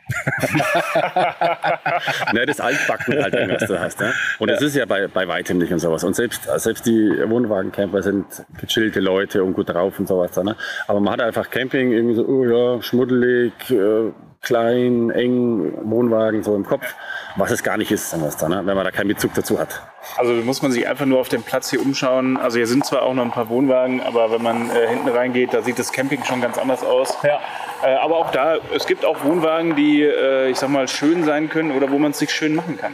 ne, 2.33 2.45
das 2.45 2.59
Altbacken 2.59 3.21
halt, 3.21 3.33
was 3.33 3.67
du 3.67 3.79
hast. 3.79 3.99
Ne? 3.99 4.13
Und 4.39 4.49
das 4.49 4.61
ist 4.61 4.75
ja 4.75 4.85
bei, 4.85 5.07
bei 5.07 5.27
weitem 5.27 5.57
nicht 5.57 5.71
und 5.71 5.79
sowas. 5.79 6.03
Und 6.03 6.15
selbst, 6.15 6.49
selbst 6.57 6.85
die 6.85 7.11
Wohnwagencamper 7.27 8.01
sind 8.01 8.25
gechillte 8.59 8.99
Leute 8.99 9.43
und 9.43 9.53
gut 9.53 9.69
drauf 9.69 9.99
und 9.99 10.07
sowas. 10.07 10.35
Ne? 10.37 10.55
Aber 10.87 10.99
man 10.99 11.13
hat 11.13 11.21
einfach 11.21 11.49
Camping 11.49 11.91
irgendwie 11.91 12.15
so, 12.15 12.25
oh 12.25 12.45
ja, 12.45 12.81
schmuddelig, 12.81 13.53
äh, 13.69 14.11
klein, 14.41 15.09
eng, 15.11 15.73
Wohnwagen 15.83 16.43
so 16.43 16.55
im 16.55 16.65
Kopf. 16.65 16.95
Was 17.39 17.51
es 17.51 17.63
gar 17.63 17.77
nicht 17.77 17.91
ist, 17.91 18.09
sagen 18.09 18.23
wir 18.23 18.29
es 18.29 18.37
da, 18.37 18.49
ne? 18.49 18.61
wenn 18.65 18.75
man 18.75 18.83
da 18.83 18.91
keinen 18.91 19.07
Bezug 19.07 19.33
dazu 19.33 19.59
hat. 19.59 19.81
Also 20.17 20.33
muss 20.33 20.61
man 20.61 20.71
sich 20.71 20.87
einfach 20.87 21.05
nur 21.05 21.19
auf 21.19 21.29
dem 21.29 21.43
Platz 21.43 21.69
hier 21.69 21.81
umschauen. 21.81 22.37
Also 22.37 22.57
hier 22.57 22.67
sind 22.67 22.85
zwar 22.85 23.03
auch 23.03 23.13
noch 23.13 23.23
ein 23.23 23.31
paar 23.31 23.49
Wohnwagen, 23.49 24.01
aber 24.01 24.31
wenn 24.31 24.43
man 24.43 24.69
äh, 24.69 24.87
hinten 24.89 25.07
reingeht, 25.09 25.53
da 25.53 25.61
sieht 25.61 25.79
das 25.79 25.91
Camping 25.91 26.23
schon 26.25 26.41
ganz 26.41 26.57
anders 26.57 26.83
aus. 26.83 27.17
Ja. 27.23 27.39
Äh, 27.83 27.95
aber 27.95 28.17
auch 28.17 28.31
da, 28.31 28.57
es 28.75 28.85
gibt 28.85 29.05
auch 29.05 29.23
Wohnwagen, 29.23 29.75
die, 29.75 30.03
äh, 30.03 30.49
ich 30.49 30.57
sag 30.57 30.69
mal, 30.69 30.87
schön 30.87 31.23
sein 31.23 31.49
können 31.49 31.71
oder 31.71 31.89
wo 31.89 31.97
man 31.97 32.11
es 32.11 32.19
sich 32.19 32.31
schön 32.31 32.55
machen 32.55 32.77
kann. 32.77 32.93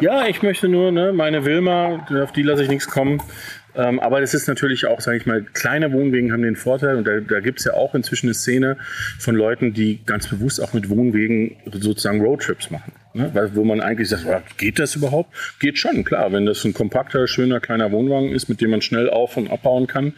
Ja, 0.00 0.26
ich 0.26 0.42
möchte 0.42 0.68
nur, 0.68 0.90
ne, 0.90 1.12
meine 1.12 1.44
Wilma, 1.44 2.06
auf 2.22 2.32
die 2.32 2.42
lasse 2.42 2.62
ich 2.62 2.68
nichts 2.68 2.88
kommen. 2.88 3.20
Ähm, 3.74 4.00
aber 4.00 4.20
das 4.20 4.34
ist 4.34 4.48
natürlich 4.48 4.86
auch, 4.86 5.00
sage 5.00 5.16
ich 5.16 5.26
mal, 5.26 5.42
kleine 5.42 5.92
Wohnwegen 5.92 6.32
haben 6.32 6.42
den 6.42 6.56
Vorteil 6.56 6.96
und 6.96 7.06
da, 7.06 7.20
da 7.20 7.40
gibt 7.40 7.60
es 7.60 7.64
ja 7.64 7.74
auch 7.74 7.94
inzwischen 7.94 8.26
eine 8.26 8.34
Szene 8.34 8.76
von 9.18 9.34
Leuten, 9.34 9.72
die 9.72 10.00
ganz 10.04 10.28
bewusst 10.28 10.60
auch 10.62 10.72
mit 10.72 10.88
Wohnwegen 10.90 11.56
sozusagen 11.72 12.20
Roadtrips 12.20 12.70
machen. 12.70 12.92
Ne? 13.14 13.50
Wo 13.54 13.64
man 13.64 13.80
eigentlich 13.80 14.08
sagt, 14.08 14.24
ja, 14.24 14.42
geht 14.56 14.78
das 14.78 14.96
überhaupt? 14.96 15.34
Geht 15.60 15.78
schon, 15.78 16.04
klar. 16.04 16.32
Wenn 16.32 16.46
das 16.46 16.64
ein 16.64 16.74
kompakter, 16.74 17.26
schöner, 17.26 17.60
kleiner 17.60 17.92
Wohnwagen 17.92 18.32
ist, 18.32 18.48
mit 18.48 18.60
dem 18.60 18.70
man 18.70 18.82
schnell 18.82 19.10
auf- 19.10 19.36
und 19.36 19.50
abbauen 19.50 19.86
kann. 19.86 20.14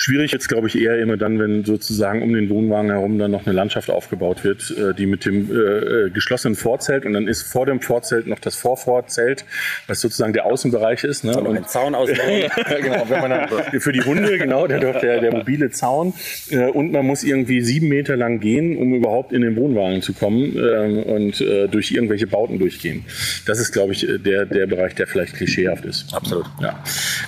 Schwierig 0.00 0.30
jetzt, 0.30 0.46
glaube 0.46 0.68
ich, 0.68 0.80
eher 0.80 0.96
immer 1.00 1.16
dann, 1.16 1.40
wenn 1.40 1.64
sozusagen 1.64 2.22
um 2.22 2.32
den 2.32 2.48
Wohnwagen 2.50 2.88
herum 2.88 3.18
dann 3.18 3.32
noch 3.32 3.44
eine 3.46 3.52
Landschaft 3.52 3.90
aufgebaut 3.90 4.44
wird, 4.44 4.72
äh, 4.78 4.94
die 4.94 5.06
mit 5.06 5.24
dem 5.24 5.50
äh, 5.50 5.54
äh, 5.54 6.10
geschlossenen 6.10 6.54
Vorzelt 6.54 7.04
und 7.04 7.14
dann 7.14 7.26
ist 7.26 7.42
vor 7.42 7.66
dem 7.66 7.80
Vorzelt 7.80 8.28
noch 8.28 8.38
das 8.38 8.54
Vorvorzelt, 8.54 9.44
was 9.88 10.00
sozusagen 10.00 10.32
der 10.32 10.46
Außenbereich 10.46 11.02
ist. 11.02 11.24
Ne? 11.24 11.36
Und 11.36 11.48
einen 11.48 11.66
Zaun 11.66 11.96
ausbauen. 11.96 12.44
genau, 12.80 13.06
wenn 13.08 13.20
man 13.22 13.30
dann, 13.30 13.48
für 13.80 13.90
die 13.90 14.02
Hunde, 14.02 14.38
genau, 14.38 14.68
der, 14.68 14.78
der, 14.78 15.20
der 15.20 15.32
mobile 15.32 15.70
Zaun. 15.70 16.14
Äh, 16.48 16.66
und 16.66 16.92
man 16.92 17.04
muss 17.04 17.24
irgendwie 17.24 17.60
sieben 17.60 17.88
Meter 17.88 18.16
lang 18.16 18.38
gehen, 18.38 18.76
um 18.76 18.94
überhaupt 18.94 19.32
in 19.32 19.42
den 19.42 19.56
Wohnwagen 19.56 20.00
zu 20.00 20.12
kommen 20.12 20.56
ähm, 20.56 21.02
und 21.02 21.40
äh, 21.40 21.66
durch 21.66 21.90
irgendwelche 21.90 22.28
Bauten 22.28 22.60
durchgehen. 22.60 23.04
Das 23.46 23.58
ist, 23.58 23.72
glaube 23.72 23.94
ich, 23.94 24.06
der, 24.08 24.46
der 24.46 24.68
Bereich, 24.68 24.94
der 24.94 25.08
vielleicht 25.08 25.34
klischeehaft 25.34 25.84
ist. 25.84 26.14
Absolut. 26.14 26.46
Ja. 26.62 26.84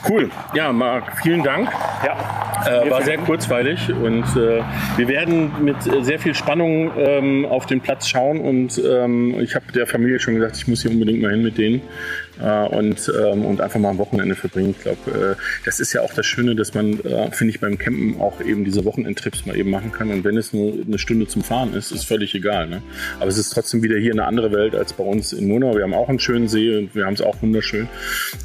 Cool. 0.09 0.31
Ja, 0.55 0.73
Marc, 0.73 1.21
vielen 1.21 1.43
Dank. 1.43 1.69
Ja, 2.07 2.60
Äh, 2.67 2.91
war 2.91 3.03
sehr 3.03 3.19
kurzweilig 3.19 3.93
und 3.93 4.25
äh, 4.37 4.63
wir 4.97 5.09
werden 5.09 5.51
mit 5.63 5.77
äh, 5.87 6.03
sehr 6.03 6.19
viel 6.19 6.35
Spannung 6.35 6.91
ähm, 6.97 7.47
auf 7.47 7.67
den 7.67 7.81
Platz 7.81 8.09
schauen 8.09 8.41
und 8.41 8.81
ähm, 8.85 9.41
ich 9.41 9.55
habe 9.55 9.73
der 9.73 9.87
Familie 9.87 10.19
schon 10.19 10.35
gesagt, 10.35 10.57
ich 10.57 10.69
muss 10.69 10.83
hier 10.83 10.91
unbedingt 10.91 11.23
mal 11.23 11.31
hin 11.31 11.43
mit 11.43 11.59
denen 11.59 11.83
und, 12.41 13.13
ähm, 13.19 13.45
und 13.45 13.61
einfach 13.61 13.79
mal 13.81 13.91
ein 13.91 13.99
Wochenende 13.99 14.35
verbringen. 14.35 14.71
Ich 14.71 14.83
glaube, 14.83 15.37
äh, 15.39 15.65
das 15.65 15.81
ist 15.81 15.93
ja 15.93 16.03
auch 16.03 16.13
das 16.15 16.27
Schöne, 16.27 16.55
dass 16.55 16.75
man, 16.75 17.01
äh, 17.01 17.31
finde 17.33 17.55
ich, 17.55 17.61
beim 17.61 17.79
Campen 17.79 18.21
auch 18.21 18.41
eben 18.41 18.65
diese 18.65 18.85
Wochenendtrips 18.85 19.47
mal 19.47 19.57
eben 19.57 19.71
machen 19.71 19.93
kann 19.93 20.11
und 20.11 20.25
wenn 20.25 20.37
es 20.37 20.53
nur 20.53 20.73
eine 20.73 20.99
Stunde 20.99 21.27
zum 21.27 21.43
Fahren 21.43 21.75
ist, 21.75 21.93
ist 21.93 22.05
völlig 22.05 22.35
egal. 22.35 22.69
Ne? 22.69 22.83
Aber 23.19 23.29
es 23.29 23.39
ist 23.39 23.51
trotzdem 23.51 23.83
wieder 23.83 23.99
hier 23.99 24.13
eine 24.13 24.25
andere 24.25 24.53
Welt 24.53 24.75
als 24.75 24.93
bei 24.93 25.05
uns 25.05 25.33
in 25.33 25.49
Murnau. 25.49 25.75
Wir 25.75 25.83
haben 25.83 25.95
auch 25.95 26.09
einen 26.09 26.19
schönen 26.19 26.49
See 26.49 26.77
und 26.77 26.95
wir 26.95 27.07
haben 27.07 27.15
es 27.15 27.21
auch 27.21 27.41
wunderschön, 27.43 27.89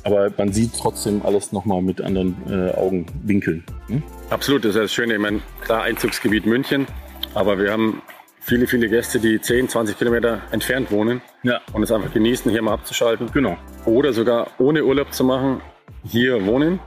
aber 0.04 0.32
man 0.38 0.52
sieht 0.52 0.72
trotzdem 0.78 1.22
alles 1.26 1.52
nochmal 1.52 1.82
mit 1.82 2.02
anderen 2.02 2.36
äh, 2.50 2.72
Augenwinkeln. 2.76 3.64
Ne? 3.88 4.02
Absolut, 4.30 4.66
das 4.66 4.76
ist 4.76 4.82
das 4.82 4.94
Schöne. 4.94 5.14
Ich 5.14 5.20
meine, 5.20 5.42
klar, 5.64 5.84
Einzugsgebiet 5.84 6.46
München, 6.46 6.88
aber 7.34 7.60
wir 7.60 7.72
haben 7.72 8.02
viele, 8.46 8.68
viele 8.68 8.88
Gäste, 8.88 9.20
die 9.20 9.42
10, 9.42 9.70
20 9.70 9.98
Kilometer 9.98 10.42
entfernt 10.52 10.92
wohnen 10.92 11.22
Ja. 11.44 11.62
und 11.74 11.82
es 11.84 11.92
einfach 11.92 12.14
genießen, 12.14 12.52
hier 12.52 12.62
mal 12.62 12.74
abzuschalten. 12.74 13.30
Genau. 13.34 13.58
Oder 13.86 14.14
sogar 14.14 14.48
ohne 14.60 14.86
Urlaub 14.86 15.12
zu 15.14 15.24
machen, 15.24 15.62
hier 16.04 16.46
wohnen 16.46 16.80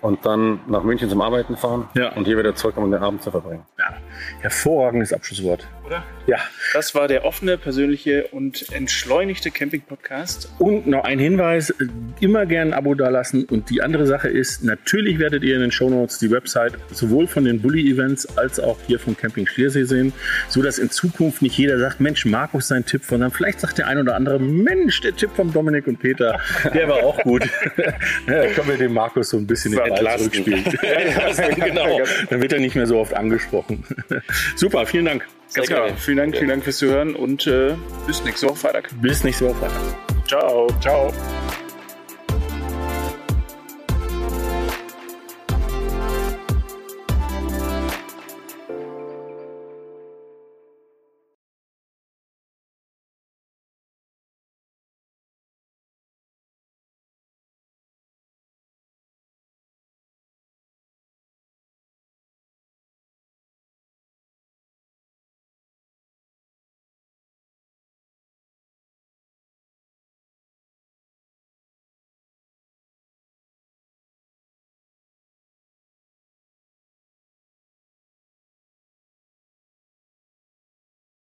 und 0.00 0.26
dann 0.26 0.60
nach 0.66 0.82
München 0.82 1.08
zum 1.08 1.20
Arbeiten 1.20 1.56
fahren 1.56 1.88
Ja. 1.94 2.12
und 2.14 2.26
hier 2.26 2.36
wieder 2.36 2.54
zurück, 2.56 2.76
um 2.76 2.90
den 2.90 3.02
Abend 3.02 3.22
zu 3.22 3.30
verbringen. 3.30 3.64
Ja, 3.78 3.94
hervorragendes 4.40 5.12
Abschlusswort. 5.12 5.66
Oder? 5.86 6.04
Ja. 6.26 6.38
Das 6.72 6.94
war 6.94 7.08
der 7.08 7.24
offene, 7.24 7.56
persönliche 7.56 8.26
und 8.32 8.72
entschleunigte 8.72 9.50
Camping-Podcast. 9.50 10.52
Und 10.58 10.86
noch 10.86 11.04
ein 11.04 11.18
Hinweis, 11.18 11.72
immer 12.20 12.46
gern 12.46 12.68
ein 12.68 12.74
Abo 12.74 12.94
dalassen. 12.94 13.44
Und 13.44 13.70
die 13.70 13.82
andere 13.82 14.06
Sache 14.06 14.28
ist, 14.28 14.64
natürlich 14.64 15.18
werdet 15.18 15.44
ihr 15.44 15.54
in 15.54 15.60
den 15.60 15.70
Shownotes 15.70 16.18
die 16.18 16.30
Website 16.30 16.74
sowohl 16.90 17.28
von 17.28 17.44
den 17.44 17.62
Bully-Events 17.62 18.36
als 18.36 18.58
auch 18.58 18.78
hier 18.86 18.98
vom 18.98 19.16
Camping 19.16 19.46
Schliersee 19.46 19.84
sehen, 19.84 20.12
so 20.48 20.62
dass 20.62 20.78
in 20.78 20.90
Zukunft 20.90 21.42
nicht 21.42 21.56
jeder 21.56 21.78
sagt, 21.78 22.00
Mensch, 22.00 22.26
Markus 22.26 22.68
sein 22.68 22.84
Tipp, 22.84 23.04
sondern 23.04 23.30
vielleicht 23.30 23.60
sagt 23.60 23.78
der 23.78 23.86
ein 23.86 23.98
oder 23.98 24.16
andere, 24.16 24.40
Mensch, 24.40 25.00
der 25.00 25.14
Tipp 25.14 25.30
von 25.36 25.52
Dominik 25.52 25.86
und 25.86 26.00
Peter, 26.00 26.40
der 26.74 26.88
war 26.88 26.96
auch 27.04 27.18
gut. 27.22 27.44
ja, 28.26 28.46
können 28.48 28.68
wir 28.68 28.76
den 28.76 28.92
Markus 28.92 29.30
so 29.30 29.36
ein 29.36 29.46
bisschen 29.46 29.72
in 29.72 29.94
den 29.94 29.96
zurückspielen. 29.96 30.64
genau. 31.56 32.00
Dann 32.30 32.42
wird 32.42 32.52
er 32.52 32.60
nicht 32.60 32.74
mehr 32.74 32.86
so 32.86 32.98
oft 32.98 33.14
angesprochen. 33.14 33.84
Super, 34.56 34.86
vielen 34.86 35.04
Dank. 35.04 35.26
Ganz 35.56 35.68
klar. 35.68 35.88
Vielen 35.96 36.16
Dank, 36.18 36.36
vielen 36.36 36.48
Dank 36.48 36.64
fürs 36.64 36.78
Zuhören 36.78 37.14
und 37.14 37.46
äh, 37.46 37.74
bis 38.06 38.22
nächste 38.24 38.46
Woche 38.48 38.56
Freitag. 38.56 38.90
Bis 39.00 39.24
nächste 39.24 39.46
Woche. 39.46 39.70
Ciao. 40.26 40.66
Ciao. 40.80 41.12